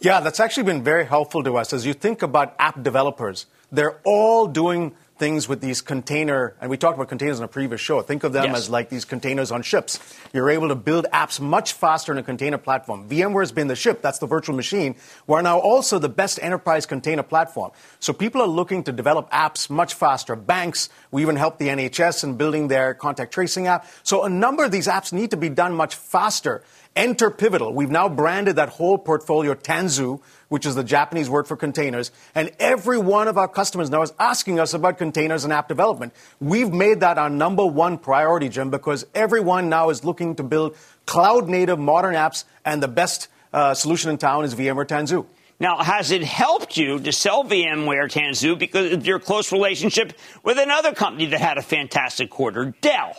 Yeah, 0.00 0.20
that's 0.20 0.40
actually 0.40 0.64
been 0.64 0.84
very 0.84 1.06
helpful 1.06 1.42
to 1.44 1.56
us. 1.56 1.72
As 1.72 1.86
you 1.86 1.94
think 1.94 2.22
about 2.22 2.54
app 2.58 2.82
developers, 2.82 3.46
they're 3.72 3.98
all 4.04 4.46
doing 4.46 4.94
things 5.18 5.48
with 5.48 5.62
these 5.62 5.80
container, 5.80 6.54
and 6.60 6.68
we 6.68 6.76
talked 6.76 6.96
about 6.96 7.08
containers 7.08 7.38
in 7.38 7.44
a 7.44 7.48
previous 7.48 7.80
show. 7.80 8.02
Think 8.02 8.22
of 8.22 8.34
them 8.34 8.44
yes. 8.44 8.56
as 8.56 8.70
like 8.70 8.90
these 8.90 9.06
containers 9.06 9.50
on 9.50 9.62
ships. 9.62 9.98
You're 10.34 10.50
able 10.50 10.68
to 10.68 10.74
build 10.74 11.06
apps 11.12 11.40
much 11.40 11.72
faster 11.72 12.12
in 12.12 12.18
a 12.18 12.22
container 12.22 12.58
platform. 12.58 13.08
VMware 13.08 13.40
has 13.40 13.52
been 13.52 13.68
the 13.68 13.76
ship, 13.76 14.02
that's 14.02 14.18
the 14.18 14.26
virtual 14.26 14.54
machine. 14.54 14.94
We're 15.26 15.40
now 15.40 15.58
also 15.58 15.98
the 15.98 16.10
best 16.10 16.38
enterprise 16.42 16.84
container 16.84 17.22
platform. 17.22 17.70
So 17.98 18.12
people 18.12 18.42
are 18.42 18.46
looking 18.46 18.84
to 18.84 18.92
develop 18.92 19.30
apps 19.30 19.70
much 19.70 19.94
faster. 19.94 20.36
Banks, 20.36 20.90
we 21.10 21.22
even 21.22 21.36
help 21.36 21.58
the 21.58 21.68
NHS 21.68 22.24
in 22.24 22.36
building 22.36 22.68
their 22.68 22.92
contact 22.92 23.32
tracing 23.32 23.68
app. 23.68 23.86
So 24.02 24.24
a 24.24 24.28
number 24.28 24.64
of 24.64 24.70
these 24.70 24.86
apps 24.86 25.14
need 25.14 25.30
to 25.30 25.38
be 25.38 25.48
done 25.48 25.74
much 25.74 25.94
faster. 25.94 26.62
Enter 26.96 27.30
Pivotal. 27.30 27.74
We've 27.74 27.90
now 27.90 28.08
branded 28.08 28.56
that 28.56 28.70
whole 28.70 28.96
portfolio 28.96 29.54
Tanzu, 29.54 30.22
which 30.48 30.64
is 30.64 30.74
the 30.74 30.82
Japanese 30.82 31.28
word 31.28 31.46
for 31.46 31.54
containers. 31.54 32.10
And 32.34 32.50
every 32.58 32.96
one 32.96 33.28
of 33.28 33.36
our 33.36 33.46
customers 33.46 33.90
now 33.90 34.00
is 34.00 34.14
asking 34.18 34.58
us 34.58 34.72
about 34.72 34.96
containers 34.96 35.44
and 35.44 35.52
app 35.52 35.68
development. 35.68 36.14
We've 36.40 36.72
made 36.72 37.00
that 37.00 37.18
our 37.18 37.28
number 37.28 37.66
one 37.66 37.98
priority, 37.98 38.48
Jim, 38.48 38.70
because 38.70 39.04
everyone 39.14 39.68
now 39.68 39.90
is 39.90 40.04
looking 40.04 40.34
to 40.36 40.42
build 40.42 40.74
cloud 41.04 41.48
native 41.48 41.78
modern 41.78 42.14
apps, 42.14 42.44
and 42.64 42.82
the 42.82 42.88
best 42.88 43.28
uh, 43.52 43.74
solution 43.74 44.10
in 44.10 44.16
town 44.16 44.44
is 44.44 44.54
VMware 44.54 44.86
Tanzu. 44.86 45.26
Now, 45.58 45.78
has 45.78 46.10
it 46.10 46.22
helped 46.22 46.76
you 46.76 46.98
to 47.00 47.12
sell 47.12 47.44
VMware 47.44 48.10
Tanzu 48.10 48.58
because 48.58 48.92
of 48.92 49.06
your 49.06 49.18
close 49.18 49.52
relationship 49.52 50.12
with 50.42 50.58
another 50.58 50.92
company 50.92 51.26
that 51.26 51.40
had 51.40 51.58
a 51.58 51.62
fantastic 51.62 52.30
quarter, 52.30 52.74
Dell? 52.80 53.16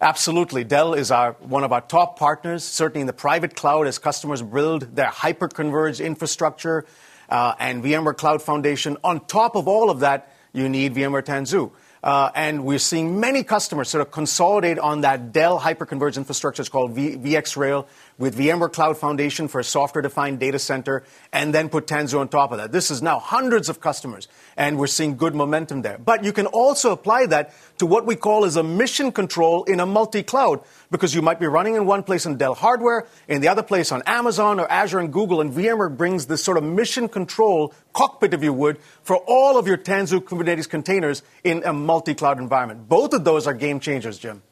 Absolutely. 0.00 0.62
Dell 0.62 0.92
is 0.92 1.10
our, 1.10 1.32
one 1.40 1.64
of 1.64 1.72
our 1.72 1.80
top 1.80 2.18
partners, 2.18 2.62
certainly 2.62 3.00
in 3.00 3.06
the 3.06 3.14
private 3.14 3.56
cloud 3.56 3.86
as 3.86 3.98
customers 3.98 4.42
build 4.42 4.94
their 4.94 5.06
hyper-converged 5.06 6.00
infrastructure 6.00 6.84
uh, 7.30 7.54
and 7.58 7.82
VMware 7.82 8.16
Cloud 8.16 8.42
Foundation. 8.42 8.98
On 9.02 9.24
top 9.24 9.56
of 9.56 9.66
all 9.66 9.88
of 9.88 10.00
that, 10.00 10.34
you 10.52 10.68
need 10.68 10.94
VMware 10.94 11.24
Tanzu. 11.24 11.72
Uh, 12.04 12.30
and 12.34 12.64
we're 12.64 12.78
seeing 12.78 13.18
many 13.18 13.42
customers 13.42 13.88
sort 13.88 14.02
of 14.02 14.12
consolidate 14.12 14.78
on 14.78 15.00
that 15.00 15.32
Dell 15.32 15.58
hyperconverged 15.58 16.18
infrastructure. 16.18 16.60
It's 16.60 16.68
called 16.68 16.92
v- 16.92 17.16
VxRail 17.16 17.86
with 18.18 18.36
VMware 18.36 18.72
Cloud 18.72 18.96
Foundation 18.96 19.48
for 19.48 19.60
a 19.60 19.64
software-defined 19.64 20.40
data 20.40 20.58
center, 20.58 21.04
and 21.32 21.54
then 21.54 21.68
put 21.68 21.86
Tanzu 21.86 22.18
on 22.18 22.28
top 22.28 22.52
of 22.52 22.58
that. 22.58 22.72
This 22.72 22.90
is 22.90 23.02
now 23.02 23.18
hundreds 23.18 23.68
of 23.68 23.80
customers, 23.80 24.28
and 24.56 24.78
we're 24.78 24.86
seeing 24.86 25.16
good 25.16 25.34
momentum 25.34 25.82
there. 25.82 25.98
But 25.98 26.24
you 26.24 26.32
can 26.32 26.46
also 26.46 26.92
apply 26.92 27.26
that 27.26 27.54
to 27.78 27.86
what 27.86 28.06
we 28.06 28.16
call 28.16 28.44
as 28.44 28.56
a 28.56 28.62
mission 28.62 29.12
control 29.12 29.64
in 29.64 29.80
a 29.80 29.86
multi-cloud, 29.86 30.62
because 30.90 31.14
you 31.14 31.20
might 31.20 31.38
be 31.38 31.46
running 31.46 31.74
in 31.74 31.84
one 31.84 32.02
place 32.02 32.24
on 32.24 32.36
Dell 32.36 32.54
hardware, 32.54 33.06
in 33.28 33.40
the 33.40 33.48
other 33.48 33.62
place 33.62 33.92
on 33.92 34.02
Amazon 34.06 34.58
or 34.60 34.70
Azure 34.70 34.98
and 35.00 35.12
Google, 35.12 35.40
and 35.40 35.52
VMware 35.52 35.94
brings 35.94 36.26
this 36.26 36.42
sort 36.42 36.56
of 36.56 36.64
mission 36.64 37.08
control 37.08 37.74
cockpit, 37.92 38.32
if 38.32 38.42
you 38.42 38.52
would, 38.52 38.78
for 39.02 39.16
all 39.26 39.58
of 39.58 39.66
your 39.66 39.76
Tanzu 39.76 40.20
Kubernetes 40.20 40.68
containers 40.68 41.22
in 41.44 41.62
a 41.64 41.72
multi-cloud 41.72 42.38
environment. 42.38 42.88
Both 42.88 43.12
of 43.12 43.24
those 43.24 43.46
are 43.46 43.54
game 43.54 43.78
changers, 43.78 44.18
Jim. 44.18 44.42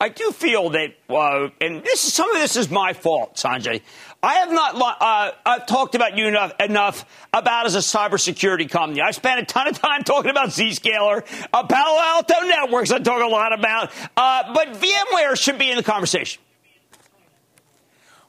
I 0.00 0.08
do 0.08 0.32
feel 0.32 0.70
that, 0.70 0.94
uh, 1.08 1.48
and 1.60 1.82
this 1.82 2.04
is 2.04 2.12
some 2.12 2.30
of 2.30 2.36
this 2.36 2.56
is 2.56 2.70
my 2.70 2.92
fault, 2.92 3.36
Sanjay. 3.36 3.80
I 4.22 4.34
have 4.34 4.50
not 4.50 4.74
uh, 4.74 5.32
I've 5.44 5.66
talked 5.66 5.94
about 5.94 6.16
you 6.16 6.26
enough, 6.26 6.52
enough 6.58 7.04
about 7.32 7.66
as 7.66 7.74
a 7.74 7.78
cybersecurity 7.78 8.68
company. 8.70 9.00
I 9.00 9.12
spent 9.12 9.40
a 9.40 9.44
ton 9.44 9.68
of 9.68 9.78
time 9.78 10.02
talking 10.04 10.30
about 10.30 10.48
Zscaler, 10.48 11.24
uh, 11.52 11.62
Palo 11.64 12.00
Alto 12.00 12.40
Networks. 12.40 12.90
I 12.90 12.98
talk 12.98 13.22
a 13.22 13.26
lot 13.26 13.52
about, 13.52 13.92
uh, 14.16 14.52
but 14.54 14.72
VMware 14.72 15.36
should 15.36 15.58
be 15.58 15.70
in 15.70 15.76
the 15.76 15.82
conversation. 15.82 16.42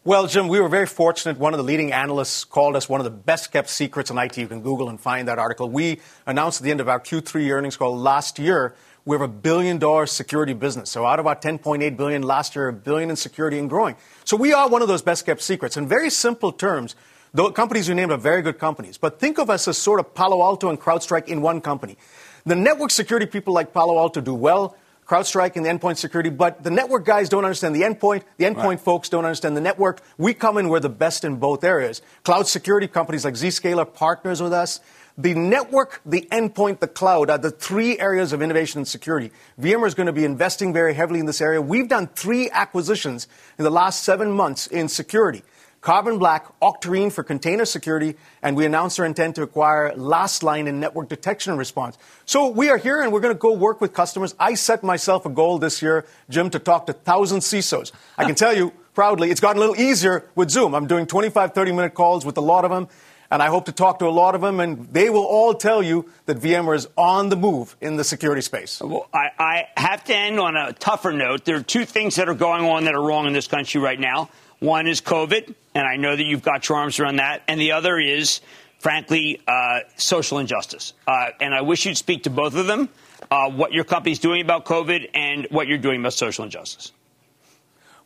Well, 0.04 0.28
Jim, 0.28 0.50
we 0.50 0.60
were 0.60 0.70
very 0.70 0.86
fortunate. 0.86 1.40
One 1.40 1.56
of 1.56 1.58
the 1.58 1.64
leading 1.64 1.92
analysts 1.92 2.44
called 2.44 2.76
us 2.76 2.88
one 2.88 3.00
of 3.00 3.06
the 3.06 3.10
best 3.10 3.52
kept 3.52 3.70
secrets 3.70 4.12
in 4.12 4.18
IT. 4.20 4.38
You 4.38 4.48
can 4.48 4.62
Google 4.62 4.88
and 4.88 5.00
find 5.00 5.28
that 5.28 5.40
article. 5.40 5.68
We 5.68 6.00
announced 6.28 6.62
at 6.62 6.66
the 6.66 6.70
end 6.70 6.80
of 6.80 6.88
our 6.88 7.00
Q3 7.00 7.50
earnings 7.50 7.76
call 7.76 7.98
last 7.98 8.38
year 8.38 8.76
we 9.06 9.14
have 9.14 9.22
a 9.22 9.28
billion 9.28 9.78
dollar 9.78 10.08
security 10.08 10.54
business. 10.54 10.90
So 10.90 11.06
out 11.06 11.20
of 11.20 11.28
our 11.28 11.36
10.8 11.36 11.96
billion 11.96 12.24
last 12.24 12.56
year, 12.56 12.68
a 12.68 12.74
billion 12.74 13.12
in 13.12 13.16
security 13.16 13.60
and 13.60 13.70
growing. 13.70 13.96
So 14.24 14.36
we 14.36 14.52
are 14.52 14.68
one 14.68 14.82
of 14.82 14.88
those 14.88 15.04
best 15.04 15.26
kept 15.26 15.42
secrets. 15.42 15.78
In 15.78 15.88
very 15.88 16.10
simple 16.10 16.52
terms, 16.52 16.96
the 17.34 17.52
companies 17.52 17.88
you 17.88 17.94
named 17.94 18.12
are 18.12 18.18
very 18.18 18.42
good 18.42 18.58
companies. 18.58 18.98
But 18.98 19.20
think 19.20 19.38
of 19.38 19.50
us 19.50 19.68
as 19.68 19.78
sort 19.78 20.00
of 20.00 20.16
Palo 20.16 20.42
Alto 20.42 20.70
and 20.70 20.80
CrowdStrike 20.80 21.28
in 21.28 21.42
one 21.42 21.62
company. 21.62 21.98
The 22.46 22.56
network 22.56 22.92
security 22.92 23.28
people 23.28 23.54
like 23.54 23.74
Palo 23.74 23.98
Alto 24.00 24.22
do 24.22 24.34
well. 24.34 24.76
CrowdStrike 25.06 25.56
and 25.56 25.64
the 25.64 25.70
endpoint 25.70 25.98
security, 25.98 26.32
but 26.32 26.64
the 26.64 26.72
network 26.72 27.06
guys 27.06 27.30
don't 27.30 27.46
understand 27.46 27.76
the 27.76 27.84
endpoint. 27.84 28.24
The 28.38 28.46
endpoint 28.46 28.66
right. 28.66 28.80
folks 28.80 29.08
don't 29.08 29.24
understand 29.24 29.56
the 29.56 29.62
network. 29.62 30.02
We 30.18 30.34
come 30.34 30.58
in, 30.58 30.68
we're 30.68 30.80
the 30.80 30.90
best 30.90 31.24
in 31.24 31.36
both 31.36 31.64
areas. 31.64 32.02
Cloud 32.24 32.48
security 32.48 32.88
companies 32.88 33.24
like 33.24 33.36
Zscaler 33.36 33.92
partners 33.94 34.42
with 34.42 34.52
us. 34.52 34.80
The 35.18 35.34
network, 35.34 36.02
the 36.06 36.28
endpoint, 36.30 36.80
the 36.80 36.90
cloud 36.90 37.30
are 37.30 37.38
the 37.38 37.52
three 37.52 37.98
areas 38.00 38.34
of 38.34 38.42
innovation 38.42 38.80
and 38.80 38.88
security. 38.88 39.32
VMware 39.60 39.88
is 39.88 39.94
going 39.94 40.08
to 40.08 40.14
be 40.14 40.26
investing 40.26 40.74
very 40.74 40.94
heavily 40.94 41.22
in 41.22 41.26
this 41.26 41.40
area. 41.40 41.62
We've 41.62 41.88
done 41.88 42.08
three 42.08 42.50
acquisitions 42.50 43.30
in 43.58 43.64
the 43.64 43.70
last 43.70 44.04
seven 44.04 44.32
months 44.32 44.68
in 44.68 44.90
security. 44.90 45.44
Carbon 45.80 46.18
Black, 46.18 46.48
Octarine 46.62 47.14
for 47.14 47.24
container 47.24 47.64
security, 47.64 48.16
and 48.42 48.58
we 48.58 48.66
announced 48.66 49.00
our 49.00 49.06
intent 49.06 49.36
to 49.36 49.44
acquire 49.44 49.94
Lastline 49.96 50.68
in 50.68 50.80
network 50.82 51.08
detection 51.08 51.52
and 51.52 51.60
response. 51.60 51.98
So 52.26 52.50
we 52.50 52.70
are 52.70 52.78
here 52.78 53.02
and 53.02 53.14
we're 53.14 53.20
going 53.22 53.36
to 53.36 53.40
go 53.40 53.54
work 53.54 53.80
with 53.80 53.94
customers. 53.94 54.36
I 54.38 54.56
set 54.56 54.84
myself 54.84 55.26
a 55.26 55.30
goal 55.30 55.60
this 55.60 55.82
year, 55.82 56.06
Jim, 56.30 56.50
to 56.50 56.60
talk 56.60 56.88
to 56.88 56.92
1,000 56.92 57.40
CISOs. 57.40 57.94
I 58.18 58.26
can 58.26 58.36
tell 58.44 58.54
you 58.54 58.74
proudly, 58.96 59.32
it's 59.32 59.40
gotten 59.40 59.58
a 59.58 59.66
little 59.66 59.80
easier 59.80 60.28
with 60.36 60.50
Zoom. 60.50 60.76
I'm 60.76 60.88
doing 60.88 61.06
25, 61.06 61.54
30 61.54 61.72
minute 61.72 61.94
calls 61.94 62.26
with 62.26 62.36
a 62.36 62.42
lot 62.42 62.66
of 62.66 62.72
them 62.72 62.90
and 63.32 63.42
I 63.42 63.48
hope 63.48 63.66
to 63.66 63.72
talk 63.72 64.00
to 64.00 64.08
a 64.08 64.10
lot 64.10 64.36
of 64.36 64.42
them, 64.42 64.60
and 64.60 64.88
they 64.94 65.10
will 65.10 65.26
all 65.26 65.54
tell 65.54 65.82
you 65.82 66.10
that 66.26 66.38
VMware 66.38 66.76
is 66.76 66.88
on 66.98 67.30
the 67.30 67.36
move 67.36 67.76
in 67.82 67.98
the 67.98 68.04
security 68.04 68.42
space. 68.42 68.82
Well, 68.82 69.08
I, 69.14 69.30
I 69.38 69.68
have 69.78 70.04
to 70.06 70.16
end 70.16 70.40
on 70.40 70.56
a 70.56 70.74
tougher 70.74 71.12
note. 71.12 71.46
There 71.46 71.56
are 71.58 71.64
two 71.64 71.86
things 71.86 72.16
that 72.16 72.30
are 72.30 72.36
going 72.36 72.66
on 72.66 72.86
that 72.86 72.96
are 72.96 73.02
wrong 73.02 73.28
in 73.28 73.34
this 73.34 73.48
country 73.48 73.82
right 73.82 74.00
now. 74.00 74.30
One 74.60 74.88
is 74.88 75.02
COVID, 75.02 75.54
and 75.74 75.88
I 75.88 75.98
know 75.98 76.16
that 76.16 76.24
you've 76.24 76.44
got 76.44 76.70
your 76.70 76.78
arms 76.78 77.00
around 77.00 77.18
that, 77.18 77.44
and 77.48 77.60
the 77.60 77.74
other 77.74 77.98
is, 78.00 78.42
frankly, 78.80 79.42
uh, 79.48 79.80
social 79.98 80.40
injustice. 80.40 80.94
Uh, 81.06 81.28
and 81.42 81.54
I 81.54 81.62
wish 81.62 81.86
you'd 81.86 81.98
speak 81.98 82.24
to 82.24 82.30
both 82.30 82.56
of 82.56 82.68
them. 82.68 82.90
Uh, 83.30 83.50
what 83.50 83.74
your 83.74 83.84
company's 83.84 84.20
doing 84.20 84.42
about 84.42 84.66
COVID 84.66 85.10
and 85.14 85.48
what 85.50 85.68
you're 85.68 85.80
doing 85.80 86.00
about 86.00 86.14
social 86.14 86.46
injustice. 86.46 86.92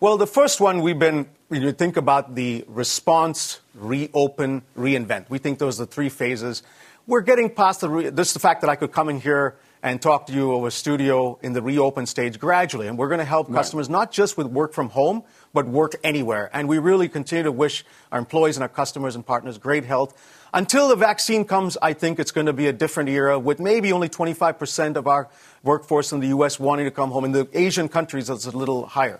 Well, 0.01 0.15
the 0.15 0.27
first 0.27 0.61
one 0.61 0.81
we've 0.81 0.97
been, 0.97 1.27
when 1.49 1.61
you 1.61 1.73
think 1.73 1.97
about 1.97 2.33
the 2.33 2.63
response, 2.69 3.59
reopen, 3.75 4.61
reinvent. 4.77 5.29
We 5.29 5.39
think 5.39 5.59
those 5.59 5.77
are 5.81 5.83
the 5.83 5.91
three 5.91 6.07
phases. 6.07 6.63
We're 7.05 7.19
getting 7.19 7.49
past 7.49 7.81
the, 7.81 7.89
re- 7.89 8.09
this 8.09 8.29
is 8.29 8.33
the 8.33 8.39
fact 8.39 8.61
that 8.61 8.69
I 8.69 8.77
could 8.77 8.93
come 8.93 9.09
in 9.09 9.19
here 9.19 9.57
and 9.83 10.01
talk 10.01 10.27
to 10.27 10.33
you 10.33 10.53
over 10.53 10.71
studio 10.71 11.37
in 11.41 11.51
the 11.51 11.61
reopen 11.61 12.05
stage 12.05 12.39
gradually. 12.39 12.87
And 12.87 12.97
we're 12.97 13.09
going 13.09 13.19
to 13.19 13.25
help 13.25 13.49
right. 13.49 13.55
customers 13.55 13.89
not 13.89 14.13
just 14.13 14.37
with 14.37 14.47
work 14.47 14.71
from 14.71 14.87
home, 14.87 15.21
but 15.53 15.67
work 15.67 15.95
anywhere. 16.01 16.49
And 16.53 16.69
we 16.69 16.77
really 16.77 17.09
continue 17.09 17.43
to 17.43 17.51
wish 17.51 17.83
our 18.09 18.19
employees 18.19 18.55
and 18.55 18.63
our 18.63 18.69
customers 18.69 19.17
and 19.17 19.25
partners 19.25 19.57
great 19.57 19.83
health. 19.83 20.13
Until 20.53 20.87
the 20.87 20.95
vaccine 20.95 21.43
comes, 21.43 21.75
I 21.81 21.91
think 21.91 22.19
it's 22.19 22.31
going 22.31 22.47
to 22.47 22.53
be 22.53 22.67
a 22.67 22.73
different 22.73 23.09
era 23.09 23.37
with 23.37 23.59
maybe 23.59 23.91
only 23.91 24.07
25% 24.07 24.95
of 24.95 25.07
our 25.07 25.27
workforce 25.61 26.13
in 26.13 26.21
the 26.21 26.27
U.S. 26.27 26.57
wanting 26.57 26.85
to 26.85 26.91
come 26.91 27.11
home. 27.11 27.25
In 27.25 27.33
the 27.33 27.49
Asian 27.51 27.89
countries, 27.89 28.29
it's 28.29 28.45
a 28.45 28.57
little 28.57 28.85
higher. 28.85 29.19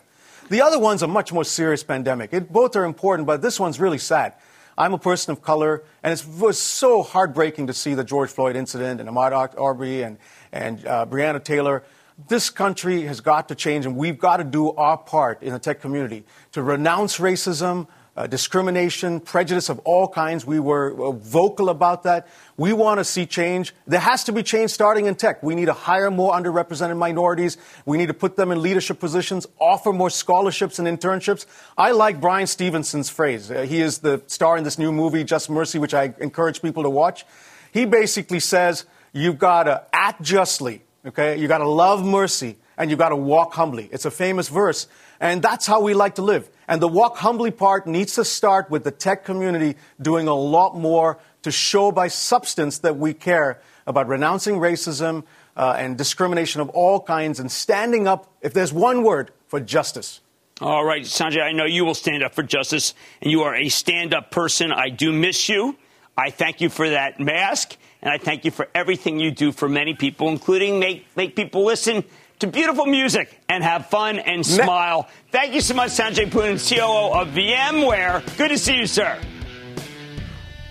The 0.49 0.63
other 0.63 0.79
one's 0.79 1.03
a 1.03 1.07
much 1.07 1.31
more 1.31 1.43
serious 1.43 1.83
pandemic. 1.83 2.33
It, 2.33 2.51
both 2.51 2.75
are 2.75 2.83
important, 2.83 3.27
but 3.27 3.43
this 3.43 3.59
one's 3.59 3.79
really 3.79 3.99
sad. 3.99 4.33
I'm 4.79 4.93
a 4.93 4.97
person 4.97 5.31
of 5.31 5.43
color, 5.43 5.83
and 6.01 6.11
it 6.11 6.25
was 6.39 6.59
so 6.59 7.03
heartbreaking 7.03 7.67
to 7.67 7.73
see 7.73 7.93
the 7.93 8.03
George 8.03 8.31
Floyd 8.31 8.55
incident 8.55 8.99
and 8.99 9.07
Ahmaud 9.07 9.59
Arbery 9.59 10.01
and, 10.01 10.17
and 10.51 10.83
uh, 10.87 11.05
Breonna 11.05 11.43
Taylor. 11.43 11.83
This 12.27 12.49
country 12.49 13.03
has 13.03 13.21
got 13.21 13.49
to 13.49 13.55
change, 13.55 13.85
and 13.85 13.95
we've 13.95 14.17
got 14.17 14.37
to 14.37 14.43
do 14.43 14.71
our 14.71 14.97
part 14.97 15.43
in 15.43 15.53
the 15.53 15.59
tech 15.59 15.81
community 15.81 16.25
to 16.53 16.63
renounce 16.63 17.19
racism, 17.19 17.87
uh, 18.17 18.25
discrimination, 18.25 19.19
prejudice 19.19 19.69
of 19.69 19.77
all 19.79 20.07
kinds. 20.07 20.45
We 20.45 20.59
were 20.59 20.99
uh, 20.99 21.11
vocal 21.11 21.69
about 21.69 22.03
that. 22.03 22.27
We 22.59 22.73
want 22.73 22.99
to 22.99 23.05
see 23.05 23.25
change. 23.25 23.73
There 23.87 24.01
has 24.01 24.25
to 24.25 24.33
be 24.33 24.43
change 24.43 24.71
starting 24.71 25.05
in 25.05 25.15
tech. 25.15 25.41
We 25.41 25.55
need 25.55 25.67
to 25.67 25.73
hire 25.73 26.11
more 26.11 26.33
underrepresented 26.33 26.97
minorities. 26.97 27.55
We 27.85 27.97
need 27.97 28.07
to 28.07 28.13
put 28.13 28.35
them 28.35 28.51
in 28.51 28.61
leadership 28.61 28.99
positions, 28.99 29.47
offer 29.59 29.93
more 29.93 30.09
scholarships 30.09 30.77
and 30.77 30.85
internships. 30.85 31.45
I 31.77 31.91
like 31.91 32.19
Bryan 32.19 32.47
Stevenson's 32.47 33.09
phrase. 33.09 33.49
Uh, 33.49 33.61
he 33.61 33.79
is 33.79 33.99
the 33.99 34.21
star 34.27 34.57
in 34.57 34.65
this 34.65 34.77
new 34.77 34.91
movie, 34.91 35.23
Just 35.23 35.49
Mercy, 35.49 35.79
which 35.79 35.93
I 35.93 36.13
encourage 36.19 36.61
people 36.61 36.83
to 36.83 36.89
watch. 36.89 37.25
He 37.71 37.85
basically 37.85 38.41
says 38.41 38.83
you've 39.13 39.39
got 39.39 39.63
to 39.63 39.85
act 39.93 40.21
justly, 40.21 40.81
okay? 41.05 41.37
You've 41.39 41.47
got 41.47 41.59
to 41.59 41.69
love 41.69 42.05
mercy 42.05 42.57
and 42.77 42.89
you've 42.89 42.99
got 42.99 43.09
to 43.09 43.15
walk 43.15 43.53
humbly. 43.53 43.87
It's 43.89 44.03
a 44.03 44.11
famous 44.11 44.49
verse. 44.49 44.87
And 45.21 45.41
that's 45.41 45.65
how 45.65 45.81
we 45.81 45.93
like 45.93 46.15
to 46.15 46.21
live. 46.21 46.49
And 46.67 46.81
the 46.81 46.87
walk 46.87 47.17
humbly 47.17 47.51
part 47.51 47.87
needs 47.87 48.15
to 48.15 48.25
start 48.25 48.69
with 48.69 48.83
the 48.83 48.91
tech 48.91 49.25
community 49.25 49.77
doing 50.01 50.27
a 50.27 50.35
lot 50.35 50.77
more 50.77 51.19
to 51.43 51.51
show 51.51 51.91
by 51.91 52.07
substance 52.07 52.79
that 52.79 52.97
we 52.97 53.13
care 53.13 53.61
about 53.87 54.07
renouncing 54.07 54.55
racism 54.55 55.23
uh, 55.55 55.75
and 55.77 55.97
discrimination 55.97 56.61
of 56.61 56.69
all 56.69 57.01
kinds 57.01 57.39
and 57.39 57.51
standing 57.51 58.07
up, 58.07 58.31
if 58.41 58.53
there's 58.53 58.71
one 58.71 59.03
word, 59.03 59.31
for 59.47 59.59
justice. 59.59 60.21
All 60.61 60.83
right, 60.83 61.03
Sanjay, 61.03 61.41
I 61.41 61.53
know 61.53 61.65
you 61.65 61.85
will 61.85 61.95
stand 61.95 62.21
up 62.21 62.33
for 62.33 62.43
justice, 62.43 62.93
and 63.21 63.31
you 63.31 63.43
are 63.43 63.55
a 63.55 63.69
stand 63.69 64.13
up 64.13 64.29
person. 64.29 64.71
I 64.71 64.89
do 64.89 65.11
miss 65.11 65.47
you. 65.47 65.77
I 66.17 66.31
thank 66.31 66.59
you 66.59 66.69
for 66.69 66.89
that 66.89 67.19
mask, 67.19 67.77
and 68.01 68.11
I 68.11 68.17
thank 68.17 68.43
you 68.43 68.51
for 68.51 68.67
everything 68.75 69.21
you 69.21 69.31
do 69.31 69.53
for 69.53 69.69
many 69.69 69.93
people, 69.93 70.27
including 70.27 70.79
make, 70.79 71.07
make 71.15 71.35
people 71.35 71.63
listen 71.63 72.03
to 72.39 72.47
beautiful 72.47 72.85
music 72.85 73.39
and 73.47 73.63
have 73.63 73.87
fun 73.87 74.19
and 74.19 74.45
smile. 74.45 75.07
Thank 75.31 75.53
you 75.53 75.61
so 75.61 75.75
much, 75.75 75.91
Sanjay 75.91 76.29
Poonen, 76.29 76.59
COO 76.59 77.19
of 77.21 77.29
VMware. 77.29 78.37
Good 78.37 78.49
to 78.49 78.57
see 78.57 78.77
you, 78.77 78.85
sir. 78.85 79.17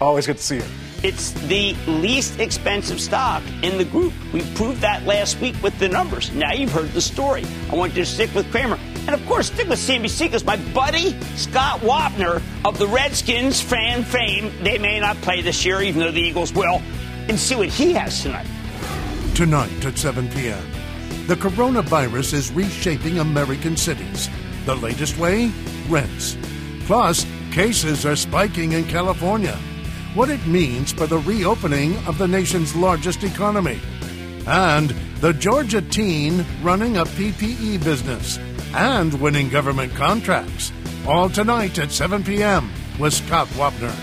Always 0.01 0.27
good 0.27 0.37
to 0.37 0.43
see 0.43 0.57
you. 0.57 0.65
It's 1.03 1.31
the 1.47 1.75
least 1.87 2.41
expensive 2.41 3.01
stock 3.01 3.43
in 3.63 3.79
the 3.79 3.85
group. 3.85 4.13
We 4.33 4.43
proved 4.55 4.81
that 4.81 5.05
last 5.05 5.41
week 5.41 5.55
with 5.63 5.79
the 5.79 5.89
numbers. 5.89 6.33
Now 6.33 6.53
you've 6.53 6.73
heard 6.73 6.91
the 6.93 7.01
story. 7.01 7.45
I 7.71 7.77
want 7.77 7.95
you 7.95 8.05
to 8.05 8.11
stick 8.11 8.35
with 8.35 8.51
Cramer. 8.51 8.79
And 9.07 9.11
of 9.11 9.25
course, 9.27 9.47
stick 9.47 9.69
with 9.69 9.79
CNBC 9.79 10.27
because 10.27 10.45
my 10.45 10.57
buddy 10.73 11.19
Scott 11.37 11.81
Wapner 11.81 12.43
of 12.65 12.79
the 12.79 12.87
Redskins 12.87 13.61
fan 13.61 14.05
fame, 14.05 14.53
they 14.63 14.77
may 14.79 15.01
not 15.01 15.17
play 15.19 15.41
this 15.41 15.65
year, 15.65 15.81
even 15.83 16.01
though 16.01 16.11
the 16.11 16.21
Eagles 16.21 16.53
will, 16.53 16.83
and 17.29 17.39
see 17.39 17.55
what 17.55 17.69
he 17.69 17.93
has 17.93 18.23
tonight. 18.23 18.47
Tonight 19.35 19.85
at 19.85 19.97
7 19.97 20.29
p.m. 20.31 20.63
The 21.27 21.37
coronavirus 21.37 22.35
is 22.35 22.51
reshaping 22.51 23.19
American 23.19 23.77
cities. 23.77 24.29
The 24.65 24.75
latest 24.75 25.17
way? 25.19 25.53
Rents. 25.89 26.37
Plus, 26.87 27.25
cases 27.53 28.05
are 28.05 28.17
spiking 28.17 28.73
in 28.73 28.85
California. 28.85 29.59
What 30.15 30.31
it 30.31 30.45
means 30.47 30.91
for 30.91 31.07
the 31.07 31.19
reopening 31.19 31.95
of 32.07 32.17
the 32.17 32.27
nation's 32.27 32.75
largest 32.75 33.25
economy. 33.25 33.79
And 34.47 34.89
the 35.21 35.35
Georgia 35.35 35.83
teen 35.83 36.47
running 36.63 36.97
a 36.97 37.05
PPE 37.05 37.85
business 37.85 38.39
and 38.75 39.13
winning 39.21 39.51
government 39.51 39.95
contracts. 39.95 40.73
All 41.07 41.29
tonight 41.29 41.79
at 41.79 41.93
7 41.93 42.25
p.m. 42.25 42.71
with 42.99 43.13
Scott 43.13 43.49
Wapner. 43.49 43.95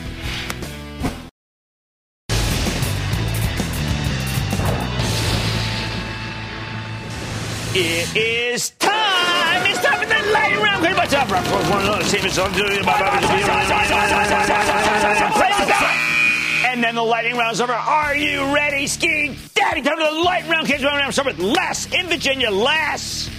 It 7.78 8.16
is 8.16 8.70
time. 8.70 9.66
It's 9.66 9.84
time 9.84 10.00
for 10.00 10.06
the 10.06 10.32
lightning 10.32 10.62
round. 10.62 10.96
Much 10.96 11.14
up. 11.14 11.28
And 16.76 16.84
then 16.84 16.96
the 16.96 17.04
lightning 17.04 17.38
round 17.38 17.54
is 17.54 17.62
over. 17.62 17.72
Are 17.72 18.18
you 18.18 18.54
ready, 18.54 18.86
ski 18.86 19.38
daddy? 19.54 19.82
Time 19.82 19.96
for 19.96 20.14
the 20.14 20.20
lightning 20.20 20.52
round. 20.52 20.68
Kids 20.68 20.84
round. 20.84 20.98
round. 20.98 21.14
Start 21.14 21.28
with 21.28 21.40
Les 21.40 21.86
in 21.94 22.08
Virginia. 22.08 22.52
Les. 22.52 23.30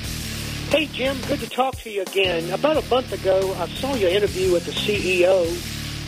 Hey, 0.70 0.86
Jim. 0.86 1.18
Good 1.28 1.40
to 1.40 1.50
talk 1.50 1.76
to 1.80 1.90
you 1.90 2.00
again. 2.00 2.50
About 2.50 2.82
a 2.82 2.88
month 2.88 3.12
ago, 3.12 3.54
I 3.58 3.68
saw 3.68 3.94
your 3.94 4.08
interview 4.08 4.54
with 4.54 4.64
the 4.64 4.72
CEO. 4.72 5.44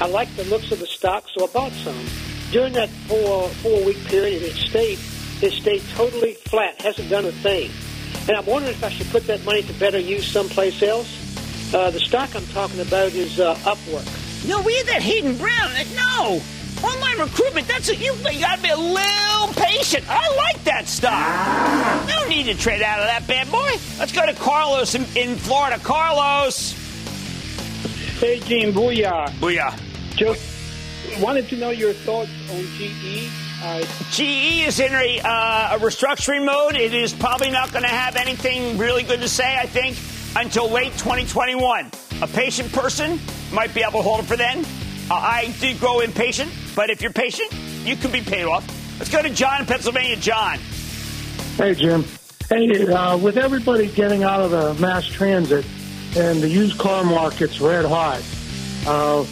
I 0.01 0.07
liked 0.07 0.39
the 0.39 0.45
looks 0.45 0.73
of 0.73 0.79
the 0.79 0.87
stock, 0.87 1.25
so 1.29 1.45
I 1.45 1.53
bought 1.53 1.73
some. 1.73 2.03
During 2.51 2.73
that 2.73 2.89
four 2.89 3.47
four 3.61 3.85
week 3.85 4.03
period, 4.07 4.41
it 4.41 4.55
stayed 4.55 4.99
it 5.43 5.53
stayed 5.53 5.83
totally 5.97 6.33
flat. 6.33 6.81
Hasn't 6.81 7.11
done 7.11 7.27
a 7.27 7.33
thing. 7.33 7.71
And 8.27 8.39
I'm 8.39 8.47
wondering 8.47 8.75
if 8.75 8.83
I 8.83 8.89
should 8.89 9.09
put 9.09 9.27
that 9.27 9.45
money 9.45 9.61
to 9.65 9.73
better 9.75 9.99
use 9.99 10.27
someplace 10.27 10.83
else. 10.83 11.75
Uh, 11.75 11.91
the 11.91 12.01
stock 12.01 12.35
I'm 12.35 12.47
talking 12.47 12.81
about 12.81 13.13
is 13.13 13.39
uh, 13.39 13.55
Upwork. 13.57 14.49
No, 14.49 14.63
we 14.63 14.75
had 14.77 14.87
that 14.87 15.03
Hayden 15.03 15.37
Brown. 15.37 15.73
No. 15.95 16.41
Online 16.83 17.19
recruitment, 17.19 17.67
that's 17.67 17.89
a, 17.89 17.97
you, 17.97 18.15
you 18.31 18.41
gotta 18.41 18.63
be 18.63 18.69
a 18.69 18.77
little 18.77 19.49
patient. 19.55 20.05
I 20.09 20.35
like 20.37 20.63
that 20.65 20.87
stock. 20.87 22.09
No 22.09 22.29
need 22.29 22.45
to 22.45 22.55
trade 22.55 22.83
out 22.83 23.01
of 23.01 23.07
that 23.07 23.27
bad 23.27 23.51
boy. 23.51 23.71
Let's 23.99 24.13
go 24.13 24.25
to 24.25 24.35
Carlos 24.35 24.95
in, 24.95 25.05
in 25.17 25.37
Florida. 25.37 25.79
Carlos. 25.83 26.73
Hey, 28.21 28.41
Jim. 28.41 28.73
Booyah. 28.73 29.29
Booyah. 29.41 29.79
Just 30.15 30.43
wanted 31.21 31.49
to 31.49 31.57
know 31.57 31.71
your 31.71 31.93
thoughts 31.93 32.31
on 32.51 32.63
GE. 32.77 33.31
Uh, 33.61 33.83
GE 34.11 34.67
is 34.69 34.79
in 34.79 34.93
a, 34.93 35.21
uh, 35.25 35.77
a 35.77 35.79
restructuring 35.81 36.45
mode. 36.45 36.77
It 36.77 36.95
is 36.95 37.13
probably 37.13 37.51
not 37.51 37.73
going 37.73 37.83
to 37.83 37.89
have 37.89 38.15
anything 38.15 38.79
really 38.79 39.03
good 39.03 39.21
to 39.21 39.29
say, 39.29 39.57
I 39.59 39.67
think, 39.67 39.97
until 40.37 40.71
late 40.71 40.93
2021. 40.93 41.91
A 42.23 42.27
patient 42.29 42.73
person 42.73 43.19
might 43.53 43.75
be 43.75 43.83
able 43.83 43.99
to 43.99 44.03
hold 44.03 44.21
it 44.21 44.27
for 44.27 44.37
then. 44.37 44.65
I 45.11 45.55
did 45.61 45.81
grow 45.81 46.01
impatient, 46.01 46.53
but 46.77 46.91
if 46.91 47.01
you're 47.01 47.13
patient, 47.13 47.53
you 47.85 47.97
can 47.97 48.11
be 48.11 48.21
paid 48.21 48.45
off. 48.45 48.67
Let's 48.99 49.11
go 49.11 49.23
to 49.23 49.31
John 49.31 49.61
in 49.61 49.67
Pennsylvania. 49.67 50.17
John. 50.17 50.59
Hey, 51.57 51.75
Jim. 51.75 52.05
Hey, 52.49 52.87
uh, 52.87 53.17
with 53.17 53.37
everybody 53.37 53.89
getting 53.89 54.23
out 54.23 54.41
of 54.41 54.51
the 54.51 54.75
mass 54.75 55.07
transit 55.07 55.65
and 56.17 56.41
the 56.41 56.49
used 56.49 56.79
car 56.79 57.05
market's 57.05 57.61
red 57.61 57.85
hot, 57.85 58.23
uh, 58.87 59.25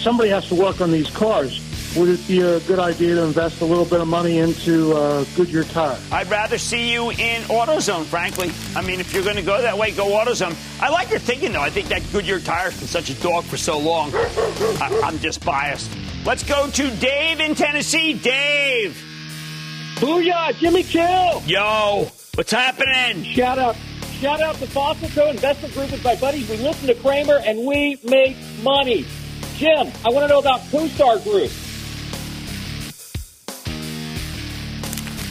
somebody 0.00 0.30
has 0.30 0.48
to 0.48 0.54
work 0.54 0.80
on 0.80 0.90
these 0.92 1.10
cars 1.10 1.60
would 1.98 2.08
it 2.08 2.26
be 2.28 2.40
a 2.40 2.60
good 2.60 2.78
idea 2.78 3.16
to 3.16 3.24
invest 3.24 3.60
a 3.60 3.64
little 3.64 3.84
bit 3.84 4.00
of 4.00 4.06
money 4.08 4.38
into 4.38 4.94
uh, 4.94 5.24
Goodyear 5.36 5.64
tire? 5.64 5.98
I'd 6.12 6.28
rather 6.30 6.56
see 6.58 6.92
you 6.92 7.10
in 7.10 7.42
AutoZone, 7.42 8.04
frankly. 8.04 8.52
I 8.76 8.82
mean, 8.82 9.00
if 9.00 9.12
you're 9.12 9.24
going 9.24 9.36
to 9.36 9.42
go 9.42 9.60
that 9.60 9.76
way, 9.76 9.90
go 9.90 10.06
AutoZone. 10.06 10.56
I 10.80 10.90
like 10.90 11.10
your 11.10 11.18
thinking, 11.18 11.52
though. 11.52 11.60
I 11.60 11.70
think 11.70 11.88
that 11.88 12.02
Goodyear 12.12 12.38
tire's 12.40 12.78
been 12.78 12.86
such 12.88 13.10
a 13.10 13.14
dog 13.14 13.44
for 13.44 13.56
so 13.56 13.78
long. 13.78 14.12
I- 14.14 15.00
I'm 15.04 15.18
just 15.18 15.44
biased. 15.44 15.90
Let's 16.24 16.42
go 16.44 16.68
to 16.70 16.90
Dave 16.96 17.40
in 17.40 17.54
Tennessee. 17.54 18.14
Dave. 18.14 18.96
Booyah, 19.96 20.54
Jimmy 20.54 20.84
Chill. 20.84 21.42
Yo, 21.46 22.08
what's 22.34 22.52
happening? 22.52 23.24
Shout 23.24 23.58
out. 23.58 23.76
Shout 24.20 24.40
out 24.40 24.54
to 24.56 24.66
Fossil 24.66 25.08
Co. 25.10 25.30
Investment 25.30 25.74
Group 25.74 25.90
with 25.92 26.04
my 26.04 26.14
buddies. 26.16 26.48
We 26.48 26.56
listen 26.58 26.86
to 26.88 26.94
Cramer 26.94 27.38
and 27.44 27.66
we 27.66 27.98
make 28.04 28.36
money. 28.62 29.06
Jim, 29.56 29.90
I 30.04 30.10
want 30.10 30.22
to 30.24 30.28
know 30.28 30.38
about 30.38 30.60
CoStar 30.70 31.22
Group. 31.24 31.50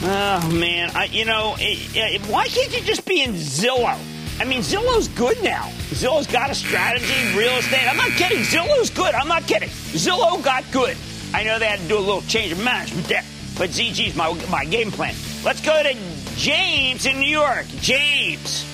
Oh 0.00 0.50
man, 0.52 0.90
I, 0.94 1.06
you 1.06 1.24
know, 1.24 1.56
it, 1.58 1.96
it, 1.96 2.20
why 2.26 2.46
can't 2.46 2.72
you 2.72 2.82
just 2.84 3.04
be 3.04 3.22
in 3.22 3.32
Zillow? 3.32 3.98
I 4.40 4.44
mean, 4.44 4.60
Zillow's 4.60 5.08
good 5.08 5.42
now. 5.42 5.64
Zillow's 5.90 6.28
got 6.28 6.50
a 6.50 6.54
strategy, 6.54 7.12
real 7.36 7.52
estate. 7.54 7.88
I'm 7.88 7.96
not 7.96 8.10
kidding. 8.10 8.38
Zillow's 8.38 8.90
good. 8.90 9.12
I'm 9.14 9.26
not 9.26 9.48
kidding. 9.48 9.68
Zillow 9.70 10.42
got 10.42 10.64
good. 10.70 10.96
I 11.34 11.42
know 11.42 11.58
they 11.58 11.66
had 11.66 11.80
to 11.80 11.88
do 11.88 11.98
a 11.98 12.00
little 12.00 12.22
change 12.22 12.52
of 12.52 12.62
management 12.62 13.08
there, 13.08 13.24
but 13.56 13.70
ZG's 13.70 14.14
my 14.14 14.32
my 14.48 14.64
game 14.64 14.92
plan. 14.92 15.14
Let's 15.44 15.60
go 15.60 15.82
to 15.82 15.92
James 16.36 17.04
in 17.04 17.18
New 17.18 17.26
York. 17.28 17.66
James. 17.80 18.64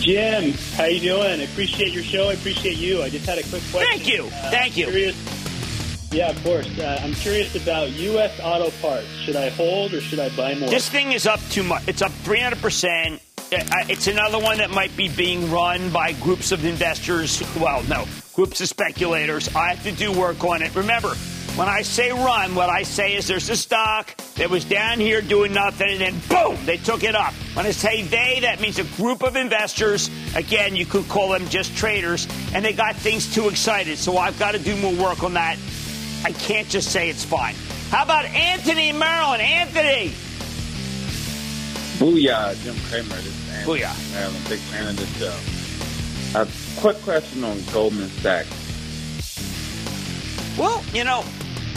Jim, 0.00 0.52
how 0.76 0.84
you 0.84 1.00
doing? 1.00 1.40
I 1.40 1.44
appreciate 1.44 1.92
your 1.92 2.02
show. 2.02 2.28
I 2.28 2.34
appreciate 2.34 2.76
you. 2.76 3.02
I 3.02 3.08
just 3.08 3.24
had 3.24 3.38
a 3.38 3.42
quick 3.42 3.62
question. 3.70 3.88
Thank 3.90 4.06
you. 4.06 4.24
Uh, 4.24 4.50
Thank 4.50 4.76
you. 4.76 4.84
Curious, 4.86 5.16
yeah, 6.14 6.30
of 6.30 6.42
course. 6.44 6.78
Uh, 6.78 7.00
I'm 7.02 7.12
curious 7.14 7.54
about 7.60 7.90
U.S. 7.90 8.38
auto 8.40 8.70
parts. 8.80 9.06
Should 9.24 9.36
I 9.36 9.50
hold 9.50 9.92
or 9.92 10.00
should 10.00 10.20
I 10.20 10.34
buy 10.36 10.54
more? 10.54 10.68
This 10.68 10.88
thing 10.88 11.12
is 11.12 11.26
up 11.26 11.40
too 11.50 11.64
much. 11.64 11.82
It's 11.88 12.02
up 12.02 12.12
300 12.22 12.60
percent. 12.60 13.20
It's 13.50 14.06
another 14.06 14.38
one 14.38 14.58
that 14.58 14.70
might 14.70 14.96
be 14.96 15.08
being 15.08 15.50
run 15.50 15.90
by 15.90 16.12
groups 16.14 16.50
of 16.50 16.64
investors. 16.64 17.42
Well, 17.56 17.82
no, 17.84 18.06
groups 18.32 18.60
of 18.60 18.68
speculators. 18.68 19.54
I 19.54 19.74
have 19.74 19.82
to 19.84 19.92
do 19.92 20.12
work 20.12 20.42
on 20.44 20.62
it. 20.62 20.74
Remember, 20.74 21.14
when 21.56 21.68
I 21.68 21.82
say 21.82 22.10
run, 22.10 22.56
what 22.56 22.68
I 22.68 22.82
say 22.82 23.14
is 23.14 23.28
there's 23.28 23.48
a 23.50 23.56
stock 23.56 24.16
that 24.34 24.50
was 24.50 24.64
down 24.64 24.98
here 24.98 25.20
doing 25.20 25.52
nothing, 25.52 25.88
and 25.88 26.00
then 26.00 26.20
boom, 26.28 26.64
they 26.66 26.78
took 26.78 27.04
it 27.04 27.14
up. 27.14 27.32
When 27.54 27.64
I 27.64 27.70
say 27.70 28.02
they, 28.02 28.40
that 28.40 28.60
means 28.60 28.80
a 28.80 28.84
group 28.96 29.22
of 29.22 29.36
investors. 29.36 30.10
Again, 30.34 30.74
you 30.74 30.84
could 30.84 31.08
call 31.08 31.28
them 31.28 31.48
just 31.48 31.76
traders, 31.76 32.26
and 32.54 32.64
they 32.64 32.72
got 32.72 32.96
things 32.96 33.32
too 33.32 33.48
excited. 33.48 33.98
So 33.98 34.16
I've 34.18 34.36
got 34.38 34.52
to 34.52 34.58
do 34.58 34.74
more 34.76 34.94
work 34.94 35.22
on 35.22 35.34
that. 35.34 35.56
I 36.24 36.32
can't 36.32 36.68
just 36.68 36.90
say 36.90 37.10
it's 37.10 37.24
fine. 37.24 37.54
How 37.90 38.02
about 38.02 38.24
Anthony 38.24 38.92
Maryland? 38.92 39.42
Anthony. 39.42 40.12
Booyah, 41.98 42.60
Jim 42.64 42.74
Cramer. 42.88 43.14
This 43.16 43.26
is 43.26 43.48
Anthony 43.50 43.80
Booyah. 43.80 44.12
Maryland, 44.12 44.48
big 44.48 44.58
fan 44.60 44.88
of 44.88 44.96
the 44.96 45.06
show. 45.18 45.36
A 46.40 46.48
quick 46.80 47.00
question 47.02 47.44
on 47.44 47.62
Goldman 47.72 48.08
Sachs. 48.08 48.48
Well, 50.58 50.82
you 50.92 51.04
know, 51.04 51.24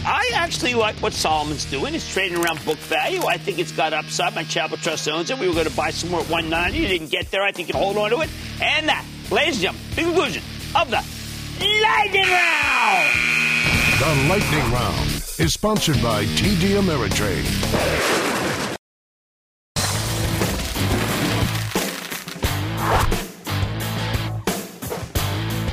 I 0.05 0.31
actually 0.33 0.73
like 0.75 0.95
what 0.97 1.13
Solomon's 1.13 1.65
doing. 1.65 1.93
It's 1.93 2.11
trading 2.11 2.37
around 2.37 2.63
book 2.63 2.77
value. 2.77 3.25
I 3.25 3.37
think 3.37 3.59
it's 3.59 3.73
got 3.73 3.91
upside. 3.91 4.33
My 4.33 4.43
Chapel 4.45 4.77
Trust 4.77 5.09
owns 5.09 5.29
it. 5.29 5.37
We 5.37 5.47
were 5.47 5.53
going 5.53 5.67
to 5.67 5.75
buy 5.75 5.89
some 5.89 6.09
more 6.09 6.21
at 6.21 6.29
190. 6.29 6.79
You 6.79 6.87
didn't 6.87 7.11
get 7.11 7.29
there. 7.31 7.43
I 7.43 7.51
think 7.51 7.67
you 7.67 7.73
can 7.73 7.83
hold 7.83 7.97
on 7.97 8.11
to 8.11 8.21
it. 8.21 8.29
And 8.61 8.87
that, 8.87 9.05
ladies 9.29 9.55
and 9.55 9.75
gentlemen, 9.75 9.83
big 9.95 10.05
conclusion 10.05 10.43
of 10.73 10.89
the 10.89 11.03
Lightning 11.59 12.29
Round. 12.29 13.36
The 13.99 14.27
Lightning 14.29 14.71
Round 14.71 15.09
is 15.39 15.53
sponsored 15.53 15.99
by 16.03 16.23
TD 16.23 16.77
Ameritrade. 16.79 17.43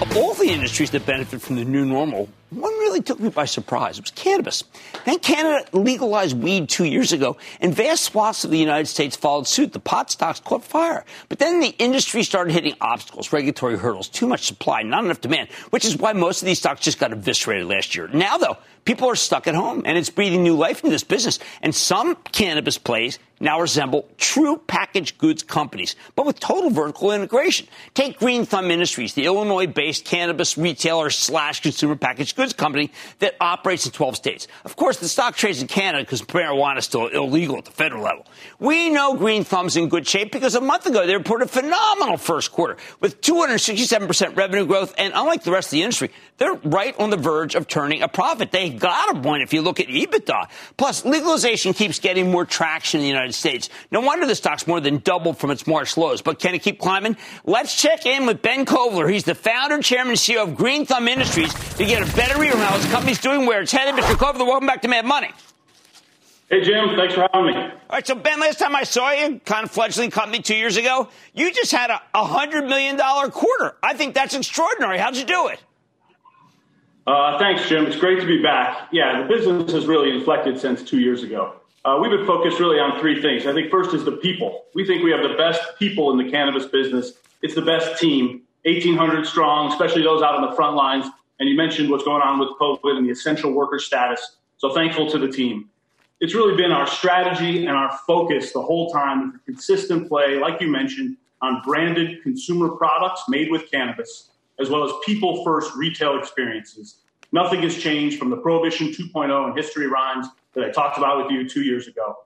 Of 0.00 0.16
all 0.16 0.32
the 0.32 0.48
industries 0.48 0.90
that 0.92 1.04
benefit 1.04 1.42
from 1.42 1.56
the 1.56 1.66
new 1.66 1.84
normal, 1.84 2.30
one 2.48 2.73
really 2.94 3.02
took 3.02 3.18
me 3.18 3.28
by 3.28 3.44
surprise. 3.44 3.98
It 3.98 4.04
was 4.04 4.12
cannabis. 4.12 4.62
Then 5.04 5.18
Canada 5.18 5.66
legalized 5.72 6.40
weed 6.40 6.68
two 6.68 6.84
years 6.84 7.12
ago, 7.12 7.36
and 7.60 7.74
vast 7.74 8.04
swaths 8.04 8.44
of 8.44 8.52
the 8.52 8.58
United 8.58 8.86
States 8.86 9.16
followed 9.16 9.48
suit. 9.48 9.72
The 9.72 9.80
pot 9.80 10.12
stocks 10.12 10.38
caught 10.38 10.62
fire. 10.62 11.04
But 11.28 11.40
then 11.40 11.58
the 11.58 11.74
industry 11.78 12.22
started 12.22 12.52
hitting 12.52 12.74
obstacles, 12.80 13.32
regulatory 13.32 13.76
hurdles, 13.76 14.08
too 14.08 14.28
much 14.28 14.46
supply, 14.46 14.82
not 14.82 15.04
enough 15.04 15.20
demand, 15.20 15.50
which 15.70 15.84
is 15.84 15.96
why 15.96 16.12
most 16.12 16.40
of 16.40 16.46
these 16.46 16.58
stocks 16.58 16.82
just 16.82 17.00
got 17.00 17.12
eviscerated 17.12 17.66
last 17.66 17.96
year. 17.96 18.06
Now, 18.08 18.38
though, 18.38 18.58
people 18.84 19.08
are 19.08 19.16
stuck 19.16 19.46
at 19.46 19.54
home, 19.54 19.82
and 19.84 19.96
it's 19.98 20.10
breathing 20.10 20.42
new 20.42 20.56
life 20.56 20.78
into 20.78 20.90
this 20.90 21.04
business. 21.04 21.38
And 21.62 21.74
some 21.74 22.16
cannabis 22.32 22.78
plays 22.78 23.18
now 23.40 23.60
resemble 23.60 24.08
true 24.16 24.56
packaged 24.56 25.18
goods 25.18 25.42
companies, 25.42 25.96
but 26.14 26.24
with 26.24 26.38
total 26.40 26.70
vertical 26.70 27.12
integration. 27.12 27.66
Take 27.92 28.18
Green 28.18 28.46
Thumb 28.46 28.70
Industries, 28.70 29.14
the 29.14 29.26
Illinois-based 29.26 30.04
cannabis 30.04 30.56
retailer 30.56 31.10
slash 31.10 31.60
consumer 31.60 31.96
packaged 31.96 32.36
goods 32.36 32.52
company 32.52 32.90
that 33.18 33.34
operates 33.40 33.86
in 33.86 33.92
12 33.92 34.16
states. 34.16 34.48
Of 34.64 34.76
course, 34.76 34.98
the 34.98 35.08
stock 35.08 35.36
trades 35.36 35.60
in 35.60 35.68
Canada 35.68 36.04
because 36.04 36.22
marijuana 36.22 36.78
is 36.78 36.84
still 36.84 37.08
illegal 37.08 37.58
at 37.58 37.64
the 37.64 37.70
federal 37.70 38.02
level. 38.02 38.26
We 38.58 38.88
know 38.90 39.14
Green 39.14 39.44
Thumb's 39.44 39.76
in 39.76 39.88
good 39.88 40.06
shape 40.06 40.32
because 40.32 40.54
a 40.54 40.60
month 40.60 40.86
ago 40.86 41.06
they 41.06 41.16
reported 41.16 41.46
a 41.46 41.48
phenomenal 41.48 42.16
first 42.16 42.52
quarter 42.52 42.76
with 43.00 43.20
267% 43.20 44.36
revenue 44.36 44.64
growth, 44.64 44.94
and 44.96 45.12
unlike 45.14 45.42
the 45.42 45.52
rest 45.52 45.68
of 45.68 45.72
the 45.72 45.82
industry, 45.82 46.10
they're 46.38 46.54
right 46.64 46.98
on 46.98 47.10
the 47.10 47.16
verge 47.16 47.54
of 47.54 47.68
turning 47.68 48.02
a 48.02 48.08
profit. 48.08 48.52
They 48.52 48.70
got 48.78 49.16
a 49.16 49.20
point 49.20 49.42
if 49.42 49.52
you 49.52 49.62
look 49.62 49.80
at 49.80 49.86
EBITDA. 49.86 50.48
Plus, 50.76 51.04
legalization 51.04 51.72
keeps 51.72 51.98
getting 51.98 52.30
more 52.30 52.44
traction 52.44 53.00
in 53.00 53.04
the 53.04 53.08
United 53.08 53.34
States. 53.34 53.70
No 53.90 54.00
wonder 54.00 54.26
the 54.26 54.34
stock's 54.34 54.66
more 54.66 54.80
than 54.80 54.98
doubled 54.98 55.38
from 55.38 55.50
its 55.50 55.66
March 55.66 55.96
lows. 55.96 56.22
But 56.22 56.38
can 56.38 56.54
it 56.54 56.62
keep 56.62 56.78
climbing? 56.78 57.16
Let's 57.44 57.80
check 57.80 58.06
in 58.06 58.26
with 58.26 58.42
Ben 58.42 58.66
Kovler. 58.66 59.10
He's 59.10 59.24
the 59.24 59.34
founder, 59.34 59.80
chairman, 59.80 60.10
and 60.10 60.18
CEO 60.18 60.42
of 60.42 60.54
Green 60.54 60.86
Thumb 60.86 61.08
Industries 61.08 61.52
to 61.74 61.84
get 61.84 62.02
a 62.02 62.16
better 62.16 62.38
read 62.38 62.52
on 62.52 62.58
how 62.58 62.76
his 62.76 62.86
company's 62.86 63.20
doing, 63.20 63.46
where 63.46 63.62
it's 63.62 63.72
headed. 63.72 63.94
Mr. 63.94 64.14
Kovler, 64.14 64.46
welcome 64.46 64.66
back 64.66 64.82
to 64.82 64.88
Mad 64.88 65.04
Money. 65.04 65.30
Hey, 66.50 66.62
Jim. 66.62 66.94
Thanks 66.94 67.14
for 67.14 67.26
having 67.32 67.46
me. 67.46 67.56
All 67.56 67.70
right, 67.90 68.06
so 68.06 68.14
Ben, 68.14 68.38
last 68.38 68.58
time 68.58 68.76
I 68.76 68.84
saw 68.84 69.10
you, 69.10 69.40
kind 69.44 69.64
of 69.64 69.70
fledgling 69.70 70.10
company 70.10 70.40
two 70.42 70.54
years 70.54 70.76
ago, 70.76 71.08
you 71.32 71.52
just 71.52 71.72
had 71.72 71.90
a 71.90 72.00
$100 72.14 72.68
million 72.68 72.98
quarter. 73.30 73.76
I 73.82 73.94
think 73.94 74.14
that's 74.14 74.34
extraordinary. 74.34 74.98
How'd 74.98 75.16
you 75.16 75.24
do 75.24 75.48
it? 75.48 75.60
Uh, 77.06 77.38
thanks, 77.38 77.68
Jim. 77.68 77.86
It's 77.86 77.96
great 77.96 78.20
to 78.20 78.26
be 78.26 78.42
back. 78.42 78.88
Yeah, 78.90 79.22
the 79.22 79.28
business 79.28 79.72
has 79.72 79.86
really 79.86 80.10
inflected 80.10 80.58
since 80.58 80.82
two 80.82 81.00
years 81.00 81.22
ago. 81.22 81.54
Uh, 81.84 81.98
we've 82.00 82.10
been 82.10 82.26
focused 82.26 82.58
really 82.58 82.78
on 82.78 82.98
three 82.98 83.20
things. 83.20 83.46
I 83.46 83.52
think 83.52 83.70
first 83.70 83.92
is 83.92 84.06
the 84.06 84.12
people. 84.12 84.64
We 84.74 84.86
think 84.86 85.04
we 85.04 85.10
have 85.10 85.22
the 85.22 85.36
best 85.36 85.60
people 85.78 86.10
in 86.12 86.24
the 86.24 86.30
cannabis 86.30 86.64
business. 86.64 87.12
It's 87.42 87.54
the 87.54 87.62
best 87.62 88.00
team, 88.00 88.42
1,800 88.64 89.26
strong, 89.26 89.70
especially 89.70 90.02
those 90.02 90.22
out 90.22 90.34
on 90.34 90.48
the 90.48 90.56
front 90.56 90.76
lines. 90.76 91.04
And 91.38 91.48
you 91.48 91.56
mentioned 91.56 91.90
what's 91.90 92.04
going 92.04 92.22
on 92.22 92.38
with 92.38 92.48
COVID 92.58 92.96
and 92.96 93.06
the 93.06 93.10
essential 93.10 93.52
worker 93.52 93.78
status. 93.78 94.36
So 94.56 94.72
thankful 94.72 95.10
to 95.10 95.18
the 95.18 95.28
team. 95.28 95.68
It's 96.20 96.34
really 96.34 96.56
been 96.56 96.72
our 96.72 96.86
strategy 96.86 97.66
and 97.66 97.76
our 97.76 97.98
focus 98.06 98.52
the 98.52 98.62
whole 98.62 98.90
time 98.90 99.40
consistent 99.44 100.08
play, 100.08 100.38
like 100.38 100.62
you 100.62 100.68
mentioned, 100.68 101.18
on 101.42 101.60
branded 101.66 102.22
consumer 102.22 102.70
products 102.70 103.24
made 103.28 103.50
with 103.50 103.70
cannabis 103.70 104.30
as 104.60 104.70
well 104.70 104.84
as 104.84 104.92
people 105.04 105.44
first 105.44 105.74
retail 105.74 106.18
experiences. 106.18 106.98
Nothing 107.32 107.62
has 107.62 107.76
changed 107.76 108.18
from 108.18 108.30
the 108.30 108.36
Prohibition 108.36 108.88
2.0 108.88 109.46
and 109.46 109.56
history 109.56 109.86
rhymes 109.86 110.26
that 110.54 110.64
I 110.64 110.70
talked 110.70 110.98
about 110.98 111.22
with 111.22 111.32
you 111.32 111.48
two 111.48 111.62
years 111.62 111.88
ago. 111.88 112.16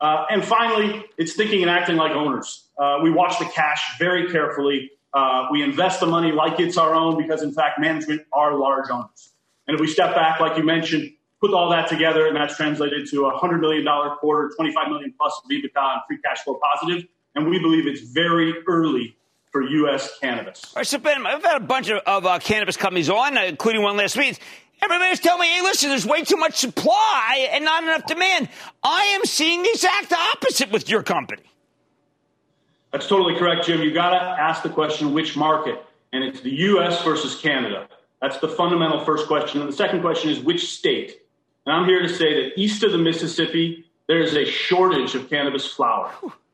Uh, 0.00 0.24
and 0.30 0.44
finally, 0.44 1.04
it's 1.18 1.34
thinking 1.34 1.62
and 1.62 1.70
acting 1.70 1.96
like 1.96 2.12
owners. 2.12 2.68
Uh, 2.78 3.00
we 3.02 3.10
watch 3.10 3.38
the 3.38 3.44
cash 3.46 3.98
very 3.98 4.30
carefully. 4.30 4.90
Uh, 5.12 5.48
we 5.50 5.62
invest 5.62 6.00
the 6.00 6.06
money 6.06 6.32
like 6.32 6.60
it's 6.60 6.78
our 6.78 6.94
own 6.94 7.20
because, 7.20 7.42
in 7.42 7.52
fact, 7.52 7.78
management 7.80 8.22
are 8.32 8.56
large 8.56 8.90
owners. 8.90 9.32
And 9.66 9.74
if 9.74 9.80
we 9.80 9.86
step 9.86 10.14
back, 10.14 10.40
like 10.40 10.56
you 10.56 10.64
mentioned, 10.64 11.12
put 11.40 11.52
all 11.52 11.70
that 11.70 11.88
together, 11.88 12.26
and 12.26 12.36
that's 12.36 12.56
translated 12.56 13.08
to 13.08 13.26
a 13.26 13.38
$100 13.38 13.60
million 13.60 13.86
quarter, 14.18 14.50
25 14.56 14.88
million 14.88 15.14
plus 15.18 15.40
of 15.42 15.50
EBITDA 15.50 15.70
and 15.76 16.00
free 16.06 16.18
cash 16.22 16.40
flow 16.40 16.60
positive. 16.74 17.06
And 17.34 17.48
we 17.48 17.58
believe 17.58 17.86
it's 17.86 18.00
very 18.00 18.54
early 18.66 19.16
for 19.50 19.62
U.S. 19.62 20.18
cannabis. 20.20 20.64
All 20.64 20.80
right, 20.80 20.86
so 20.86 20.98
Ben, 20.98 21.26
I've 21.26 21.42
had 21.42 21.56
a 21.56 21.64
bunch 21.64 21.88
of, 21.90 21.98
of 22.06 22.26
uh, 22.26 22.38
cannabis 22.38 22.76
companies 22.76 23.10
on, 23.10 23.36
uh, 23.36 23.42
including 23.42 23.82
one 23.82 23.96
last 23.96 24.16
week. 24.16 24.38
Everybody's 24.82 25.20
telling 25.20 25.42
me, 25.42 25.48
hey, 25.48 25.62
listen, 25.62 25.90
there's 25.90 26.06
way 26.06 26.24
too 26.24 26.36
much 26.36 26.54
supply 26.54 27.48
and 27.52 27.64
not 27.64 27.82
enough 27.82 28.06
demand. 28.06 28.48
I 28.82 29.02
am 29.14 29.24
seeing 29.24 29.62
the 29.62 29.70
exact 29.70 30.12
opposite 30.12 30.70
with 30.70 30.88
your 30.88 31.02
company. 31.02 31.42
That's 32.92 33.06
totally 33.06 33.36
correct, 33.36 33.66
Jim. 33.66 33.82
You 33.82 33.92
got 33.92 34.10
to 34.10 34.16
ask 34.16 34.62
the 34.62 34.70
question 34.70 35.12
which 35.12 35.36
market, 35.36 35.84
and 36.12 36.24
it's 36.24 36.40
the 36.40 36.50
U.S. 36.50 37.02
versus 37.04 37.36
Canada. 37.40 37.88
That's 38.22 38.38
the 38.38 38.48
fundamental 38.48 39.04
first 39.04 39.26
question. 39.26 39.60
And 39.60 39.68
the 39.68 39.76
second 39.76 40.00
question 40.00 40.30
is 40.30 40.40
which 40.40 40.72
state. 40.72 41.20
And 41.66 41.74
I'm 41.74 41.86
here 41.86 42.02
to 42.02 42.08
say 42.08 42.42
that 42.42 42.58
east 42.58 42.82
of 42.82 42.92
the 42.92 42.98
Mississippi, 42.98 43.84
there 44.08 44.20
is 44.20 44.34
a 44.34 44.44
shortage 44.44 45.14
of 45.14 45.28
cannabis 45.28 45.66
flower. 45.66 46.12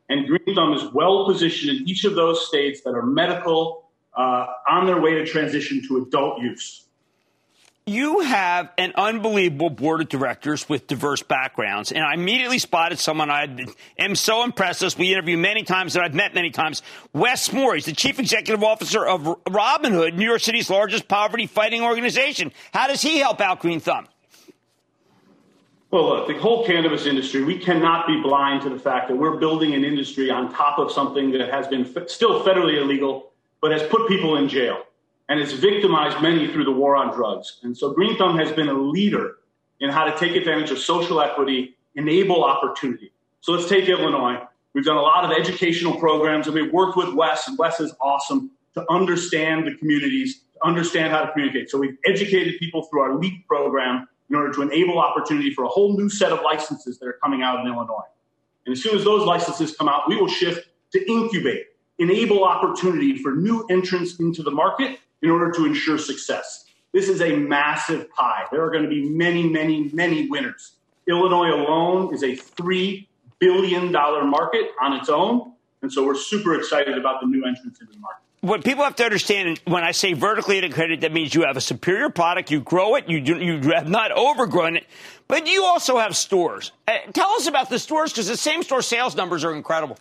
And 0.08 0.26
Green 0.26 0.54
Thumb 0.54 0.72
is 0.72 0.84
well 0.92 1.26
positioned 1.26 1.80
in 1.80 1.88
each 1.88 2.04
of 2.04 2.14
those 2.14 2.46
states 2.46 2.82
that 2.82 2.94
are 2.94 3.02
medical 3.02 3.90
uh, 4.16 4.46
on 4.70 4.86
their 4.86 5.00
way 5.00 5.14
to 5.14 5.26
transition 5.26 5.82
to 5.88 5.98
adult 5.98 6.40
use. 6.40 6.86
You 7.88 8.18
have 8.18 8.72
an 8.78 8.94
unbelievable 8.96 9.70
board 9.70 10.00
of 10.00 10.08
directors 10.08 10.68
with 10.68 10.88
diverse 10.88 11.22
backgrounds, 11.22 11.92
and 11.92 12.02
I 12.02 12.14
immediately 12.14 12.58
spotted 12.58 12.98
someone 12.98 13.30
I 13.30 13.46
am 13.96 14.16
so 14.16 14.42
impressed 14.42 14.82
with. 14.82 14.98
We 14.98 15.12
interviewed 15.12 15.38
many 15.38 15.62
times 15.62 15.94
and 15.94 16.04
I've 16.04 16.12
met 16.12 16.34
many 16.34 16.50
times. 16.50 16.82
Wes 17.12 17.52
Moore, 17.52 17.76
he's 17.76 17.84
the 17.84 17.92
chief 17.92 18.18
executive 18.18 18.64
officer 18.64 19.06
of 19.06 19.36
Robin 19.48 19.92
Hood, 19.92 20.16
New 20.16 20.24
York 20.24 20.40
City's 20.40 20.68
largest 20.68 21.06
poverty 21.06 21.46
fighting 21.46 21.82
organization. 21.82 22.50
How 22.72 22.88
does 22.88 23.02
he 23.02 23.18
help 23.18 23.40
out 23.40 23.60
Green 23.60 23.78
Thumb? 23.78 24.08
Well, 25.96 26.10
look, 26.10 26.28
the 26.28 26.34
whole 26.34 26.62
cannabis 26.66 27.06
industry, 27.06 27.42
we 27.42 27.58
cannot 27.58 28.06
be 28.06 28.20
blind 28.20 28.60
to 28.64 28.68
the 28.68 28.78
fact 28.78 29.08
that 29.08 29.16
we're 29.16 29.38
building 29.38 29.72
an 29.72 29.82
industry 29.82 30.30
on 30.30 30.52
top 30.52 30.78
of 30.78 30.92
something 30.92 31.30
that 31.30 31.48
has 31.48 31.66
been 31.68 31.86
f- 31.96 32.10
still 32.10 32.44
federally 32.44 32.76
illegal, 32.76 33.32
but 33.62 33.72
has 33.72 33.82
put 33.84 34.06
people 34.06 34.36
in 34.36 34.46
jail 34.46 34.82
and 35.30 35.40
has 35.40 35.54
victimized 35.54 36.20
many 36.20 36.48
through 36.48 36.64
the 36.64 36.70
war 36.70 36.96
on 36.96 37.16
drugs. 37.16 37.60
And 37.62 37.74
so 37.74 37.94
Green 37.94 38.18
Thumb 38.18 38.36
has 38.36 38.52
been 38.52 38.68
a 38.68 38.74
leader 38.74 39.36
in 39.80 39.88
how 39.88 40.04
to 40.04 40.14
take 40.18 40.36
advantage 40.36 40.70
of 40.70 40.78
social 40.80 41.18
equity, 41.18 41.78
enable 41.94 42.44
opportunity. 42.44 43.10
So 43.40 43.52
let's 43.52 43.66
take 43.66 43.88
Illinois. 43.88 44.42
We've 44.74 44.84
done 44.84 44.98
a 44.98 45.00
lot 45.00 45.24
of 45.24 45.30
educational 45.30 45.98
programs 45.98 46.46
and 46.46 46.54
we've 46.54 46.74
worked 46.74 46.98
with 46.98 47.14
Wes, 47.14 47.48
and 47.48 47.56
Wes 47.56 47.80
is 47.80 47.94
awesome 48.02 48.50
to 48.74 48.84
understand 48.92 49.66
the 49.66 49.74
communities, 49.76 50.42
to 50.52 50.66
understand 50.66 51.10
how 51.10 51.24
to 51.24 51.32
communicate. 51.32 51.70
So 51.70 51.78
we've 51.78 51.96
educated 52.04 52.58
people 52.58 52.82
through 52.82 53.00
our 53.00 53.14
LEAP 53.14 53.48
program 53.48 54.06
in 54.30 54.36
order 54.36 54.52
to 54.52 54.62
enable 54.62 54.98
opportunity 54.98 55.52
for 55.52 55.64
a 55.64 55.68
whole 55.68 55.96
new 55.96 56.08
set 56.08 56.32
of 56.32 56.40
licenses 56.42 56.98
that 56.98 57.06
are 57.06 57.18
coming 57.22 57.42
out 57.42 57.60
in 57.60 57.66
Illinois. 57.66 58.08
And 58.64 58.72
as 58.72 58.82
soon 58.82 58.96
as 58.96 59.04
those 59.04 59.24
licenses 59.24 59.76
come 59.76 59.88
out, 59.88 60.08
we 60.08 60.16
will 60.16 60.28
shift 60.28 60.68
to 60.92 61.10
incubate, 61.10 61.66
enable 61.98 62.44
opportunity 62.44 63.16
for 63.18 63.32
new 63.32 63.64
entrants 63.70 64.18
into 64.18 64.42
the 64.42 64.50
market 64.50 64.98
in 65.22 65.30
order 65.30 65.52
to 65.52 65.64
ensure 65.64 65.98
success. 65.98 66.64
This 66.92 67.08
is 67.08 67.20
a 67.20 67.36
massive 67.36 68.10
pie. 68.10 68.44
There 68.50 68.62
are 68.62 68.70
going 68.70 68.82
to 68.82 68.88
be 68.88 69.08
many, 69.08 69.48
many, 69.48 69.90
many 69.92 70.28
winners. 70.28 70.72
Illinois 71.08 71.50
alone 71.50 72.12
is 72.14 72.22
a 72.22 72.36
$3 72.36 73.06
billion 73.38 73.92
market 73.92 74.70
on 74.80 74.94
its 74.94 75.08
own. 75.08 75.52
And 75.82 75.92
so 75.92 76.04
we're 76.04 76.16
super 76.16 76.54
excited 76.54 76.98
about 76.98 77.20
the 77.20 77.26
new 77.26 77.44
entrants 77.44 77.80
into 77.80 77.92
the 77.92 77.98
market 77.98 78.25
what 78.46 78.64
people 78.64 78.84
have 78.84 78.96
to 78.96 79.04
understand 79.04 79.60
when 79.64 79.82
I 79.82 79.90
say 79.90 80.12
vertically 80.12 80.58
integrated, 80.58 81.00
that 81.00 81.12
means 81.12 81.34
you 81.34 81.42
have 81.42 81.56
a 81.56 81.60
superior 81.60 82.10
product, 82.10 82.50
you 82.50 82.60
grow 82.60 82.94
it, 82.94 83.08
you 83.08 83.20
do, 83.20 83.38
you 83.38 83.60
have 83.72 83.88
not 83.88 84.12
overgrown 84.12 84.76
it, 84.76 84.86
but 85.26 85.46
you 85.46 85.64
also 85.64 85.98
have 85.98 86.16
stores. 86.16 86.72
Uh, 86.86 86.98
tell 87.12 87.30
us 87.30 87.46
about 87.46 87.70
the 87.70 87.78
stores 87.78 88.12
because 88.12 88.28
the 88.28 88.36
same 88.36 88.62
store 88.62 88.82
sales 88.82 89.16
numbers 89.16 89.42
are 89.42 89.54
incredible. 89.54 89.98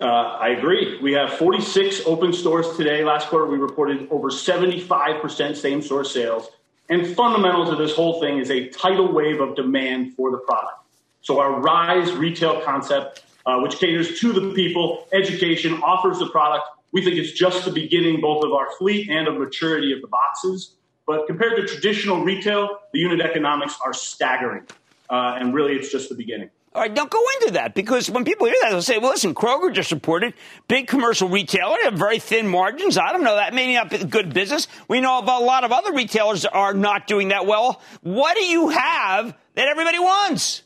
Uh, 0.00 0.04
I 0.04 0.50
agree. 0.50 1.00
We 1.00 1.12
have 1.14 1.32
46 1.34 2.02
open 2.06 2.32
stores 2.32 2.76
today. 2.76 3.02
Last 3.02 3.28
quarter, 3.28 3.46
we 3.46 3.56
reported 3.56 4.08
over 4.10 4.28
75% 4.28 5.56
same 5.56 5.82
store 5.82 6.04
sales. 6.04 6.48
And 6.88 7.16
fundamental 7.16 7.68
to 7.70 7.76
this 7.76 7.96
whole 7.96 8.20
thing 8.20 8.38
is 8.38 8.50
a 8.50 8.68
tidal 8.68 9.10
wave 9.12 9.40
of 9.40 9.56
demand 9.56 10.14
for 10.14 10.30
the 10.30 10.38
product. 10.38 10.74
So 11.22 11.40
our 11.40 11.60
Rise 11.60 12.12
retail 12.12 12.60
concept, 12.60 13.24
uh, 13.46 13.58
which 13.58 13.78
caters 13.78 14.20
to 14.20 14.32
the 14.32 14.52
people, 14.54 15.08
education, 15.12 15.82
offers 15.82 16.18
the 16.18 16.26
product, 16.26 16.64
we 16.92 17.04
think 17.04 17.16
it's 17.16 17.32
just 17.32 17.64
the 17.64 17.70
beginning 17.70 18.20
both 18.20 18.44
of 18.44 18.52
our 18.52 18.68
fleet 18.78 19.10
and 19.10 19.28
of 19.28 19.36
maturity 19.36 19.92
of 19.92 20.00
the 20.00 20.08
boxes. 20.08 20.74
But 21.06 21.26
compared 21.26 21.56
to 21.56 21.66
traditional 21.66 22.24
retail, 22.24 22.80
the 22.92 22.98
unit 22.98 23.20
economics 23.20 23.78
are 23.84 23.92
staggering. 23.92 24.66
Uh, 25.08 25.36
and 25.38 25.54
really, 25.54 25.74
it's 25.74 25.92
just 25.92 26.08
the 26.08 26.16
beginning. 26.16 26.50
All 26.74 26.82
right, 26.82 26.92
don't 26.92 27.10
go 27.10 27.22
into 27.40 27.54
that 27.54 27.74
because 27.74 28.10
when 28.10 28.26
people 28.26 28.46
hear 28.46 28.56
that, 28.60 28.70
they'll 28.70 28.82
say, 28.82 28.98
well, 28.98 29.12
listen, 29.12 29.34
Kroger 29.34 29.72
just 29.72 29.90
reported 29.92 30.34
big 30.68 30.88
commercial 30.88 31.26
retailer, 31.26 31.76
have 31.84 31.94
very 31.94 32.18
thin 32.18 32.46
margins. 32.46 32.98
I 32.98 33.12
don't 33.12 33.22
know. 33.22 33.36
That 33.36 33.54
may 33.54 33.72
not 33.72 33.88
be 33.88 34.04
good 34.04 34.34
business. 34.34 34.68
We 34.86 35.00
know 35.00 35.18
about 35.18 35.40
a 35.40 35.44
lot 35.46 35.64
of 35.64 35.72
other 35.72 35.94
retailers 35.94 36.44
are 36.44 36.74
not 36.74 37.06
doing 37.06 37.28
that 37.28 37.46
well. 37.46 37.80
What 38.02 38.36
do 38.36 38.44
you 38.44 38.68
have 38.68 39.34
that 39.54 39.68
everybody 39.68 39.98
wants? 39.98 40.64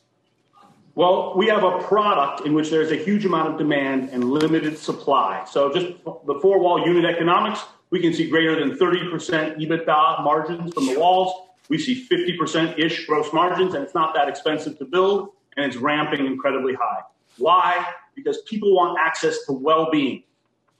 Well, 1.00 1.32
we 1.34 1.46
have 1.46 1.64
a 1.64 1.78
product 1.78 2.46
in 2.46 2.52
which 2.52 2.68
there's 2.68 2.90
a 2.90 2.96
huge 2.96 3.24
amount 3.24 3.48
of 3.48 3.56
demand 3.56 4.10
and 4.10 4.22
limited 4.22 4.76
supply. 4.76 5.46
So 5.50 5.72
just 5.72 5.86
the 6.04 6.38
four 6.42 6.58
wall 6.60 6.86
unit 6.86 7.06
economics, 7.06 7.64
we 7.88 8.00
can 8.00 8.12
see 8.12 8.28
greater 8.28 8.54
than 8.60 8.76
30% 8.76 9.56
EBITDA 9.56 10.22
margins 10.22 10.74
from 10.74 10.84
the 10.84 11.00
walls. 11.00 11.48
We 11.70 11.78
see 11.78 12.06
50% 12.06 12.78
ish 12.78 13.06
gross 13.06 13.32
margins, 13.32 13.72
and 13.72 13.82
it's 13.82 13.94
not 13.94 14.12
that 14.12 14.28
expensive 14.28 14.76
to 14.76 14.84
build, 14.84 15.30
and 15.56 15.64
it's 15.64 15.76
ramping 15.76 16.26
incredibly 16.26 16.74
high. 16.74 17.00
Why? 17.38 17.82
Because 18.14 18.42
people 18.42 18.76
want 18.76 18.98
access 19.00 19.46
to 19.46 19.54
well 19.54 19.90
being. 19.90 20.24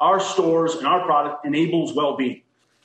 Our 0.01 0.21
stores 0.21 0.75
and 0.75 0.87
our 0.87 1.03
product 1.07 1.47
enables 1.47 1.95
well 1.95 2.19
being. 2.19 2.43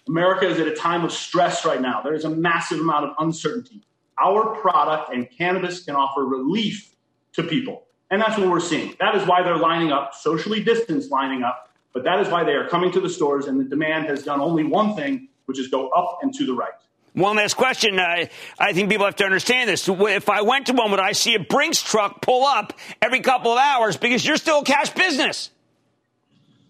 America 0.07 0.47
is 0.47 0.57
at 0.57 0.69
a 0.69 0.73
time 0.73 1.03
of 1.03 1.11
stress 1.11 1.65
right 1.65 1.81
now. 1.81 2.01
There 2.01 2.13
is 2.13 2.23
a 2.23 2.29
massive 2.29 2.79
amount 2.79 3.07
of 3.07 3.15
uncertainty. 3.19 3.81
Our 4.23 4.55
product 4.55 5.13
and 5.13 5.29
cannabis 5.29 5.83
can 5.83 5.97
offer 5.97 6.23
relief 6.23 6.94
to 7.35 7.43
people. 7.43 7.83
And 8.11 8.21
that's 8.21 8.37
what 8.37 8.49
we're 8.49 8.59
seeing. 8.59 8.95
That 8.99 9.15
is 9.15 9.27
why 9.27 9.43
they're 9.43 9.57
lining 9.57 9.91
up, 9.91 10.13
socially 10.13 10.63
distanced 10.63 11.11
lining 11.11 11.43
up, 11.43 11.69
but 11.93 12.03
that 12.03 12.19
is 12.19 12.27
why 12.27 12.43
they 12.43 12.53
are 12.53 12.67
coming 12.67 12.91
to 12.91 12.99
the 12.99 13.09
stores, 13.09 13.47
and 13.47 13.59
the 13.59 13.63
demand 13.63 14.07
has 14.07 14.23
done 14.23 14.41
only 14.41 14.63
one 14.63 14.95
thing, 14.95 15.29
which 15.45 15.59
is 15.59 15.69
go 15.69 15.89
up 15.89 16.19
and 16.21 16.33
to 16.35 16.45
the 16.45 16.53
right. 16.53 16.73
One 17.13 17.37
last 17.37 17.55
question. 17.55 17.97
Uh, 17.97 18.25
I 18.59 18.73
think 18.73 18.89
people 18.89 19.05
have 19.05 19.15
to 19.17 19.23
understand 19.23 19.69
this. 19.69 19.87
If 19.87 20.29
I 20.29 20.41
went 20.41 20.67
to 20.67 20.73
one, 20.73 20.91
would 20.91 20.99
I 20.99 21.13
see 21.13 21.35
a 21.35 21.39
Brinks 21.39 21.81
truck 21.81 22.21
pull 22.21 22.43
up 22.43 22.73
every 23.01 23.21
couple 23.21 23.53
of 23.53 23.57
hours 23.57 23.95
because 23.95 24.25
you're 24.25 24.35
still 24.35 24.59
a 24.59 24.63
cash 24.65 24.89
business? 24.89 25.49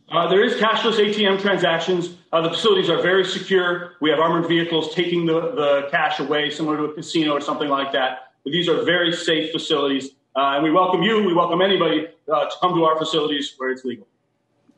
Uh, 0.07 0.28
there 0.28 0.43
is 0.43 0.53
cashless 0.53 1.03
ATM 1.03 1.41
transactions. 1.41 2.16
Uh, 2.32 2.41
the 2.41 2.49
facilities 2.49 2.91
are 2.91 3.01
very 3.01 3.26
secure. 3.26 3.93
We 4.01 4.11
have 4.11 4.20
armored 4.20 4.47
vehicles 4.47 4.93
taking 4.93 5.26
the, 5.26 5.34
the 5.34 5.88
cash 5.89 6.20
away, 6.20 6.51
similar 6.51 6.78
to 6.78 6.84
a 6.84 6.93
casino 6.93 7.32
or 7.32 7.41
something 7.41 7.70
like 7.70 7.91
that. 7.93 8.34
But 8.43 8.53
these 8.53 8.70
are 8.70 8.84
very 8.84 9.11
safe 9.13 9.51
facilities. 9.51 10.11
Uh, 10.36 10.56
and 10.56 10.64
we 10.64 10.72
welcome 10.72 11.02
you, 11.02 11.24
we 11.24 11.34
welcome 11.34 11.62
anybody 11.62 12.08
uh, 12.32 12.46
to 12.46 12.56
come 12.60 12.74
to 12.74 12.84
our 12.84 12.98
facilities 12.98 13.54
where 13.58 13.72
it's 13.72 13.86
legal. 13.86 14.06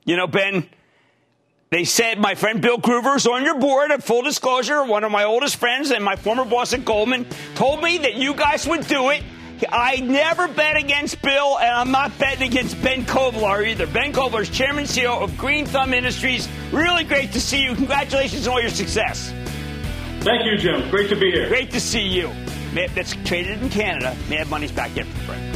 You 0.05 0.15
know, 0.15 0.27
Ben, 0.27 0.69
they 1.71 1.83
said 1.83 2.19
my 2.19 2.35
friend 2.35 2.61
Bill 2.61 2.77
Gruver's 2.77 3.25
on 3.25 3.43
your 3.43 3.57
board 3.57 3.91
at 3.91 4.03
full 4.03 4.21
disclosure, 4.21 4.85
one 4.85 5.03
of 5.03 5.11
my 5.11 5.23
oldest 5.23 5.55
friends 5.55 5.89
and 5.89 6.03
my 6.03 6.15
former 6.15 6.45
boss 6.45 6.73
at 6.73 6.85
Goldman, 6.85 7.25
told 7.55 7.81
me 7.81 7.97
that 7.99 8.15
you 8.15 8.35
guys 8.35 8.67
would 8.67 8.87
do 8.87 9.09
it. 9.09 9.23
I 9.71 9.95
never 10.01 10.47
bet 10.47 10.77
against 10.77 11.19
Bill, 11.23 11.57
and 11.57 11.69
I'm 11.69 11.89
not 11.89 12.15
betting 12.19 12.47
against 12.47 12.79
Ben 12.83 13.03
Kovler 13.05 13.67
either. 13.67 13.87
Ben 13.87 14.13
Kovler 14.13 14.41
is 14.41 14.49
chairman 14.51 14.83
and 14.83 14.87
CEO 14.87 15.19
of 15.19 15.35
Green 15.39 15.65
Thumb 15.65 15.95
Industries. 15.95 16.47
Really 16.71 17.03
great 17.03 17.31
to 17.31 17.41
see 17.41 17.63
you. 17.63 17.73
Congratulations 17.73 18.47
on 18.47 18.53
all 18.53 18.61
your 18.61 18.69
success. 18.69 19.33
Thank 20.19 20.45
you, 20.45 20.57
Jim. 20.57 20.87
Great 20.91 21.09
to 21.09 21.15
be 21.15 21.31
here. 21.31 21.47
Great 21.47 21.71
to 21.71 21.79
see 21.79 22.07
you. 22.07 22.31
That's 22.73 23.15
traded 23.25 23.63
in 23.63 23.69
Canada. 23.69 24.15
Mad 24.29 24.49
Money's 24.49 24.71
back 24.71 24.95
in 24.95 25.05
for 25.05 25.19
Fred. 25.21 25.46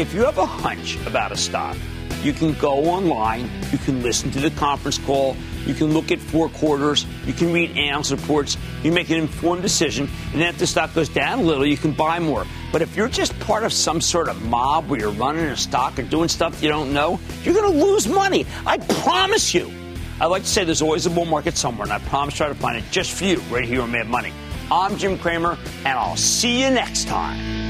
If 0.00 0.14
you 0.14 0.24
have 0.24 0.38
a 0.38 0.46
hunch 0.46 0.96
about 1.06 1.30
a 1.30 1.36
stock, 1.36 1.76
you 2.22 2.32
can 2.32 2.54
go 2.54 2.86
online, 2.86 3.50
you 3.70 3.76
can 3.76 4.02
listen 4.02 4.30
to 4.30 4.40
the 4.40 4.50
conference 4.52 4.96
call, 4.96 5.36
you 5.66 5.74
can 5.74 5.92
look 5.92 6.10
at 6.10 6.18
four 6.18 6.48
quarters, 6.48 7.04
you 7.26 7.34
can 7.34 7.52
read 7.52 7.76
analyst 7.76 8.10
reports, 8.10 8.56
you 8.82 8.92
make 8.92 9.10
an 9.10 9.18
informed 9.18 9.60
decision, 9.60 10.08
and 10.32 10.40
then 10.40 10.48
if 10.48 10.58
the 10.58 10.66
stock 10.66 10.94
goes 10.94 11.10
down 11.10 11.40
a 11.40 11.42
little, 11.42 11.66
you 11.66 11.76
can 11.76 11.92
buy 11.92 12.18
more. 12.18 12.46
But 12.72 12.80
if 12.80 12.96
you're 12.96 13.08
just 13.08 13.38
part 13.40 13.62
of 13.62 13.74
some 13.74 14.00
sort 14.00 14.30
of 14.30 14.42
mob 14.42 14.88
where 14.88 15.00
you're 15.00 15.10
running 15.10 15.44
a 15.44 15.56
stock 15.56 15.98
or 15.98 16.02
doing 16.02 16.30
stuff 16.30 16.62
you 16.62 16.70
don't 16.70 16.94
know, 16.94 17.20
you're 17.42 17.54
going 17.54 17.70
to 17.70 17.84
lose 17.84 18.08
money. 18.08 18.46
I 18.66 18.78
promise 18.78 19.52
you. 19.52 19.70
I 20.18 20.26
like 20.26 20.44
to 20.44 20.48
say 20.48 20.64
there's 20.64 20.82
always 20.82 21.04
a 21.04 21.10
bull 21.10 21.26
market 21.26 21.58
somewhere, 21.58 21.84
and 21.84 21.92
I 21.92 21.98
promise 21.98 22.36
try 22.36 22.48
to 22.48 22.54
find 22.54 22.78
it 22.78 22.84
just 22.90 23.12
for 23.12 23.24
you 23.24 23.36
right 23.50 23.64
here 23.64 23.82
on 23.82 23.92
Mad 23.92 24.08
Money. 24.08 24.32
I'm 24.72 24.96
Jim 24.96 25.18
Cramer, 25.18 25.58
and 25.84 25.98
I'll 25.98 26.16
see 26.16 26.62
you 26.62 26.70
next 26.70 27.06
time. 27.06 27.69